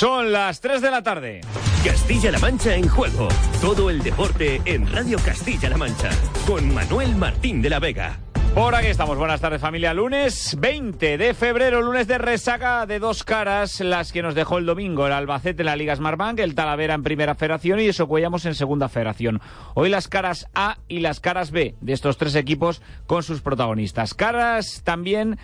Son 0.00 0.32
las 0.32 0.62
3 0.62 0.80
de 0.80 0.90
la 0.90 1.02
tarde. 1.02 1.42
Castilla-La 1.84 2.38
Mancha 2.38 2.74
en 2.74 2.88
juego. 2.88 3.28
Todo 3.60 3.90
el 3.90 4.02
deporte 4.02 4.62
en 4.64 4.90
Radio 4.90 5.18
Castilla-La 5.22 5.76
Mancha. 5.76 6.08
Con 6.46 6.72
Manuel 6.72 7.14
Martín 7.16 7.60
de 7.60 7.68
la 7.68 7.80
Vega. 7.80 8.18
Por 8.54 8.74
aquí 8.74 8.86
estamos. 8.86 9.18
Buenas 9.18 9.42
tardes, 9.42 9.60
familia. 9.60 9.92
Lunes 9.92 10.56
20 10.58 11.18
de 11.18 11.34
febrero, 11.34 11.82
lunes 11.82 12.06
de 12.06 12.16
resaca 12.16 12.86
de 12.86 12.98
dos 12.98 13.24
caras, 13.24 13.78
las 13.80 14.10
que 14.10 14.22
nos 14.22 14.34
dejó 14.34 14.56
el 14.56 14.64
domingo. 14.64 15.06
El 15.06 15.12
Albacete 15.12 15.60
en 15.60 15.66
la 15.66 15.76
Liga 15.76 15.94
Smartbank, 15.94 16.38
el 16.38 16.54
Talavera 16.54 16.94
en 16.94 17.02
Primera 17.02 17.34
Federación 17.34 17.78
y 17.78 17.88
eso 17.88 18.08
Cuellamos 18.08 18.46
en 18.46 18.54
Segunda 18.54 18.88
Federación. 18.88 19.42
Hoy 19.74 19.90
las 19.90 20.08
caras 20.08 20.48
A 20.54 20.78
y 20.88 21.00
las 21.00 21.20
caras 21.20 21.50
B 21.50 21.74
de 21.82 21.92
estos 21.92 22.16
tres 22.16 22.36
equipos 22.36 22.80
con 23.06 23.22
sus 23.22 23.42
protagonistas. 23.42 24.14
Caras 24.14 24.80
también 24.82 25.38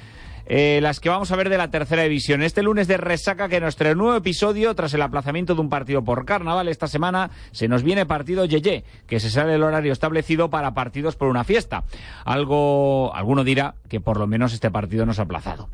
eh, 0.47 0.81
las 0.83 1.01
que 1.01 1.09
vamos 1.09 1.31
a 1.33 1.37
ver 1.37 1.49
de 1.49 1.59
la 1.59 1.71
tercera 1.71 2.03
división. 2.03 2.43
Este 2.43 2.63
lunes 2.63 2.89
de 2.89 2.97
resaca 2.97 3.49
que 3.49 3.61
nuestro 3.61 3.95
nuevo 3.95 4.17
episodio, 4.17 4.75
tras 4.75 4.95
el 4.95 5.03
aplazamiento 5.03 5.55
de 5.55 5.61
un 5.61 5.69
partido 5.69 6.03
por 6.03 6.25
carnaval 6.25 6.69
esta 6.69 6.87
semana, 6.89 7.31
se 7.53 7.69
nos 7.69 7.83
viene 7.83 8.07
partido 8.07 8.45
Yeye, 8.45 8.85
que 9.07 9.21
se 9.21 9.31
sale 9.31 9.53
del 9.53 9.63
horario 9.63 9.93
establecido 9.93 10.51
para 10.51 10.75
partidos 10.75 11.17
por 11.17 11.29
una 11.29 11.45
fiesta. 11.45 11.85
Algo, 12.25 13.15
alguno 13.15 13.45
dirá 13.45 13.75
que 13.89 14.01
por 14.01 14.19
lo 14.19 14.27
menos 14.27 14.53
este 14.53 14.71
partido 14.71 15.07
nos 15.07 15.19
ha 15.19 15.23
aplazado. 15.23 15.69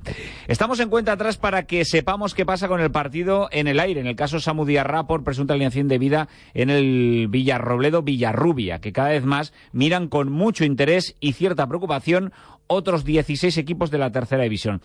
Estamos 0.48 0.81
en 0.81 0.89
cuenta 0.89 1.12
atrás 1.12 1.37
para 1.37 1.64
que 1.64 1.84
sepamos 1.84 2.34
qué 2.34 2.47
pasa 2.47 2.69
con 2.69 2.81
el 2.81 2.91
partido 2.91 3.48
en 3.53 3.69
el 3.69 3.81
aire, 3.81 4.01
en 4.01 4.07
el 4.07 4.17
caso 4.17 4.41
Samu 4.41 4.64
Diarra 4.64 5.05
por 5.05 5.25
presunta 5.25 5.55
alineación 5.55 5.89
de 5.89 5.98
vida 5.98 6.29
en 6.55 6.70
el 6.70 7.29
Villarrobledo 7.29 8.03
Villarrubia, 8.03 8.81
que 8.81 8.92
cada 8.92 9.11
vez 9.11 9.25
más 9.25 9.53
miran 9.73 10.09
con 10.09 10.31
mucho 10.31 10.64
interés 10.64 11.17
y 11.20 11.33
cierta 11.33 11.67
preocupación 11.67 12.33
otros 12.73 13.05
16 13.05 13.56
equipos 13.59 13.91
de 13.91 13.98
la 13.98 14.11
tercera 14.11 14.42
división. 14.42 14.81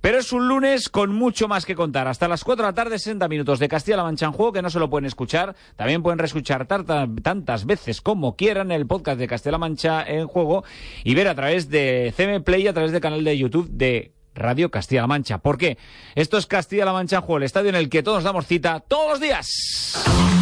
Pero 0.00 0.18
es 0.18 0.32
un 0.32 0.48
lunes 0.48 0.88
con 0.88 1.14
mucho 1.14 1.48
más 1.48 1.66
que 1.66 1.74
contar. 1.74 2.08
Hasta 2.08 2.28
las 2.28 2.44
4 2.44 2.64
de 2.64 2.70
la 2.70 2.74
tarde, 2.74 2.98
60 2.98 3.28
minutos 3.28 3.58
de 3.58 3.68
Castilla-La 3.68 4.04
Mancha 4.04 4.26
en 4.26 4.32
juego, 4.32 4.52
que 4.52 4.62
no 4.62 4.70
se 4.70 4.78
lo 4.78 4.90
pueden 4.90 5.06
escuchar. 5.06 5.54
También 5.76 6.02
pueden 6.02 6.18
reescuchar 6.18 6.66
tantas 6.66 7.66
veces 7.66 8.00
como 8.00 8.36
quieran 8.36 8.70
el 8.70 8.86
podcast 8.86 9.18
de 9.18 9.26
Castilla-La 9.26 9.58
Mancha 9.58 10.02
en 10.06 10.26
juego 10.26 10.64
y 11.04 11.14
ver 11.14 11.28
a 11.28 11.34
través 11.34 11.68
de 11.68 12.12
CM 12.16 12.40
Play, 12.40 12.66
a 12.66 12.72
través 12.72 12.92
del 12.92 13.00
canal 13.00 13.24
de 13.24 13.36
YouTube 13.36 13.68
de 13.70 14.12
Radio 14.34 14.70
Castilla-La 14.70 15.06
Mancha. 15.06 15.38
¿Por 15.38 15.58
qué? 15.58 15.76
Esto 16.14 16.38
es 16.38 16.46
Castilla-La 16.46 16.92
Mancha 16.92 17.16
en 17.16 17.22
juego, 17.22 17.38
el 17.38 17.44
estadio 17.44 17.70
en 17.70 17.76
el 17.76 17.88
que 17.88 18.02
todos 18.02 18.24
damos 18.24 18.46
cita 18.46 18.80
todos 18.80 19.10
los 19.10 19.20
días. 19.20 20.39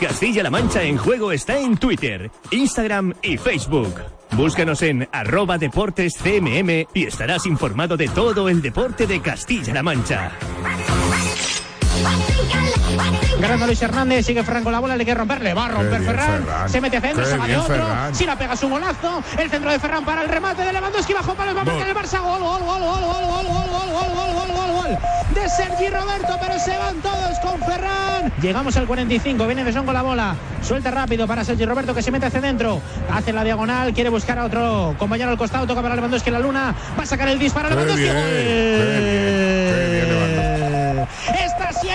Castilla-La 0.00 0.50
Mancha 0.50 0.82
en 0.82 0.98
juego 0.98 1.32
está 1.32 1.58
en 1.58 1.78
Twitter, 1.78 2.30
Instagram 2.50 3.14
y 3.22 3.38
Facebook. 3.38 3.94
Búscanos 4.32 4.82
en 4.82 5.08
arroba 5.10 5.56
deportes 5.56 6.18
CMM 6.22 6.86
y 6.92 7.06
estarás 7.06 7.46
informado 7.46 7.96
de 7.96 8.08
todo 8.08 8.50
el 8.50 8.60
deporte 8.60 9.06
de 9.06 9.20
Castilla-La 9.22 9.82
Mancha. 9.82 10.32
Ganando 13.40 13.66
Luis 13.66 13.82
Hernández, 13.82 14.26
sigue 14.26 14.42
Ferran 14.42 14.64
con 14.64 14.72
la 14.72 14.80
bola, 14.80 14.96
le 14.96 15.04
quiere 15.04 15.18
romper, 15.18 15.40
le 15.42 15.54
va 15.54 15.66
a 15.66 15.68
romper 15.68 16.02
Ferran. 16.02 16.44
Se 16.68 16.80
mete 16.80 17.00
centro, 17.00 17.24
se 17.24 17.36
va 17.36 17.46
de 17.46 17.56
otro. 17.56 17.86
Si 18.12 18.24
la 18.24 18.36
pega 18.36 18.56
su 18.56 18.68
golazo, 18.68 19.22
el 19.38 19.48
centro 19.50 19.70
de 19.70 19.78
Ferran 19.78 20.04
para 20.04 20.22
el 20.22 20.28
remate 20.28 20.62
de 20.62 20.72
Lewandowski 20.72 21.12
bajo 21.12 21.34
palos, 21.34 21.56
va 21.56 21.60
a 21.60 21.64
marcar 21.64 21.88
el 21.88 21.94
Barça. 21.94 22.20
Gol, 22.20 22.40
gol, 22.40 22.60
gol, 22.60 22.80
gol, 22.80 22.80
gol, 22.80 23.26
gol, 23.26 23.26
gol, 23.26 23.46
gol, 23.46 23.66
gol, 23.92 24.10
gol, 24.14 24.32
gol, 24.34 24.48
gol, 24.54 24.72
gol. 24.72 24.98
De 25.34 25.48
Sergi 25.48 25.88
Roberto, 25.88 26.36
pero 26.40 26.58
se 26.58 26.76
van 26.78 26.96
todos 27.02 27.38
con 27.40 27.60
Ferran. 27.60 28.32
Llegamos 28.40 28.76
al 28.76 28.86
45, 28.86 29.46
viene 29.46 29.64
Besón 29.64 29.84
con 29.84 29.94
la 29.94 30.02
bola. 30.02 30.36
Suelta 30.62 30.90
rápido 30.90 31.26
para 31.26 31.44
Sergi 31.44 31.66
Roberto 31.66 31.94
que 31.94 32.02
se 32.02 32.10
mete 32.10 32.26
hacia 32.26 32.40
adentro. 32.40 32.80
Hace 33.12 33.32
la 33.32 33.44
diagonal, 33.44 33.92
quiere 33.92 34.10
buscar 34.10 34.38
a 34.38 34.44
otro 34.44 34.94
compañero 34.98 35.30
al 35.30 35.38
costado, 35.38 35.66
toca 35.66 35.82
para 35.82 35.94
Lewandowski 35.94 36.30
la 36.30 36.38
luna. 36.38 36.74
Va 36.98 37.02
a 37.02 37.06
sacar 37.06 37.28
el 37.28 37.38
disparo. 37.38 37.68
Lewandowski. 37.68 38.06
Está 38.06 38.16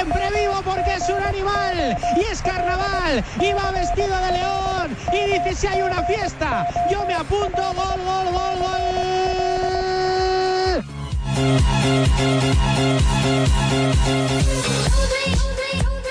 siempre 0.02 0.32
vivo 0.32 0.60
porque 0.64 0.96
es 0.96 1.08
un 1.10 1.22
animal 1.22 1.96
y 2.16 2.22
es 2.22 2.42
carnaval 2.42 3.24
y 3.40 3.54
va 3.54 3.70
vestido 3.70 4.20
de 4.20 4.32
león 4.32 4.98
y 5.14 5.32
dice 5.32 5.54
si 5.56 5.68
hay 5.68 5.84
una 5.84 6.02
fiesta, 6.04 6.68
yo 6.90 7.06
me 7.06 7.14
apunto, 7.14 7.62
gol, 7.76 8.02
gol, 8.04 8.26
gol, 8.32 8.56
gol. 8.62 8.72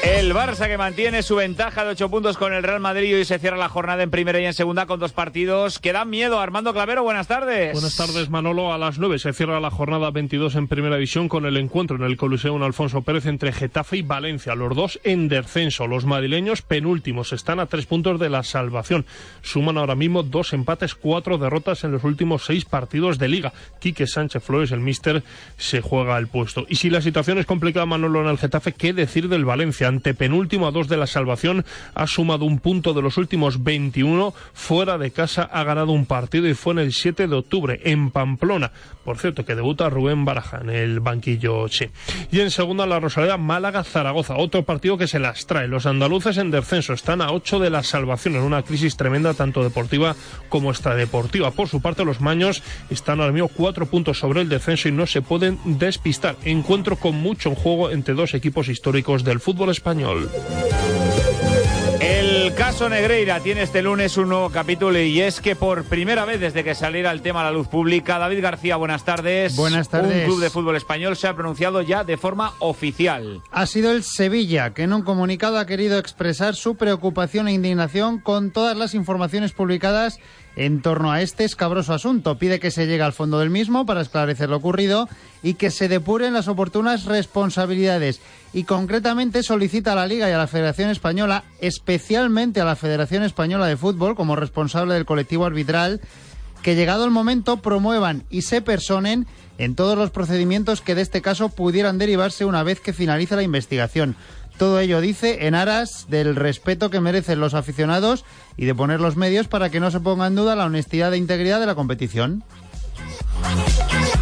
El 0.03 0.33
Barça 0.33 0.66
que 0.66 0.78
mantiene 0.78 1.22
su 1.22 1.37
ventaja 1.37 1.84
de 1.84 1.91
8 1.91 2.09
puntos 2.09 2.38
con 2.38 2.55
el 2.55 2.62
Real 2.62 2.81
Madrid 2.81 3.19
y 3.19 3.25
se 3.27 3.38
cierra 3.38 3.59
la 3.59 3.69
jornada 3.69 4.03
en 4.03 4.11
primera 4.11 4.41
y 4.41 4.47
en 4.47 4.55
segunda 4.55 4.87
con 4.87 4.99
dos 4.99 5.12
partidos 5.12 5.78
que 5.78 5.93
dan 5.93 6.09
miedo. 6.09 6.41
Armando 6.41 6.72
Clavero, 6.72 7.03
buenas 7.03 7.27
tardes. 7.27 7.75
Buenas 7.75 7.97
tardes, 7.97 8.31
Manolo. 8.31 8.72
A 8.72 8.78
las 8.78 8.99
9 8.99 9.19
se 9.19 9.34
cierra 9.34 9.60
la 9.60 9.71
jornada 9.71 10.10
22 10.10 10.55
en 10.55 10.69
primera 10.69 10.97
división 10.97 11.28
con 11.28 11.44
el 11.44 11.59
encuentro 11.59 11.97
en 11.97 12.05
el 12.05 12.16
Coliseum 12.16 12.62
Alfonso 12.62 13.03
Pérez 13.03 13.27
entre 13.27 13.53
Getafe 13.53 13.99
y 13.99 14.03
Valencia. 14.03 14.55
Los 14.55 14.75
dos 14.75 15.00
en 15.05 15.28
descenso. 15.28 15.87
Los 15.87 16.06
madrileños 16.06 16.62
penúltimos 16.62 17.34
están 17.34 17.60
a 17.60 17.66
tres 17.66 17.84
puntos 17.84 18.19
de 18.19 18.31
la 18.31 18.43
salvación. 18.43 19.05
Suman 19.43 19.77
ahora 19.77 19.97
mismo 19.97 20.22
dos 20.22 20.55
empates, 20.55 20.94
cuatro 20.94 21.37
derrotas 21.37 21.84
en 21.84 21.93
los 21.93 22.05
últimos 22.05 22.47
seis 22.47 22.65
partidos 22.65 23.19
de 23.19 23.28
liga. 23.28 23.53
Quique 23.81 24.06
Sánchez 24.06 24.43
Flores, 24.43 24.72
el 24.72 24.81
míster, 24.81 25.22
se 25.59 25.83
juega 25.83 26.16
el 26.16 26.28
puesto. 26.28 26.65
Y 26.71 26.77
si 26.77 26.89
la 26.89 27.03
situación 27.03 27.37
es 27.37 27.44
complicada, 27.44 27.84
Manolo, 27.84 28.22
en 28.22 28.28
el 28.28 28.39
Getafe, 28.39 28.72
¿qué 28.72 28.94
decir 28.94 29.28
del 29.28 29.44
Valencia? 29.44 29.90
Ante 29.91 30.15
penúltimo 30.15 30.67
a 30.67 30.71
dos 30.71 30.89
de 30.89 30.97
la 30.97 31.06
salvación, 31.06 31.65
ha 31.95 32.06
sumado 32.06 32.47
un 32.47 32.59
punto 32.59 32.95
de 32.95 33.03
los 33.03 33.19
últimos 33.19 33.62
21. 33.62 34.33
Fuera 34.55 34.97
de 34.97 35.11
casa 35.11 35.43
ha 35.43 35.62
ganado 35.65 35.93
un 35.93 36.06
partido 36.06 36.49
y 36.49 36.55
fue 36.55 36.73
en 36.73 36.78
el 36.78 36.93
7 36.93 37.27
de 37.28 37.37
octubre 37.37 37.81
en 37.84 38.11
Pamplona. 38.11 38.73
Por 39.05 39.19
cierto, 39.19 39.45
que 39.45 39.55
debuta 39.55 39.91
Rubén 39.91 40.25
Baraja 40.25 40.61
en 40.61 40.71
el 40.71 41.01
banquillo 41.01 41.67
Che. 41.69 41.91
Y 42.31 42.41
en 42.41 42.51
segunda 42.51 42.87
la 42.87 43.01
Rosaleda 43.01 43.39
Málaga-Zaragoza. 43.39 44.37
Otro 44.37 44.65
partido 44.65 44.99
que 44.99 45.09
se 45.09 45.19
las 45.19 45.47
trae. 45.47 45.69
Los 45.69 45.87
andaluces 45.87 46.37
en 46.37 46.51
descenso 46.51 46.93
están 46.93 47.21
a 47.21 47.33
8 47.33 47.59
de 47.59 47.71
la 47.71 47.83
salvación 47.83 48.37
en 48.37 48.43
una 48.43 48.62
crisis 48.62 48.97
tremenda 48.97 49.34
tanto 49.34 49.65
deportiva 49.65 50.15
como 50.49 50.71
extradeportiva. 50.71 51.51
Por 51.51 51.69
su 51.69 51.81
parte, 51.81 52.05
los 52.05 52.21
maños 52.21 52.62
están 52.91 53.21
ahora 53.21 53.33
mismo 53.33 53.49
cuatro 53.49 53.87
puntos 53.87 54.19
sobre 54.19 54.43
el 54.43 54.49
descenso 54.49 54.89
y 54.89 54.93
no 54.93 55.07
se 55.07 55.22
pueden 55.22 55.59
despistar. 55.65 56.37
Encuentro 56.45 56.97
con 56.97 57.17
mucho 57.17 57.55
juego 57.55 57.91
entre 57.91 58.15
dos 58.15 58.34
equipos 58.34 58.69
históricos 58.69 59.25
del 59.25 59.41
fútbol 59.41 59.71
español. 59.71 59.80
El 62.01 62.55
caso 62.55 62.89
Negreira 62.89 63.41
tiene 63.41 63.63
este 63.63 63.83
lunes 63.83 64.17
un 64.17 64.31
nuevo 64.31 64.51
capítulo 64.51 64.99
y 64.99 65.21
es 65.21 65.41
que 65.41 65.55
por 65.55 65.85
primera 65.85 66.25
vez 66.25 66.41
desde 66.41 66.65
que 66.65 66.75
saliera 66.75 67.13
el 67.13 67.21
tema 67.21 67.43
a 67.43 67.45
la 67.45 67.51
luz 67.51 67.69
pública, 67.69 68.19
David 68.19 68.43
García, 68.43 68.77
buenas 68.77 69.05
tardes. 69.05 69.55
Buenas 69.55 69.89
tardes. 69.89 70.17
Un 70.17 70.25
club 70.25 70.41
de 70.41 70.51
fútbol 70.51 70.77
español 70.77 71.17
se 71.17 71.29
ha 71.29 71.35
pronunciado 71.35 71.83
ya 71.83 72.03
de 72.05 72.17
forma 72.17 72.55
oficial. 72.59 73.43
Ha 73.51 73.67
sido 73.67 73.93
el 73.93 74.03
Sevilla 74.03 74.73
que 74.73 74.85
en 74.85 74.93
un 74.93 75.03
comunicado 75.03 75.59
ha 75.59 75.67
querido 75.67 75.99
expresar 75.99 76.55
su 76.55 76.77
preocupación 76.77 77.49
e 77.49 77.53
indignación 77.53 78.19
con 78.19 78.51
todas 78.51 78.77
las 78.77 78.95
informaciones 78.95 79.53
publicadas 79.53 80.19
en 80.57 80.83
torno 80.83 81.13
a 81.13 81.23
este 81.23 81.45
escabroso 81.45 81.95
asunto. 81.95 82.39
Pide 82.39 82.61
que 82.61 82.71
se 82.71 82.87
llegue 82.87 83.03
al 83.03 83.13
fondo 83.13 83.39
del 83.39 83.51
mismo 83.51 83.87
para 83.87 84.01
esclarecer 84.01 84.49
lo 84.49 84.57
ocurrido 84.57 85.09
y 85.43 85.55
que 85.55 85.71
se 85.71 85.89
depuren 85.89 86.33
las 86.33 86.49
oportunas 86.49 87.05
responsabilidades. 87.05 88.21
Y 88.53 88.65
concretamente 88.65 89.43
solicita 89.43 89.93
a 89.93 89.97
la 89.97 90.06
Liga 90.06 90.28
y 90.28 90.33
a 90.33 90.38
la 90.38 90.49
Federación 90.49 90.91
Española, 90.91 91.44
especialmente 91.61 92.61
a 92.61 92.65
la 92.65 92.77
Federación 92.77 93.22
Española 93.22 93.66
de 93.66 93.77
Fútbol, 93.77 94.16
como 94.16 94.34
responsable 94.34 94.94
del 94.94 95.06
colectivo 95.06 95.47
arbitral, 95.47 96.00
que 96.62 96.75
llegado 96.75 97.04
el 97.04 97.10
momento 97.10 97.59
promuevan 97.59 98.25
y 98.28 98.42
se 98.42 98.60
personen 98.60 99.27
en 99.59 99.75
todos 99.75 99.97
los 99.97 100.10
procedimientos 100.10 100.80
que 100.80 100.95
de 100.95 101.03
este 101.03 101.22
caso 101.22 101.48
pudieran 101.51 101.98
derivarse 101.98 102.45
una 102.45 102.63
vez 102.63 102.80
que 102.80 102.92
finalice 102.92 103.36
la 103.36 103.42
investigación. 103.42 104.16
Todo 104.59 104.78
ello 104.80 105.01
dice 105.01 105.47
en 105.47 105.54
aras 105.54 106.07
del 106.10 106.36
respeto 106.36 106.91
que 106.91 107.01
merecen 107.01 107.41
los 107.41 107.54
aficionados 107.54 108.25
y 108.57 108.66
de 108.66 108.75
poner 108.75 109.01
los 109.01 109.16
medios 109.16 109.48
para 109.48 109.71
que 109.71 109.80
no 109.80 109.91
se 109.91 110.01
ponga 110.01 110.27
en 110.27 110.34
duda 110.34 110.54
la 110.54 110.66
honestidad 110.66 111.15
e 111.15 111.19
integridad 111.19 111.60
de 111.60 111.66
la 111.66 111.75
competición. 111.75 112.45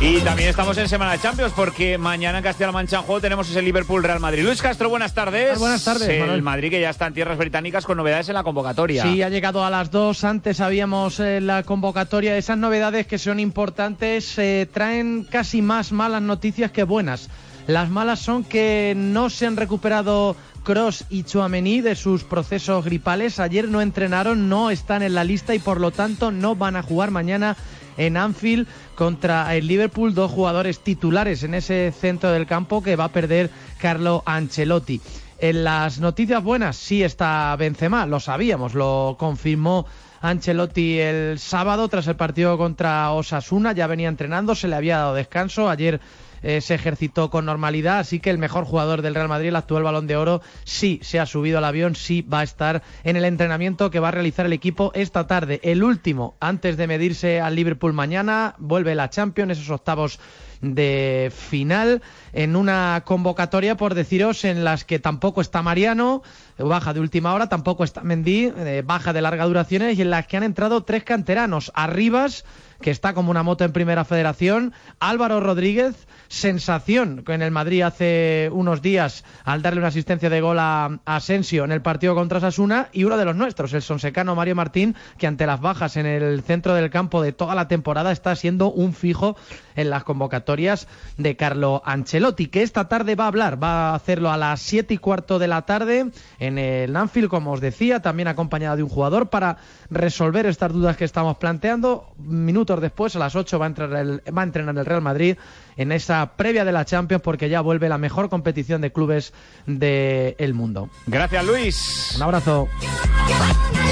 Y 0.01 0.21
también 0.21 0.51
estamos 0.51 0.79
en 0.79 0.89
Semana 0.89 1.13
de 1.13 1.19
Champions 1.19 1.53
porque 1.57 1.99
mañana 1.99 2.39
en 2.39 2.45
Castilla-La 2.45 2.71
Mancha 2.71 2.99
en 2.99 3.03
juego 3.03 3.21
tenemos 3.21 3.51
ese 3.51 3.61
Liverpool-Real 3.63 4.21
Madrid. 4.21 4.45
Luis 4.45 4.63
Castro, 4.63 4.89
buenas 4.89 5.13
tardes. 5.13 5.59
Buenas 5.59 5.83
tardes. 5.83 6.09
El 6.09 6.41
Madrid 6.41 6.71
que 6.71 6.81
ya 6.81 6.91
está 6.91 7.09
en 7.09 7.15
tierras 7.15 7.37
británicas 7.37 7.85
con 7.85 7.97
novedades 7.97 8.29
en 8.29 8.35
la 8.35 8.45
convocatoria. 8.45 9.03
Sí, 9.03 9.23
ha 9.23 9.29
llegado 9.29 9.65
a 9.65 9.71
las 9.71 9.91
dos. 9.91 10.23
Antes 10.23 10.61
habíamos 10.61 11.19
eh, 11.19 11.41
la 11.41 11.65
convocatoria. 11.65 12.37
Esas 12.37 12.57
novedades 12.57 13.09
que 13.09 13.19
son 13.19 13.41
importantes 13.41 14.39
eh, 14.39 14.69
traen 14.73 15.27
casi 15.29 15.63
más 15.63 15.91
malas 15.91 16.23
noticias 16.23 16.71
que 16.71 16.85
buenas. 16.85 17.29
Las 17.67 17.91
malas 17.91 18.21
son 18.21 18.45
que 18.45 18.95
no 18.97 19.31
se 19.31 19.47
han 19.47 19.57
recuperado 19.57 20.37
Cross 20.63 21.07
y 21.11 21.25
Chouameni 21.25 21.81
de 21.81 21.97
sus 21.97 22.23
procesos 22.23 22.85
gripales. 22.85 23.41
Ayer 23.41 23.69
no 23.69 23.81
entrenaron, 23.81 24.49
no 24.49 24.71
están 24.71 25.03
en 25.03 25.15
la 25.15 25.25
lista 25.25 25.57
y 25.57 25.59
por 25.59 25.81
lo 25.81 25.91
tanto 25.91 26.31
no 26.31 26.55
van 26.55 26.77
a 26.77 26.83
jugar 26.83 27.11
mañana 27.11 27.57
en 27.99 28.17
Anfield 28.17 28.67
contra 28.95 29.55
el 29.55 29.67
Liverpool, 29.67 30.15
dos 30.15 30.31
jugadores 30.31 30.81
titulares 30.81 31.43
en 31.43 31.53
ese 31.53 31.93
centro 31.93 32.33
del 32.33 32.47
campo 32.47 32.83
que 32.83 32.97
va 32.97 33.05
a 33.05 33.13
perder 33.13 33.51
Carlo 33.79 34.23
Ancelotti. 34.25 35.03
En 35.41 35.65
las 35.65 36.01
noticias 36.01 36.43
buenas 36.43 36.77
sí 36.77 37.03
está 37.03 37.55
Benzema, 37.57 38.07
lo 38.07 38.19
sabíamos, 38.19 38.75
lo 38.75 39.17
confirmó 39.19 39.87
Ancelotti 40.21 40.99
el 40.99 41.39
sábado 41.39 41.89
tras 41.89 42.07
el 42.07 42.17
partido 42.17 42.59
contra 42.59 43.13
Osasuna. 43.13 43.73
Ya 43.73 43.87
venía 43.87 44.09
entrenando, 44.09 44.55
se 44.55 44.69
le 44.69 44.77
había 44.77 44.99
dado 44.99 45.15
descanso. 45.15 45.71
Ayer 45.71 46.01
eh, 46.43 46.61
se 46.61 46.75
ejercitó 46.75 47.31
con 47.31 47.45
normalidad, 47.45 47.99
así 47.99 48.21
que 48.21 48.31
el 48.31 48.39
mejor 48.39 48.65
jugador 48.65 49.03
del 49.03 49.15
Real 49.15 49.29
Madrid, 49.29 49.49
el 49.49 49.57
actual 49.57 49.83
balón 49.83 50.07
de 50.07 50.17
oro, 50.17 50.43
sí 50.65 51.01
se 51.03 51.21
ha 51.21 51.27
subido 51.27 51.59
al 51.59 51.65
avión, 51.65 51.95
sí 51.95 52.23
va 52.23 52.41
a 52.41 52.45
estar 52.45 52.83
en 53.05 53.17
el 53.17 53.25
entrenamiento 53.25 53.91
que 53.91 54.01
va 54.01 54.09
a 54.09 54.13
realizar 54.13 54.47
el 54.47 54.53
equipo 54.53 54.93
esta 54.95 55.27
tarde. 55.27 55.61
El 55.63 55.83
último, 55.83 56.37
antes 56.41 56.77
de 56.77 56.87
medirse 56.87 57.41
al 57.41 57.55
Liverpool 57.55 57.93
mañana, 57.93 58.55
vuelve 58.59 58.95
la 58.95 59.11
Champions, 59.11 59.53
esos 59.53 59.71
octavos 59.71 60.21
de 60.61 61.33
final 61.35 62.03
en 62.33 62.57
una 62.57 63.03
convocatoria, 63.05 63.77
por 63.77 63.95
deciros, 63.95 64.45
en 64.45 64.65
las 64.65 64.85
que 64.85 64.99
tampoco 64.99 65.41
está 65.41 65.63
Mariano, 65.63 66.23
baja 66.59 66.95
de 66.95 67.01
última 67.01 67.35
hora, 67.35 67.49
tampoco 67.49 67.85
está 67.85 68.03
Mendy, 68.03 68.53
eh, 68.57 68.83
baja 68.85 69.13
de 69.13 69.23
larga 69.23 69.45
duración, 69.45 69.91
y 69.91 70.01
en 70.01 70.11
las 70.11 70.27
que 70.27 70.37
han 70.37 70.43
entrado 70.43 70.83
tres 70.83 71.05
canteranos. 71.05 71.73
Arribas, 71.75 72.45
que 72.81 72.91
está 72.91 73.15
como 73.15 73.31
una 73.31 73.43
moto 73.43 73.65
en 73.65 73.73
primera 73.73 74.05
federación, 74.05 74.73
Álvaro 75.01 75.41
Rodríguez, 75.41 76.07
sensación 76.29 77.25
en 77.27 77.43
el 77.43 77.51
Madrid 77.51 77.83
hace 77.83 78.51
unos 78.53 78.83
días 78.83 79.25
al 79.45 79.63
darle 79.63 79.81
una 79.81 79.89
asistencia 79.89 80.31
de 80.31 80.41
gol 80.41 80.59
a 80.59 81.01
Asensio 81.05 81.65
en 81.65 81.73
el 81.73 81.83
partido 81.83 82.15
contra 82.15 82.41
Sasuna 82.41 82.89
y 82.93 83.05
uno 83.05 83.17
de 83.17 83.25
los 83.25 83.35
nuestros, 83.35 83.73
el 83.73 83.83
sonsecano 83.83 84.35
Mario 84.35 84.55
Martín, 84.55 84.95
que 85.17 85.27
ante 85.27 85.47
las 85.47 85.61
bajas 85.61 85.97
en 85.97 86.07
el 86.07 86.43
centro 86.43 86.75
del 86.75 86.91
campo 86.91 87.23
de 87.23 87.33
toda 87.33 87.55
la 87.55 87.69
temporada 87.69 88.13
está 88.13 88.37
siendo 88.37 88.71
un 88.71 88.93
fijo 88.93 89.37
en 89.75 89.91
las 89.91 90.05
convocatorias 90.05 90.87
de 91.17 91.37
Carlo 91.37 91.83
Ancelotti, 91.85 92.28
que 92.35 92.63
esta 92.63 92.89
tarde 92.89 93.15
va 93.15 93.25
a 93.25 93.29
hablar, 93.29 93.63
va 93.63 93.91
a 93.91 93.95
hacerlo 93.95 94.31
a 94.31 94.37
las 94.37 94.61
siete 94.61 94.95
y 94.95 94.99
cuarto 94.99 95.39
de 95.39 95.49
la 95.49 95.63
tarde 95.63 96.11
en 96.39 96.59
el 96.59 96.95
Anfield, 96.97 97.29
como 97.29 97.53
os 97.53 97.61
decía, 97.61 98.01
también 98.01 98.29
acompañado 98.29 98.77
de 98.77 98.83
un 98.83 98.89
jugador 98.89 99.29
para 99.31 99.59
resolver 99.91 100.47
estas 100.47 100.73
dudas 100.73 100.97
que 100.97 101.05
estamos 101.05 101.39
planteando. 101.39 102.13
Minutos 102.19 102.81
después, 102.81 103.17
a 103.17 103.19
las 103.19 103.37
ocho 103.37 103.59
va 103.59 103.67
a, 103.67 103.69
entrar 103.69 103.93
el, 103.95 104.23
va 104.37 104.43
a 104.43 104.45
entrenar 104.45 104.77
el 104.77 104.87
Real 104.87 105.03
Madrid 105.03 105.37
en 105.77 105.93
esa 105.93 106.33
previa 106.37 106.65
de 106.65 106.73
la 106.73 106.85
Champions 106.85 107.23
porque 107.23 107.49
ya 107.49 107.61
vuelve 107.61 107.89
la 107.89 107.99
mejor 107.99 108.29
competición 108.29 108.81
de 108.81 108.93
clubes 108.93 109.33
del 109.67 110.55
mundo. 110.55 110.91
Gracias, 111.07 111.45
Luis. 111.45 112.15
Un 112.17 112.23
abrazo. 112.23 112.69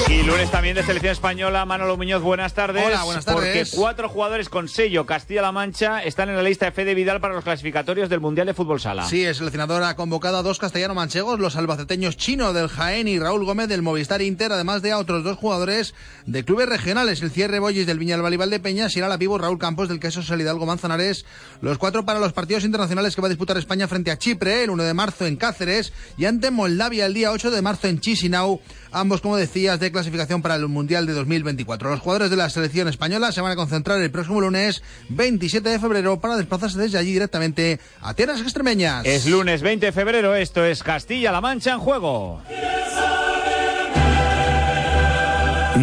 Y 0.09 0.23
lunes 0.23 0.49
también 0.51 0.75
de 0.75 0.83
selección 0.83 1.11
española, 1.11 1.65
Manolo 1.65 1.97
Muñoz, 1.97 2.21
buenas 2.21 2.53
tardes. 2.53 2.85
Hola, 2.85 3.03
buenas 3.03 3.25
tardes. 3.25 3.69
Porque 3.69 3.77
cuatro 3.77 4.09
jugadores 4.09 4.49
con 4.49 4.67
sello 4.67 5.05
Castilla-La 5.05 5.51
Mancha 5.51 6.03
están 6.03 6.29
en 6.29 6.35
la 6.35 6.43
lista 6.43 6.65
de 6.65 6.71
Fede 6.71 6.93
Vidal 6.95 7.19
para 7.19 7.33
los 7.33 7.43
clasificatorios 7.43 8.09
del 8.17 8.21
Mundial 8.23 8.47
de 8.47 8.55
Fútbol 8.55 8.81
Sala. 8.81 9.07
Sí, 9.07 9.23
el 9.23 9.35
seleccionador 9.35 9.83
ha 9.83 9.95
convocado 9.95 10.37
a 10.37 10.41
dos 10.41 10.57
castellano-manchegos, 10.57 11.39
los 11.39 11.55
albaceteños 11.55 12.17
Chino 12.17 12.51
del 12.51 12.67
Jaén 12.67 13.07
y 13.07 13.19
Raúl 13.19 13.45
Gómez 13.45 13.69
del 13.69 13.83
Movistar 13.83 14.23
Inter, 14.23 14.51
además 14.51 14.81
de 14.81 14.91
a 14.91 14.97
otros 14.97 15.23
dos 15.23 15.37
jugadores 15.37 15.93
de 16.25 16.43
clubes 16.43 16.67
regionales, 16.67 17.21
el 17.21 17.29
Cierre 17.29 17.59
Boyes 17.59 17.85
del 17.85 17.99
Viñalbal 17.99 18.49
de 18.49 18.59
Peñas 18.59 18.95
y 18.95 18.99
el 18.99 19.05
Alapivo 19.05 19.37
Raúl 19.37 19.59
Campos 19.59 19.87
del 19.87 19.99
Queso 19.99 20.23
Salidalgo 20.23 20.65
Manzanares, 20.65 21.25
los 21.61 21.77
cuatro 21.77 22.05
para 22.05 22.19
los 22.19 22.33
partidos 22.33 22.63
internacionales 22.63 23.15
que 23.15 23.21
va 23.21 23.27
a 23.27 23.29
disputar 23.29 23.55
España 23.55 23.87
frente 23.87 24.09
a 24.09 24.17
Chipre 24.17 24.63
el 24.63 24.71
1 24.71 24.83
de 24.83 24.93
marzo 24.95 25.27
en 25.27 25.35
Cáceres 25.35 25.93
y 26.17 26.25
ante 26.25 26.49
Moldavia 26.49 27.05
el 27.05 27.13
día 27.13 27.31
8 27.31 27.51
de 27.51 27.61
marzo 27.61 27.87
en 27.87 27.99
Chisinau, 27.99 28.59
ambos, 28.91 29.21
como 29.21 29.37
decías, 29.37 29.79
de 29.79 29.91
clasificación 29.91 30.41
para 30.41 30.55
el 30.55 30.67
Mundial 30.67 31.05
de 31.05 31.13
2024. 31.13 31.89
Los 31.89 31.99
jugadores 31.99 32.29
de 32.29 32.37
la 32.37 32.49
selección 32.49 32.87
española 32.87 33.31
se 33.31 33.41
van 33.41 33.51
a 33.51 33.55
concentrar 33.55 34.01
el 34.01 34.11
próximo 34.11 34.41
lunes 34.41 34.83
27 35.09 35.69
de 35.69 35.79
febrero 35.79 36.19
para 36.19 36.37
desplazarse 36.37 36.79
desde 36.79 36.97
allí 36.97 37.13
directamente 37.13 37.79
a 38.01 38.13
tierras 38.13 38.41
extremeñas. 38.41 39.05
Es 39.05 39.25
lunes 39.25 39.61
20 39.61 39.87
de 39.87 39.91
febrero, 39.91 40.35
esto 40.35 40.65
es 40.65 40.83
Castilla-La 40.83 41.41
Mancha 41.41 41.73
en 41.73 41.79
juego. 41.79 42.41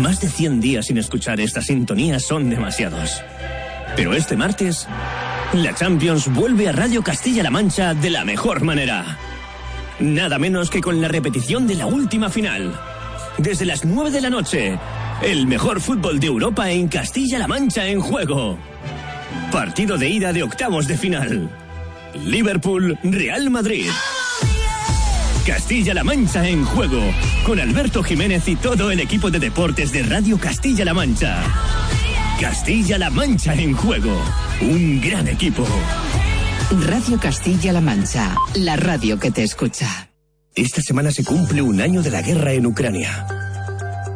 Más 0.00 0.20
de 0.20 0.28
100 0.28 0.60
días 0.60 0.86
sin 0.86 0.98
escuchar 0.98 1.40
esta 1.40 1.62
sintonía 1.62 2.18
son 2.18 2.50
demasiados. 2.50 3.22
Pero 3.96 4.12
este 4.12 4.36
martes, 4.36 4.88
la 5.52 5.72
Champions 5.74 6.32
vuelve 6.32 6.68
a 6.68 6.72
Radio 6.72 7.02
Castilla-La 7.02 7.50
Mancha 7.50 7.94
de 7.94 8.10
la 8.10 8.24
mejor 8.24 8.62
manera. 8.62 9.18
Nada 10.00 10.40
menos 10.40 10.70
que 10.70 10.80
con 10.80 11.00
la 11.00 11.06
repetición 11.06 11.68
de 11.68 11.76
la 11.76 11.86
última 11.86 12.28
final. 12.28 12.74
Desde 13.38 13.64
las 13.64 13.84
9 13.84 14.10
de 14.10 14.20
la 14.20 14.30
noche, 14.30 14.78
el 15.22 15.46
mejor 15.46 15.80
fútbol 15.80 16.20
de 16.20 16.28
Europa 16.28 16.70
en 16.70 16.88
Castilla-La 16.88 17.48
Mancha 17.48 17.86
en 17.86 18.00
juego. 18.00 18.56
Partido 19.50 19.98
de 19.98 20.08
ida 20.08 20.32
de 20.32 20.42
octavos 20.42 20.86
de 20.86 20.96
final. 20.96 21.50
Liverpool-Real 22.24 23.50
Madrid. 23.50 23.86
Castilla-La 25.44 26.04
Mancha 26.04 26.48
en 26.48 26.64
juego, 26.64 27.02
con 27.44 27.60
Alberto 27.60 28.02
Jiménez 28.02 28.48
y 28.48 28.56
todo 28.56 28.90
el 28.90 29.00
equipo 29.00 29.30
de 29.30 29.40
deportes 29.40 29.92
de 29.92 30.04
Radio 30.04 30.38
Castilla-La 30.38 30.94
Mancha. 30.94 31.42
Castilla-La 32.40 33.10
Mancha 33.10 33.54
en 33.54 33.74
juego, 33.74 34.16
un 34.62 35.00
gran 35.00 35.28
equipo. 35.28 35.66
Radio 36.86 37.18
Castilla-La 37.20 37.80
Mancha, 37.80 38.34
la 38.54 38.76
radio 38.76 39.18
que 39.18 39.30
te 39.30 39.42
escucha. 39.42 40.13
Esta 40.56 40.80
semana 40.80 41.10
se 41.10 41.24
cumple 41.24 41.62
un 41.62 41.80
año 41.80 42.00
de 42.00 42.12
la 42.12 42.22
guerra 42.22 42.52
en 42.52 42.64
Ucrania. 42.66 43.26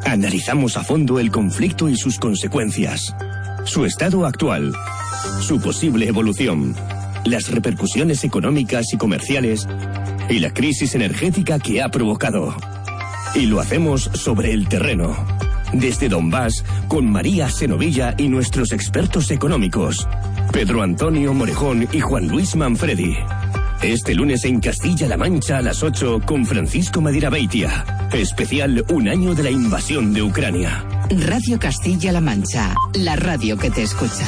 Analizamos 0.05 0.77
a 0.77 0.85
fondo 0.85 1.19
el 1.19 1.33
conflicto 1.33 1.89
y 1.89 1.97
sus 1.97 2.21
consecuencias, 2.21 3.13
su 3.65 3.85
estado 3.85 4.25
actual, 4.25 4.73
su 5.41 5.61
posible 5.61 6.07
evolución, 6.07 6.77
las 7.25 7.51
repercusiones 7.51 8.23
económicas 8.23 8.93
y 8.93 8.97
comerciales 8.97 9.67
y 10.31 10.39
la 10.39 10.55
crisis 10.55 10.95
energética 10.95 11.59
que 11.59 11.83
ha 11.83 11.89
provocado. 11.89 12.55
Y 13.35 13.47
lo 13.47 13.59
hacemos 13.59 14.09
sobre 14.15 14.53
el 14.53 14.69
terreno, 14.69 15.17
desde 15.73 16.09
Donbass, 16.09 16.65
con 16.87 17.11
María 17.11 17.51
Senovilla 17.51 18.15
y 18.17 18.29
nuestros 18.29 18.71
expertos 18.71 19.33
económicos, 19.33 20.07
Pedro 20.53 20.83
Antonio 20.83 21.35
Morejón 21.35 21.89
y 21.93 21.99
Juan 21.99 22.29
Luis 22.29 22.55
Manfredi. 22.55 23.17
Este 23.83 24.13
lunes 24.13 24.45
en 24.45 24.59
Castilla-La 24.59 25.17
Mancha 25.17 25.59
a 25.59 25.63
las 25.63 25.85
8 25.85 26.23
con 26.27 26.45
Francisco 26.45 27.01
Beitia. 27.01 28.09
Especial 28.13 28.85
Un 28.91 29.09
año 29.09 29.37
de 29.37 29.45
la 29.45 29.51
invasión 29.53 30.13
de 30.13 30.21
Ucrania. 30.21 30.85
Radio 31.11 31.61
Castilla-La 31.61 32.21
Mancha, 32.21 32.75
la 32.95 33.15
radio 33.15 33.57
que 33.57 33.71
te 33.71 33.85
escucha. 33.85 34.27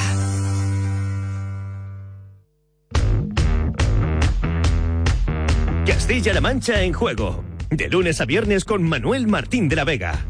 Castilla-La 5.84 6.40
Mancha 6.40 6.82
en 6.82 6.92
juego. 6.92 7.42
De 7.70 7.88
lunes 7.88 8.20
a 8.20 8.26
viernes 8.26 8.64
con 8.64 8.84
Manuel 8.84 9.26
Martín 9.26 9.68
de 9.68 9.74
la 9.74 9.82
Vega. 9.82 10.26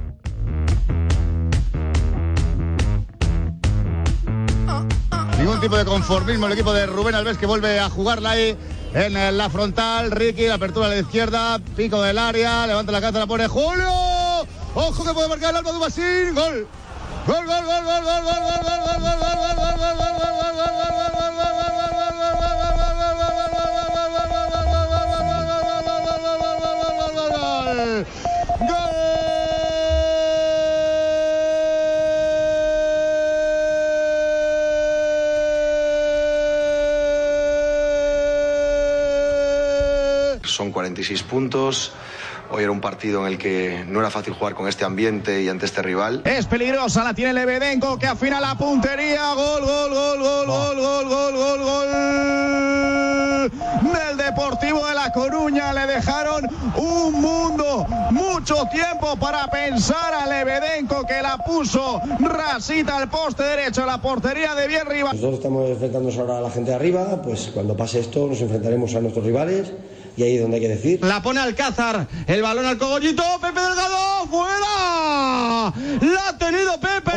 Ningún 5.38 5.60
tipo 5.60 5.76
de 5.76 5.84
conformismo 5.84 6.46
el 6.46 6.54
equipo 6.54 6.72
de 6.72 6.86
Rubén 6.86 7.14
Alves 7.14 7.36
que 7.36 7.46
vuelve 7.46 7.78
a 7.80 7.90
jugarla 7.90 8.30
ahí 8.30 8.56
en 8.94 9.36
la 9.36 9.50
frontal. 9.50 10.10
Ricky, 10.10 10.46
la 10.46 10.54
apertura 10.54 10.86
a 10.86 10.90
la 10.90 10.98
izquierda, 10.98 11.58
pico 11.76 12.02
del 12.02 12.18
área, 12.18 12.66
levanta 12.66 12.92
la 12.92 13.00
cabeza, 13.00 13.20
la 13.20 13.26
pone 13.26 13.46
Julio. 13.46 13.90
Ojo 14.74 15.04
que 15.04 15.12
puede 15.12 15.28
marcar 15.28 15.50
el 15.50 15.56
alma 15.56 15.72
de 15.72 15.78
Basín. 15.78 16.34
Gol. 16.34 16.66
Gol, 17.26 17.46
gol, 17.46 17.64
gol, 17.64 17.84
gol, 17.84 18.02
gol, 18.02 18.04
gol, 18.04 18.24
gol, 18.24 18.64
gol, 18.64 18.90
gol, 18.90 19.16
gol, 19.20 19.20
gol, 19.20 19.96
gol, 19.96 20.16
gol, 20.20 20.74
gol, 21.16 21.39
Son 40.60 40.72
46 40.72 41.22
puntos. 41.22 41.90
Hoy 42.50 42.64
era 42.64 42.70
un 42.70 42.82
partido 42.82 43.26
en 43.26 43.32
el 43.32 43.38
que 43.38 43.82
no 43.88 43.98
era 44.00 44.10
fácil 44.10 44.34
jugar 44.34 44.54
con 44.54 44.68
este 44.68 44.84
ambiente 44.84 45.40
y 45.40 45.48
ante 45.48 45.64
este 45.64 45.80
rival. 45.80 46.20
Es 46.26 46.44
peligrosa, 46.44 47.02
la 47.02 47.14
tiene 47.14 47.32
Lebedenko 47.32 47.98
que 47.98 48.06
afina 48.06 48.38
la 48.42 48.58
puntería. 48.58 49.32
Gol, 49.32 49.62
gol, 49.62 49.88
gol, 49.90 50.18
gol, 50.18 50.46
gol, 50.46 50.76
gol, 50.76 51.08
gol, 51.08 51.34
gol, 51.34 51.60
gol. 51.62 53.50
Del 53.90 54.18
Deportivo 54.18 54.86
de 54.86 54.94
La 54.94 55.10
Coruña 55.10 55.72
le 55.72 55.86
dejaron 55.86 56.46
un 56.76 57.22
mundo, 57.22 57.86
mucho 58.10 58.66
tiempo 58.70 59.16
para 59.16 59.50
pensar 59.50 60.12
a 60.12 60.26
Lebedenko 60.26 61.06
que 61.06 61.22
la 61.22 61.38
puso 61.38 62.02
rasita 62.18 62.98
al 62.98 63.08
poste 63.08 63.44
derecho, 63.44 63.86
la 63.86 63.96
portería 64.02 64.54
de 64.54 64.68
bien. 64.68 64.80
Nosotros 65.04 65.36
estamos 65.36 65.70
enfrentándonos 65.70 66.18
ahora 66.18 66.36
a 66.36 66.42
la 66.42 66.50
gente 66.50 66.72
de 66.72 66.76
arriba, 66.76 67.22
pues 67.22 67.50
cuando 67.54 67.74
pase 67.74 68.00
esto 68.00 68.26
nos 68.26 68.42
enfrentaremos 68.42 68.94
a 68.94 69.00
nuestros 69.00 69.24
rivales 69.24 69.72
y 70.16 70.22
ahí 70.22 70.36
es 70.36 70.42
donde 70.42 70.56
hay 70.56 70.62
que 70.62 70.68
decir. 70.68 71.00
La 71.02 71.22
pone 71.22 71.40
Alcázar, 71.40 72.06
el 72.26 72.42
balón 72.42 72.66
al 72.66 72.78
cogollito, 72.78 73.22
Pepe 73.40 73.60
Delgado, 73.60 74.26
fuera. 74.26 75.72
La 76.00 76.28
ha 76.28 76.38
tenido 76.38 76.78
Pepe. 76.80 77.10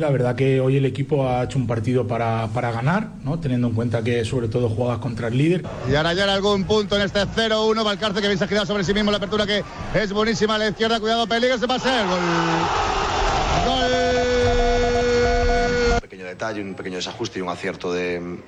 La 0.00 0.10
verdad 0.10 0.34
que 0.34 0.60
hoy 0.60 0.76
el 0.78 0.84
equipo 0.84 1.28
ha 1.28 1.44
hecho 1.44 1.58
un 1.58 1.66
partido 1.66 2.06
para, 2.06 2.48
para, 2.48 2.72
ganar, 2.72 3.10
¿no? 3.22 3.38
teniendo 3.38 3.68
en 3.68 3.74
cuenta 3.74 4.02
que 4.02 4.24
sobre 4.24 4.48
todo 4.48 4.68
jugadas 4.68 4.98
contra 4.98 5.28
el 5.28 5.38
líder. 5.38 5.62
Y 5.90 5.94
ahora 5.94 6.12
ya 6.14 6.24
en 6.24 6.30
algún 6.30 6.64
punto 6.64 6.96
en 6.96 7.02
este 7.02 7.20
0-1, 7.20 7.84
Valcarce 7.84 8.20
que 8.20 8.28
bien 8.28 8.42
ha 8.58 8.66
sobre 8.66 8.84
sí 8.84 8.94
mismo 8.94 9.10
la 9.10 9.18
apertura 9.18 9.46
que 9.46 9.62
es 9.94 10.12
buenísima 10.12 10.56
a 10.56 10.58
la 10.58 10.68
izquierda, 10.68 10.98
cuidado, 10.98 11.26
peligro, 11.26 11.58
se 11.58 11.66
va 11.66 11.76
a 11.76 11.78
ser. 11.78 12.06
Gol. 12.06 12.18
Gol. 13.66 13.92
Un 15.94 16.00
pequeño 16.00 16.24
detalle, 16.24 16.60
un 16.62 16.74
pequeño 16.74 16.96
desajuste 16.96 17.38
y 17.38 17.42
un 17.42 17.48
acierto 17.48 17.92
del, 17.92 18.42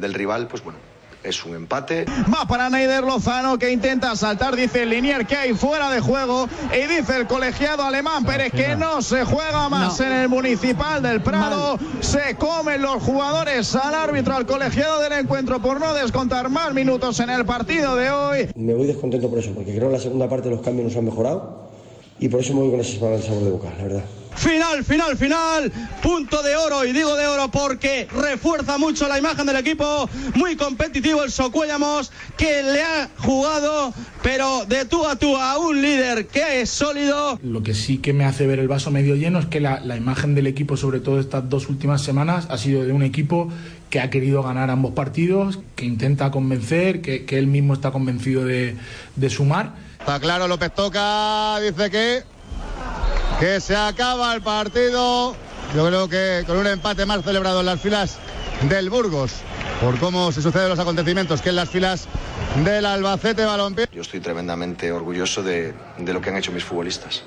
del 0.00 0.14
rival, 0.14 0.48
pues 0.48 0.62
bueno, 0.62 0.78
es 1.22 1.44
un 1.44 1.54
empate. 1.54 2.04
Va 2.32 2.46
para 2.46 2.68
Neider 2.68 3.04
Lozano 3.04 3.58
que 3.58 3.70
intenta 3.70 4.14
saltar, 4.16 4.56
dice 4.56 4.82
el 4.82 4.90
Linier 4.90 5.26
que 5.26 5.36
hay 5.36 5.54
fuera 5.54 5.90
de 5.90 6.00
juego 6.00 6.48
y 6.72 6.86
dice 6.86 7.16
el 7.16 7.26
colegiado 7.26 7.82
alemán 7.82 8.24
Pérez 8.24 8.52
que 8.52 8.76
no 8.76 9.02
se 9.02 9.24
juega 9.24 9.68
más 9.68 10.00
en 10.00 10.12
el 10.12 10.28
municipal 10.28 11.02
del 11.02 11.22
Prado. 11.22 11.78
Se 12.00 12.36
comen 12.36 12.82
los 12.82 13.02
jugadores 13.02 13.74
al 13.76 13.94
árbitro, 13.94 14.36
al 14.36 14.46
colegiado 14.46 15.00
del 15.00 15.12
encuentro 15.12 15.60
por 15.60 15.80
no 15.80 15.94
descontar 15.94 16.48
más 16.48 16.74
minutos 16.74 17.20
en 17.20 17.30
el 17.30 17.44
partido 17.44 17.96
de 17.96 18.10
hoy. 18.10 18.48
Me 18.56 18.74
voy 18.74 18.86
descontento 18.86 19.28
por 19.28 19.38
eso, 19.38 19.52
porque 19.54 19.70
creo 19.70 19.82
que 19.82 19.86
en 19.86 19.92
la 19.92 20.00
segunda 20.00 20.28
parte 20.28 20.50
los 20.50 20.60
cambios 20.60 20.88
nos 20.88 20.96
han 20.96 21.04
mejorado 21.04 21.70
y 22.18 22.28
por 22.28 22.40
eso 22.40 22.54
me 22.54 22.60
voy 22.60 22.70
con 22.70 22.80
ese 22.80 22.98
sabor 22.98 23.18
de 23.18 23.50
boca, 23.50 23.68
la 23.76 23.84
verdad. 23.84 24.04
Final, 24.36 24.84
final, 24.84 25.16
final, 25.16 25.72
punto 26.02 26.42
de 26.42 26.56
oro 26.56 26.84
y 26.84 26.92
digo 26.92 27.14
de 27.16 27.26
oro 27.26 27.50
porque 27.50 28.08
refuerza 28.12 28.78
mucho 28.78 29.06
la 29.06 29.18
imagen 29.18 29.46
del 29.46 29.56
equipo, 29.56 30.08
muy 30.34 30.56
competitivo 30.56 31.22
el 31.22 31.30
Socuellamos 31.30 32.10
que 32.36 32.62
le 32.62 32.82
ha 32.82 33.08
jugado 33.18 33.92
pero 34.22 34.64
de 34.66 34.84
tú 34.84 35.06
a 35.06 35.16
tú 35.16 35.36
a 35.36 35.58
un 35.58 35.82
líder 35.82 36.26
que 36.28 36.60
es 36.60 36.70
sólido. 36.70 37.38
Lo 37.42 37.62
que 37.62 37.74
sí 37.74 37.98
que 37.98 38.12
me 38.12 38.24
hace 38.24 38.46
ver 38.46 38.60
el 38.60 38.68
vaso 38.68 38.90
medio 38.90 39.16
lleno 39.16 39.40
es 39.40 39.46
que 39.46 39.60
la, 39.60 39.80
la 39.80 39.96
imagen 39.96 40.34
del 40.34 40.46
equipo, 40.46 40.76
sobre 40.76 41.00
todo 41.00 41.18
estas 41.18 41.48
dos 41.48 41.68
últimas 41.68 42.02
semanas, 42.02 42.46
ha 42.48 42.56
sido 42.56 42.84
de 42.84 42.92
un 42.92 43.02
equipo 43.02 43.48
que 43.90 44.00
ha 44.00 44.10
querido 44.10 44.42
ganar 44.42 44.70
ambos 44.70 44.92
partidos, 44.92 45.58
que 45.76 45.84
intenta 45.84 46.30
convencer, 46.30 47.02
que, 47.02 47.24
que 47.24 47.38
él 47.38 47.46
mismo 47.46 47.74
está 47.74 47.90
convencido 47.90 48.44
de, 48.44 48.76
de 49.16 49.30
sumar. 49.30 49.74
Está 49.98 50.18
claro, 50.18 50.48
López 50.48 50.72
toca, 50.74 51.60
dice 51.60 51.90
que, 51.90 52.22
que 53.42 53.60
se 53.60 53.74
acaba 53.74 54.32
el 54.36 54.40
partido. 54.40 55.34
Yo 55.74 55.88
creo 55.88 56.08
que 56.08 56.44
con 56.46 56.58
un 56.58 56.66
empate 56.68 57.06
más 57.06 57.24
celebrado 57.24 57.58
en 57.58 57.66
las 57.66 57.80
filas 57.80 58.18
del 58.68 58.88
Burgos, 58.88 59.32
por 59.80 59.98
cómo 59.98 60.30
se 60.30 60.40
suceden 60.40 60.68
los 60.68 60.78
acontecimientos 60.78 61.42
que 61.42 61.48
en 61.48 61.56
las 61.56 61.68
filas 61.68 62.06
del 62.64 62.86
Albacete 62.86 63.44
Balompié. 63.44 63.88
Yo 63.92 64.02
estoy 64.02 64.20
tremendamente 64.20 64.92
orgulloso 64.92 65.42
de, 65.42 65.74
de 65.98 66.12
lo 66.12 66.20
que 66.20 66.30
han 66.30 66.36
hecho 66.36 66.52
mis 66.52 66.62
futbolistas. 66.62 67.24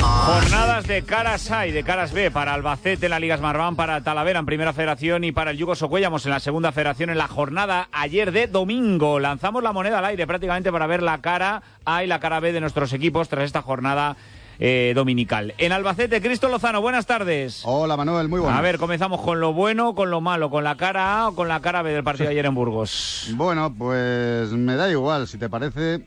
Jornadas 0.00 0.86
de 0.86 1.02
caras 1.02 1.50
A 1.50 1.66
y 1.66 1.72
de 1.72 1.82
caras 1.82 2.12
B 2.12 2.30
para 2.30 2.54
Albacete 2.54 3.06
en 3.06 3.10
la 3.10 3.20
Liga 3.20 3.36
Smartbank, 3.36 3.76
para 3.76 4.00
Talavera 4.02 4.38
en 4.38 4.46
Primera 4.46 4.72
Federación 4.72 5.24
y 5.24 5.32
para 5.32 5.50
el 5.50 5.56
Yugo 5.56 5.74
Socuellamos 5.74 6.24
en 6.24 6.30
la 6.30 6.40
Segunda 6.40 6.72
Federación 6.72 7.10
en 7.10 7.18
la 7.18 7.28
jornada 7.28 7.88
ayer 7.92 8.32
de 8.32 8.46
domingo. 8.46 9.18
Lanzamos 9.18 9.62
la 9.62 9.72
moneda 9.72 9.98
al 9.98 10.04
aire 10.06 10.26
prácticamente 10.26 10.70
para 10.70 10.86
ver 10.86 11.02
la 11.02 11.20
cara 11.20 11.62
A 11.84 12.04
y 12.04 12.06
la 12.06 12.20
cara 12.20 12.40
B 12.40 12.52
de 12.52 12.60
nuestros 12.60 12.92
equipos 12.92 13.28
tras 13.28 13.44
esta 13.44 13.62
jornada 13.62 14.16
eh, 14.58 14.92
dominical. 14.94 15.54
En 15.58 15.72
Albacete, 15.72 16.20
Cristo 16.20 16.48
Lozano, 16.48 16.80
buenas 16.80 17.06
tardes. 17.06 17.62
Hola 17.64 17.96
Manuel, 17.96 18.28
muy 18.28 18.40
buenas. 18.40 18.58
A 18.58 18.62
ver, 18.62 18.78
comenzamos 18.78 19.20
con 19.20 19.40
lo 19.40 19.52
bueno, 19.52 19.94
con 19.94 20.10
lo 20.10 20.20
malo, 20.20 20.50
con 20.50 20.64
la 20.64 20.76
cara 20.76 21.20
A 21.20 21.28
o 21.28 21.34
con 21.34 21.48
la 21.48 21.60
cara 21.60 21.82
B 21.82 21.92
del 21.92 22.04
partido 22.04 22.28
de 22.28 22.32
ayer 22.32 22.46
en 22.46 22.54
Burgos. 22.54 23.30
Bueno, 23.34 23.74
pues 23.76 24.50
me 24.52 24.76
da 24.76 24.90
igual, 24.90 25.26
si 25.28 25.38
te 25.38 25.48
parece. 25.48 26.04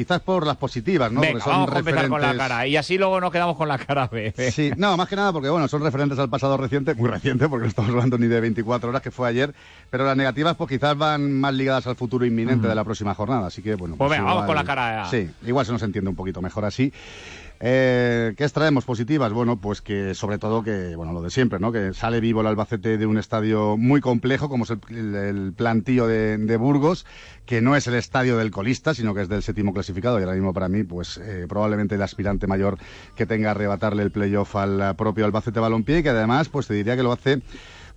Quizás 0.00 0.20
por 0.22 0.46
las 0.46 0.56
positivas, 0.56 1.12
¿no? 1.12 1.20
Venga, 1.20 1.32
Porque 1.32 1.44
son 1.44 1.52
vamos 1.52 1.74
a 1.74 1.78
empezar 1.80 2.08
con 2.08 2.22
la 2.22 2.34
cara 2.34 2.66
y 2.66 2.74
así 2.74 2.96
luego 2.96 3.20
nos 3.20 3.30
quedamos 3.30 3.54
con 3.54 3.68
la 3.68 3.76
cara 3.76 4.06
B. 4.06 4.32
Sí, 4.50 4.70
no, 4.78 4.96
más 4.96 5.06
que 5.10 5.14
nada 5.14 5.30
porque 5.30 5.50
bueno, 5.50 5.68
son 5.68 5.82
referentes 5.82 6.18
al 6.18 6.30
pasado 6.30 6.56
reciente, 6.56 6.94
muy 6.94 7.10
reciente, 7.10 7.50
porque 7.50 7.64
no 7.64 7.68
estamos 7.68 7.90
hablando 7.90 8.16
ni 8.16 8.26
de 8.26 8.40
24 8.40 8.88
horas 8.88 9.02
que 9.02 9.10
fue 9.10 9.28
ayer, 9.28 9.54
pero 9.90 10.06
las 10.06 10.16
negativas 10.16 10.56
pues 10.56 10.70
quizás 10.70 10.96
van 10.96 11.38
más 11.38 11.52
ligadas 11.52 11.86
al 11.86 11.96
futuro 11.96 12.24
inminente 12.24 12.66
de 12.66 12.74
la 12.74 12.82
próxima 12.82 13.14
jornada, 13.14 13.48
así 13.48 13.60
que 13.60 13.74
bueno. 13.74 13.96
Pues 13.96 14.10
venga, 14.10 14.24
vamos 14.24 14.46
con 14.46 14.54
la 14.54 14.64
cara 14.64 15.02
A. 15.02 15.10
Sí, 15.10 15.28
igual 15.44 15.66
se 15.66 15.72
nos 15.72 15.82
entiende 15.82 16.08
un 16.08 16.16
poquito 16.16 16.40
mejor 16.40 16.64
así. 16.64 16.90
Eh, 17.62 18.32
¿Qué 18.38 18.44
extraemos 18.44 18.86
positivas? 18.86 19.34
Bueno, 19.34 19.60
pues 19.60 19.82
que 19.82 20.14
sobre 20.14 20.38
todo 20.38 20.62
que, 20.62 20.96
bueno, 20.96 21.12
lo 21.12 21.20
de 21.20 21.28
siempre, 21.28 21.58
¿no? 21.58 21.72
Que 21.72 21.92
sale 21.92 22.18
vivo 22.20 22.40
el 22.40 22.46
Albacete 22.46 22.96
de 22.96 23.04
un 23.04 23.18
estadio 23.18 23.76
muy 23.76 24.00
complejo, 24.00 24.48
como 24.48 24.64
es 24.64 24.70
el, 24.70 25.14
el- 25.14 25.52
plantío 25.54 26.06
de, 26.06 26.38
de 26.38 26.56
Burgos, 26.56 27.04
que 27.44 27.60
no 27.60 27.76
es 27.76 27.86
el 27.86 27.96
estadio 27.96 28.38
del 28.38 28.50
colista, 28.50 28.94
sino 28.94 29.12
que 29.14 29.20
es 29.22 29.28
del 29.28 29.42
séptimo 29.42 29.74
clasificado, 29.74 30.18
y 30.18 30.22
ahora 30.22 30.34
mismo 30.36 30.54
para 30.54 30.70
mí, 30.70 30.84
pues 30.84 31.18
eh, 31.18 31.44
probablemente 31.50 31.96
el 31.96 32.02
aspirante 32.02 32.46
mayor 32.46 32.78
que 33.14 33.26
tenga 33.26 33.48
a 33.48 33.50
arrebatarle 33.50 34.04
el 34.04 34.10
playoff 34.10 34.56
al 34.56 34.80
eh, 34.80 34.94
propio 34.94 35.26
Albacete 35.26 35.60
Balompié, 35.60 36.02
que 36.02 36.08
además, 36.08 36.48
pues 36.48 36.66
te 36.66 36.72
diría 36.72 36.96
que 36.96 37.02
lo 37.02 37.12
hace 37.12 37.42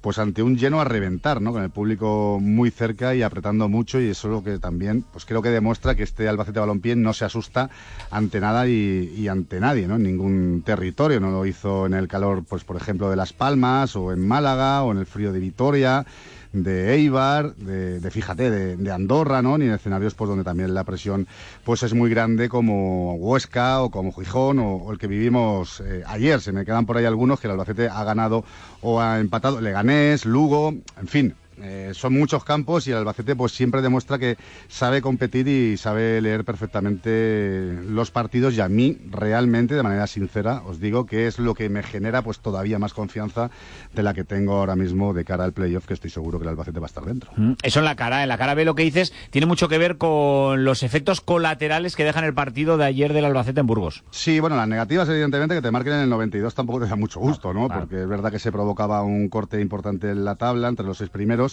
pues 0.03 0.19
ante 0.19 0.43
un 0.43 0.57
lleno 0.57 0.81
a 0.81 0.83
reventar, 0.83 1.41
¿no? 1.41 1.53
Con 1.53 1.63
el 1.63 1.69
público 1.69 2.37
muy 2.41 2.71
cerca 2.71 3.15
y 3.15 3.21
apretando 3.21 3.69
mucho 3.69 4.01
y 4.01 4.09
eso 4.09 4.27
es 4.27 4.33
lo 4.33 4.43
que 4.43 4.59
también, 4.59 5.05
pues 5.13 5.23
creo 5.23 5.41
que 5.41 5.47
demuestra 5.47 5.95
que 5.95 6.03
este 6.03 6.27
Albacete 6.27 6.59
Balompié 6.59 6.97
no 6.97 7.13
se 7.13 7.23
asusta 7.23 7.69
ante 8.11 8.41
nada 8.41 8.67
y, 8.67 9.13
y 9.15 9.29
ante 9.29 9.61
nadie, 9.61 9.87
¿no? 9.87 9.95
En 9.95 10.03
ningún 10.03 10.61
territorio, 10.65 11.21
no 11.21 11.31
lo 11.31 11.45
hizo 11.45 11.85
en 11.85 11.93
el 11.93 12.09
calor, 12.09 12.43
pues 12.43 12.65
por 12.65 12.75
ejemplo 12.75 13.09
de 13.09 13.15
Las 13.15 13.31
Palmas 13.31 13.95
o 13.95 14.11
en 14.11 14.27
Málaga 14.27 14.83
o 14.83 14.91
en 14.91 14.97
el 14.97 15.05
frío 15.05 15.31
de 15.31 15.39
Vitoria 15.39 16.05
de 16.53 16.93
Eibar, 16.93 17.55
de, 17.55 18.11
fíjate, 18.11 18.49
de, 18.49 18.77
de 18.77 18.91
Andorra, 18.91 19.41
¿no? 19.41 19.57
Ni 19.57 19.65
en 19.65 19.73
escenarios 19.73 20.13
pues 20.13 20.29
donde 20.29 20.43
también 20.43 20.73
la 20.73 20.83
presión 20.83 21.27
pues 21.65 21.83
es 21.83 21.93
muy 21.93 22.09
grande 22.09 22.47
como 22.47 23.15
Huesca 23.15 23.81
o 23.81 23.89
como 23.89 24.13
Gijón 24.13 24.59
o, 24.59 24.75
o 24.75 24.91
el 24.91 24.99
que 24.99 25.07
vivimos 25.07 25.81
eh, 25.81 26.03
ayer. 26.07 26.39
Se 26.39 26.51
me 26.51 26.63
quedan 26.63 26.85
por 26.85 26.97
ahí 26.97 27.05
algunos 27.05 27.39
que 27.39 27.47
el 27.47 27.51
Albacete 27.51 27.89
ha 27.89 28.03
ganado 28.03 28.45
o 28.81 29.01
ha 29.01 29.19
empatado. 29.19 29.59
Leganés, 29.59 30.25
Lugo, 30.25 30.73
en 30.99 31.07
fin. 31.07 31.35
Eh, 31.63 31.91
son 31.93 32.13
muchos 32.13 32.43
campos 32.43 32.87
y 32.87 32.91
el 32.91 32.97
Albacete 32.97 33.35
pues 33.37 33.53
siempre 33.53 33.81
demuestra 33.81 34.19
que 34.19 34.37
sabe 34.67 35.01
competir 35.01 35.47
y 35.47 35.77
sabe 35.77 36.19
leer 36.19 36.43
perfectamente 36.43 37.79
los 37.87 38.11
partidos 38.11 38.53
y 38.55 38.61
a 38.61 38.67
mí 38.67 38.97
realmente 39.09 39.73
de 39.75 39.83
manera 39.83 40.07
sincera 40.07 40.61
os 40.65 40.79
digo 40.81 41.05
que 41.05 41.25
es 41.27 41.39
lo 41.39 41.53
que 41.53 41.69
me 41.69 41.81
genera 41.81 42.21
pues 42.21 42.39
todavía 42.39 42.79
más 42.79 42.93
confianza 42.93 43.49
de 43.93 44.03
la 44.03 44.13
que 44.13 44.23
tengo 44.25 44.55
ahora 44.57 44.75
mismo 44.75 45.13
de 45.13 45.23
cara 45.23 45.45
al 45.45 45.53
playoff 45.53 45.85
que 45.85 45.93
estoy 45.93 46.09
seguro 46.09 46.37
que 46.37 46.43
el 46.43 46.49
Albacete 46.49 46.79
va 46.79 46.85
a 46.85 46.87
estar 46.87 47.05
dentro. 47.05 47.31
Mm, 47.37 47.53
Eso 47.63 47.79
en 47.79 47.85
la 47.85 47.95
cara, 47.95 48.23
en 48.23 48.29
la 48.29 48.37
cara 48.37 48.55
B 48.55 48.65
lo 48.65 48.75
que 48.75 48.83
dices 48.83 49.13
tiene 49.29 49.47
mucho 49.47 49.69
que 49.69 49.77
ver 49.77 49.97
con 49.97 50.65
los 50.65 50.83
efectos 50.83 51.21
colaterales 51.21 51.95
que 51.95 52.03
dejan 52.03 52.25
el 52.25 52.33
partido 52.33 52.77
de 52.77 52.85
ayer 52.85 53.13
del 53.13 53.25
Albacete 53.25 53.61
en 53.61 53.67
Burgos. 53.67 54.03
Sí, 54.11 54.39
bueno, 54.41 54.57
las 54.57 54.67
negativas 54.67 55.07
evidentemente 55.07 55.55
que 55.55 55.61
te 55.61 55.71
marquen 55.71 55.93
en 55.93 55.99
el 56.01 56.09
92 56.09 56.53
tampoco 56.53 56.81
te 56.81 56.87
da 56.87 56.95
mucho 56.97 57.19
gusto, 57.21 57.53
¿no? 57.53 57.69
Porque 57.69 58.01
es 58.01 58.07
verdad 58.07 58.31
que 58.31 58.39
se 58.39 58.51
provocaba 58.51 59.01
un 59.03 59.29
corte 59.29 59.61
importante 59.61 60.09
en 60.09 60.25
la 60.25 60.35
tabla 60.35 60.67
entre 60.67 60.85
los 60.85 60.97
seis 60.97 61.09
primeros 61.09 61.52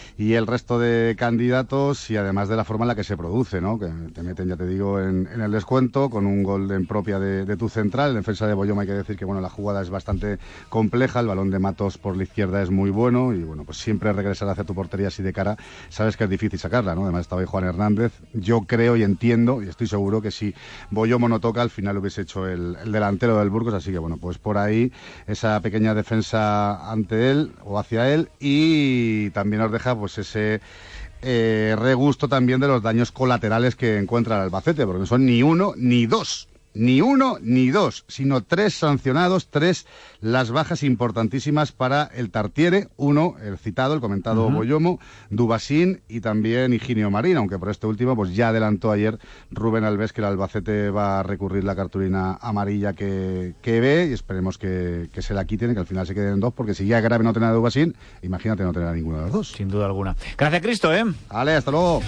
y 0.17 0.33
el 0.33 0.47
resto 0.47 0.79
de 0.79 1.15
candidatos 1.17 2.09
y 2.09 2.17
además 2.17 2.49
de 2.49 2.55
la 2.55 2.63
forma 2.63 2.85
en 2.85 2.89
la 2.89 2.95
que 2.95 3.03
se 3.03 3.17
produce, 3.17 3.61
¿no? 3.61 3.79
Que 3.79 3.87
te 4.13 4.23
meten, 4.23 4.47
ya 4.47 4.55
te 4.55 4.65
digo, 4.65 4.99
en, 4.99 5.27
el 5.27 5.51
descuento 5.51 6.09
con 6.09 6.25
un 6.25 6.43
gol 6.43 6.71
en 6.71 6.85
propia 6.85 7.19
de, 7.19 7.45
de 7.45 7.57
tu 7.57 7.69
central. 7.69 8.11
En 8.11 8.17
defensa 8.17 8.47
de 8.47 8.53
Boyoma 8.53 8.83
hay 8.83 8.87
que 8.87 8.93
decir 8.93 9.17
que, 9.17 9.25
bueno, 9.25 9.41
la 9.41 9.49
jugada 9.49 9.81
es 9.81 9.89
bastante 9.89 10.39
compleja, 10.69 11.19
el 11.19 11.27
balón 11.27 11.49
de 11.49 11.59
Matos 11.59 11.97
por 11.97 12.17
la 12.17 12.23
izquierda 12.23 12.61
es 12.61 12.69
muy 12.69 12.89
bueno 12.89 13.33
y, 13.33 13.43
bueno, 13.43 13.63
pues 13.63 13.77
siempre 13.77 14.11
regresar 14.13 14.49
hacia 14.49 14.63
tu 14.63 14.75
portería 14.75 15.07
así 15.07 15.23
de 15.23 15.33
cara, 15.33 15.57
sabes 15.89 16.17
que 16.17 16.25
es 16.25 16.29
difícil 16.29 16.59
sacarla, 16.59 16.95
¿no? 16.95 17.03
Además 17.03 17.21
estaba 17.21 17.41
ahí 17.41 17.47
Juan 17.47 17.63
Hernández. 17.63 18.13
Yo 18.33 18.61
creo 18.61 18.95
y 18.95 19.03
entiendo 19.03 19.61
y 19.63 19.69
estoy 19.69 19.87
seguro 19.87 20.21
que 20.21 20.31
si 20.31 20.53
Boyomo 20.89 21.29
no 21.29 21.39
toca, 21.39 21.61
al 21.61 21.69
final 21.69 21.97
hubiese 21.97 22.21
hecho 22.21 22.47
el, 22.47 22.77
el 22.83 22.91
delantero 22.91 23.37
del 23.39 23.49
Burgos, 23.49 23.73
así 23.73 23.91
que, 23.91 23.97
bueno, 23.97 24.17
pues 24.17 24.37
por 24.37 24.57
ahí 24.57 24.91
esa 25.27 25.59
pequeña 25.61 25.93
defensa 25.93 26.91
ante 26.91 27.31
él 27.31 27.53
o 27.63 27.79
hacia 27.79 28.13
él 28.13 28.29
y 28.39 29.29
también 29.31 29.61
nos 29.61 29.71
deja 29.71 29.95
pues 30.01 30.17
ese 30.17 30.59
eh, 31.21 31.75
regusto 31.79 32.27
también 32.27 32.59
de 32.59 32.67
los 32.67 32.81
daños 32.83 33.11
colaterales 33.11 33.75
que 33.75 33.97
encuentra 33.97 34.35
el 34.35 34.41
Albacete, 34.41 34.85
porque 34.85 34.99
no 34.99 35.05
son 35.05 35.25
ni 35.25 35.43
uno 35.43 35.73
ni 35.77 36.07
dos. 36.07 36.49
Ni 36.73 37.01
uno 37.01 37.37
ni 37.41 37.69
dos, 37.69 38.05
sino 38.07 38.41
tres 38.41 38.73
sancionados, 38.73 39.47
tres 39.49 39.85
las 40.21 40.51
bajas 40.51 40.83
importantísimas 40.83 41.71
para 41.71 42.03
el 42.15 42.29
Tartiere. 42.31 42.87
Uno, 42.97 43.35
el 43.43 43.57
citado, 43.57 43.93
el 43.93 44.01
comentado. 44.01 44.49
Boyomo, 44.49 44.99
Dubasín 45.29 46.01
y 46.07 46.21
también 46.21 46.73
Higinio 46.73 47.11
Marín, 47.11 47.37
aunque 47.37 47.59
por 47.59 47.69
este 47.69 47.87
último 47.87 48.15
pues 48.15 48.35
ya 48.35 48.49
adelantó 48.49 48.91
ayer 48.91 49.19
Rubén 49.51 49.83
Alves 49.83 50.13
que 50.13 50.21
el 50.21 50.25
Albacete 50.25 50.89
va 50.89 51.19
a 51.19 51.23
recurrir 51.23 51.63
la 51.63 51.75
cartulina 51.75 52.37
amarilla 52.41 52.93
que, 52.93 53.53
que 53.61 53.79
ve 53.79 54.07
y 54.09 54.13
esperemos 54.13 54.57
que, 54.57 55.09
que 55.13 55.21
se 55.21 55.33
la 55.33 55.45
quiten 55.45 55.71
y 55.71 55.73
que 55.73 55.79
al 55.79 55.87
final 55.87 56.07
se 56.07 56.13
queden 56.13 56.39
dos, 56.39 56.53
porque 56.53 56.73
si 56.73 56.85
ya 56.85 56.97
es 56.99 57.03
grave 57.03 57.23
no 57.23 57.33
tener 57.33 57.49
a 57.49 57.53
Dubasín, 57.53 57.95
imagínate 58.21 58.63
no 58.63 58.73
tener 58.73 58.87
a 58.87 58.93
ninguno 58.93 59.17
de 59.17 59.23
los 59.23 59.33
dos. 59.33 59.51
Sin 59.51 59.67
duda 59.67 59.85
alguna. 59.85 60.15
Gracias, 60.37 60.61
Cristo, 60.61 60.93
¿eh? 60.93 61.03
Vale, 61.29 61.55
hasta 61.55 61.71
luego. 61.71 62.01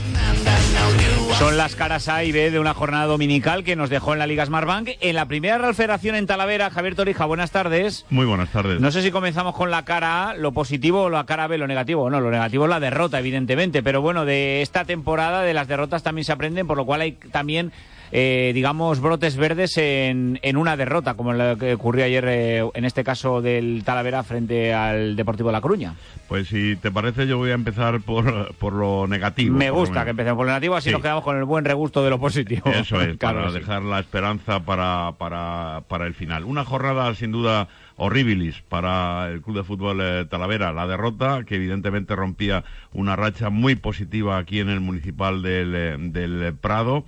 Son 1.39 1.57
las 1.57 1.75
caras 1.75 2.07
A 2.07 2.23
y 2.23 2.31
B 2.31 2.51
de 2.51 2.59
una 2.59 2.73
jornada 2.73 3.05
dominical 3.05 3.63
que 3.63 3.75
nos 3.75 3.89
dejó 3.89 4.13
en 4.13 4.19
la 4.19 4.27
Liga 4.27 4.43
Smartbank. 4.53 4.89
En 5.01 5.15
la 5.15 5.25
primera 5.25 5.57
Real 5.57 5.73
Federación 5.73 6.15
en 6.15 6.27
Talavera, 6.27 6.69
Javier 6.69 6.93
Torija, 6.93 7.25
buenas 7.25 7.49
tardes. 7.49 8.05
Muy 8.11 8.27
buenas 8.27 8.49
tardes. 8.49 8.79
No 8.79 8.91
sé 8.91 9.01
si 9.01 9.09
comenzamos 9.09 9.55
con 9.55 9.71
la 9.71 9.83
cara 9.83 10.29
A, 10.29 10.35
lo 10.35 10.51
positivo, 10.51 11.01
o 11.01 11.09
la 11.09 11.25
cara 11.25 11.47
B, 11.47 11.57
lo 11.57 11.65
negativo. 11.65 12.07
No, 12.07 12.19
lo 12.19 12.29
negativo 12.29 12.65
es 12.65 12.69
la 12.69 12.79
derrota, 12.79 13.17
evidentemente. 13.17 13.81
Pero 13.81 14.03
bueno, 14.03 14.25
de 14.25 14.61
esta 14.61 14.85
temporada, 14.85 15.41
de 15.41 15.55
las 15.55 15.67
derrotas 15.67 16.03
también 16.03 16.23
se 16.23 16.33
aprenden, 16.33 16.67
por 16.67 16.77
lo 16.77 16.85
cual 16.85 17.01
hay 17.01 17.13
también, 17.13 17.71
eh, 18.11 18.51
digamos, 18.53 18.99
brotes 18.99 19.37
verdes 19.37 19.77
en, 19.77 20.39
en 20.43 20.57
una 20.57 20.75
derrota, 20.77 21.13
como 21.15 21.33
lo 21.33 21.57
que 21.57 21.73
ocurrió 21.75 22.05
ayer, 22.05 22.25
eh, 22.27 22.63
en 22.73 22.85
este 22.85 23.03
caso 23.03 23.41
del 23.41 23.83
Talavera, 23.85 24.23
frente 24.23 24.73
al 24.73 25.15
Deportivo 25.15 25.49
de 25.49 25.53
La 25.53 25.61
Coruña. 25.61 25.93
Pues 26.27 26.47
si 26.47 26.75
te 26.75 26.91
parece, 26.91 27.27
yo 27.27 27.37
voy 27.37 27.51
a 27.51 27.55
empezar 27.55 28.01
por, 28.01 28.53
por 28.55 28.73
lo 28.73 29.07
negativo. 29.07 29.55
Me 29.57 29.69
gusta 29.69 30.03
que 30.03 30.11
empecemos 30.11 30.37
por 30.37 30.45
lo 30.45 30.51
negativo, 30.51 30.75
así 30.75 30.89
Sí. 30.89 30.93
nos 30.93 31.01
quedamos 31.01 31.23
con 31.23 31.37
el 31.37 31.43
buen 31.45 31.65
regusto 31.65 32.03
de 32.03 32.09
lo 32.09 32.19
positivo. 32.19 32.69
Eso 32.71 33.01
es, 33.01 33.17
Claro 33.23 33.39
para 33.39 33.51
sí. 33.51 33.59
dejar 33.59 33.81
la 33.83 33.99
esperanza 33.99 34.59
para, 34.61 35.13
para, 35.17 35.81
para 35.87 36.05
el 36.07 36.13
final. 36.13 36.43
Una 36.43 36.65
jornada 36.65 37.13
sin 37.15 37.31
duda 37.31 37.67
horribilis 37.97 38.61
para 38.61 39.29
el 39.29 39.41
Club 39.41 39.57
de 39.57 39.63
Fútbol 39.63 39.99
eh, 40.01 40.25
Talavera. 40.29 40.73
La 40.73 40.87
derrota, 40.87 41.43
que 41.45 41.55
evidentemente 41.55 42.15
rompía 42.15 42.63
una 42.93 43.15
racha 43.15 43.49
muy 43.49 43.75
positiva 43.75 44.37
aquí 44.37 44.59
en 44.59 44.69
el 44.69 44.79
municipal 44.79 45.41
del, 45.41 45.75
eh, 45.75 45.97
del 45.99 46.53
Prado 46.55 47.05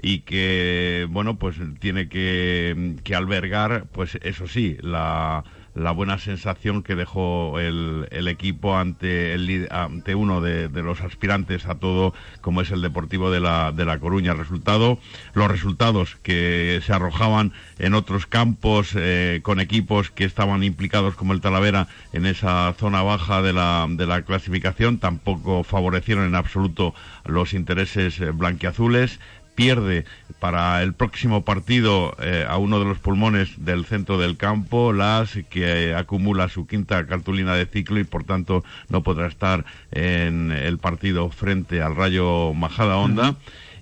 y 0.00 0.20
que, 0.20 1.06
bueno, 1.10 1.38
pues 1.38 1.56
tiene 1.80 2.08
que, 2.08 2.96
que 3.04 3.14
albergar, 3.14 3.86
pues 3.92 4.18
eso 4.22 4.46
sí, 4.46 4.76
la 4.80 5.44
la 5.74 5.92
buena 5.92 6.18
sensación 6.18 6.82
que 6.82 6.94
dejó 6.94 7.58
el, 7.60 8.08
el 8.10 8.28
equipo 8.28 8.76
ante, 8.76 9.34
el, 9.34 9.68
ante 9.70 10.14
uno 10.14 10.40
de, 10.40 10.68
de, 10.68 10.82
los 10.82 11.00
aspirantes 11.00 11.66
a 11.66 11.76
todo, 11.76 12.14
como 12.40 12.60
es 12.60 12.70
el 12.70 12.82
Deportivo 12.82 13.30
de 13.30 13.40
la, 13.40 13.72
de 13.72 13.84
la 13.84 13.98
Coruña. 13.98 14.34
Resultado, 14.34 14.98
los 15.34 15.50
resultados 15.50 16.16
que 16.22 16.80
se 16.84 16.92
arrojaban 16.92 17.52
en 17.78 17.94
otros 17.94 18.26
campos 18.26 18.92
eh, 18.96 19.40
con 19.42 19.60
equipos 19.60 20.10
que 20.10 20.24
estaban 20.24 20.62
implicados 20.64 21.14
como 21.14 21.32
el 21.32 21.40
Talavera 21.40 21.88
en 22.12 22.26
esa 22.26 22.74
zona 22.78 23.02
baja 23.02 23.42
de 23.42 23.52
la, 23.52 23.86
de 23.88 24.06
la 24.06 24.22
clasificación 24.22 24.98
tampoco 24.98 25.64
favorecieron 25.64 26.24
en 26.24 26.34
absoluto 26.34 26.94
los 27.24 27.54
intereses 27.54 28.20
eh, 28.20 28.30
blanquiazules 28.30 29.20
pierde 29.58 30.04
para 30.38 30.84
el 30.84 30.92
próximo 30.92 31.44
partido 31.44 32.14
eh, 32.20 32.46
a 32.48 32.58
uno 32.58 32.78
de 32.78 32.84
los 32.84 33.00
pulmones 33.00 33.64
del 33.64 33.86
centro 33.86 34.16
del 34.16 34.36
campo, 34.36 34.92
Las, 34.92 35.36
que 35.50 35.96
acumula 35.96 36.48
su 36.48 36.68
quinta 36.68 37.04
cartulina 37.08 37.56
de 37.56 37.66
ciclo 37.66 37.98
y 37.98 38.04
por 38.04 38.22
tanto 38.22 38.62
no 38.88 39.02
podrá 39.02 39.26
estar 39.26 39.64
en 39.90 40.52
el 40.52 40.78
partido 40.78 41.28
frente 41.30 41.82
al 41.82 41.96
Rayo 41.96 42.54
Majada 42.54 42.94
-huh 42.94 43.34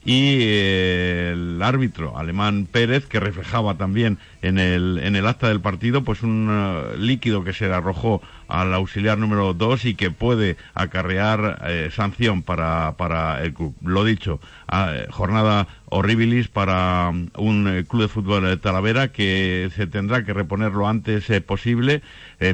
y 0.06 0.38
eh, 0.40 1.30
el 1.32 1.60
árbitro 1.60 2.16
alemán 2.16 2.68
Pérez 2.70 3.06
que 3.06 3.18
reflejaba 3.18 3.76
también 3.76 4.18
en 4.40 4.58
el, 4.58 5.00
en 5.02 5.16
el 5.16 5.26
acta 5.26 5.48
del 5.48 5.60
partido 5.60 6.04
pues 6.04 6.22
un 6.22 6.48
uh, 6.48 6.96
líquido 6.96 7.42
que 7.42 7.52
se 7.52 7.66
arrojó 7.66 8.22
al 8.46 8.72
auxiliar 8.72 9.18
número 9.18 9.52
2 9.52 9.84
y 9.84 9.94
que 9.96 10.12
puede 10.12 10.56
acarrear 10.74 11.60
eh, 11.66 11.90
sanción 11.92 12.42
para, 12.42 12.96
para 12.96 13.42
el 13.42 13.52
club. 13.52 13.74
Lo 13.82 14.04
dicho, 14.04 14.40
eh, 14.72 15.08
jornada 15.10 15.66
horribilis 15.86 16.46
para 16.46 17.08
um, 17.08 17.28
un 17.36 17.66
eh, 17.66 17.84
club 17.84 18.02
de 18.02 18.08
fútbol 18.08 18.60
Talavera 18.60 19.08
que 19.08 19.70
se 19.74 19.88
tendrá 19.88 20.24
que 20.24 20.32
reponer 20.32 20.72
lo 20.72 20.86
antes 20.86 21.26
posible 21.42 22.02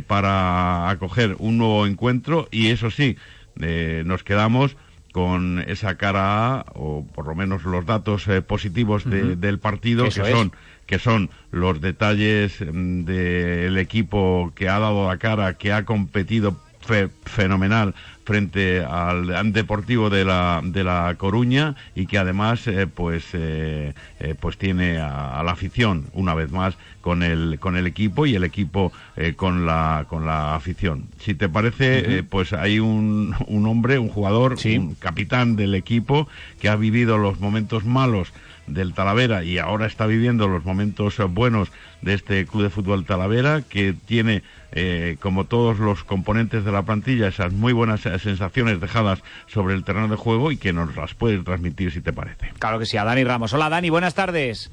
para 0.07 0.89
acoger 0.89 1.37
un 1.39 1.59
nuevo 1.59 1.87
encuentro 1.87 2.49
y 2.51 2.69
eso 2.69 2.91
sí, 2.91 3.17
nos 3.57 4.23
quedamos 4.23 4.77
con 5.13 5.63
esa 5.69 5.97
cara 5.97 6.57
A, 6.57 6.65
o 6.75 7.05
por 7.15 7.27
lo 7.27 7.35
menos 7.35 7.65
los 7.65 7.85
datos 7.87 8.27
eh, 8.29 8.43
positivos 8.43 9.05
de, 9.09 9.23
uh 9.23 9.27
-huh. 9.27 9.37
del 9.37 9.59
partido, 9.59 10.07
Eso 10.07 10.23
que 10.23 10.31
es. 10.31 10.35
son, 10.37 10.53
que 10.87 10.99
son 10.99 11.31
los 11.51 11.81
detalles 11.81 12.61
mm, 12.61 13.05
del 13.05 13.79
equipo 13.79 14.53
que 14.55 14.69
ha 14.69 14.79
dado 14.79 15.07
la 15.09 15.19
cara, 15.19 15.55
que 15.55 15.73
ha 15.73 15.85
competido 15.85 16.57
fe, 16.83 17.09
fenomenal 17.25 17.95
frente 18.25 18.85
al, 18.85 19.53
Deportivo 19.53 20.11
de 20.11 20.25
la, 20.25 20.61
de 20.65 20.85
la 20.85 21.15
Coruña 21.19 21.75
y 21.95 22.07
que 22.07 22.19
además 22.19 22.67
eh, 22.67 22.87
pues 22.87 23.25
eh, 23.33 23.93
eh, 24.21 24.35
pues 24.39 24.57
tiene 24.57 24.99
a, 24.99 25.39
a, 25.39 25.43
la 25.43 25.53
afición 25.53 26.07
una 26.13 26.35
vez 26.35 26.51
más 26.51 26.77
con 27.01 27.23
el 27.23 27.59
con 27.59 27.77
el 27.77 27.87
equipo 27.87 28.27
y 28.27 28.35
el 28.35 28.45
equipo 28.45 28.93
con 29.37 29.67
la 29.67 30.07
con 30.09 30.25
la 30.25 30.55
afición 30.55 31.07
si 31.19 31.35
te 31.35 31.49
parece 31.49 32.01
uh 32.01 32.11
-huh. 32.11 32.27
pues 32.29 32.53
hay 32.53 32.79
un, 32.79 33.35
un 33.47 33.67
hombre 33.67 33.99
un 33.99 34.09
jugador 34.09 34.59
sí. 34.59 34.79
un 34.79 34.95
capitán 34.95 35.57
del 35.57 35.75
equipo 35.75 36.29
que 36.61 36.69
ha 36.69 36.77
vivido 36.77 37.19
los 37.19 37.41
momentos 37.41 37.85
malos 37.85 38.33
del 38.69 38.95
Talavera 38.95 39.43
y 39.43 39.59
ahora 39.59 39.87
está 39.87 40.07
viviendo 40.07 40.47
los 40.47 40.65
momentos 40.65 41.19
buenos 41.31 41.73
de 42.01 42.15
este 42.15 42.47
club 42.47 42.63
de 42.63 42.71
fútbol 42.71 43.05
Talavera 43.05 43.63
que 43.63 43.95
tiene 44.07 44.43
eh, 44.73 45.17
como 45.21 45.45
todos 45.45 45.79
los 45.79 46.05
componentes 46.05 46.65
de 46.65 46.73
la 46.73 46.83
plantilla, 46.83 47.29
esas 47.29 47.53
muy 47.53 47.73
buenas 47.73 48.01
sensaciones 48.01 48.81
dejadas 48.81 49.23
sobre 49.47 49.75
el 49.75 49.85
terreno 49.85 50.09
de 50.09 50.17
juego 50.17 50.51
y 50.51 50.57
que 50.57 50.73
nos 50.73 50.97
las 50.97 51.15
puedes 51.15 51.45
transmitir 51.45 51.93
si 51.93 52.01
te 52.01 52.13
parece. 52.13 52.53
Claro 52.59 52.79
que 52.79 52.87
sí, 52.87 52.97
a 52.97 53.05
Dani 53.05 53.25
Ramos. 53.25 53.53
Hola 53.53 53.69
Dani, 53.69 53.91
buenas 53.91 54.15
tardes. 54.15 54.71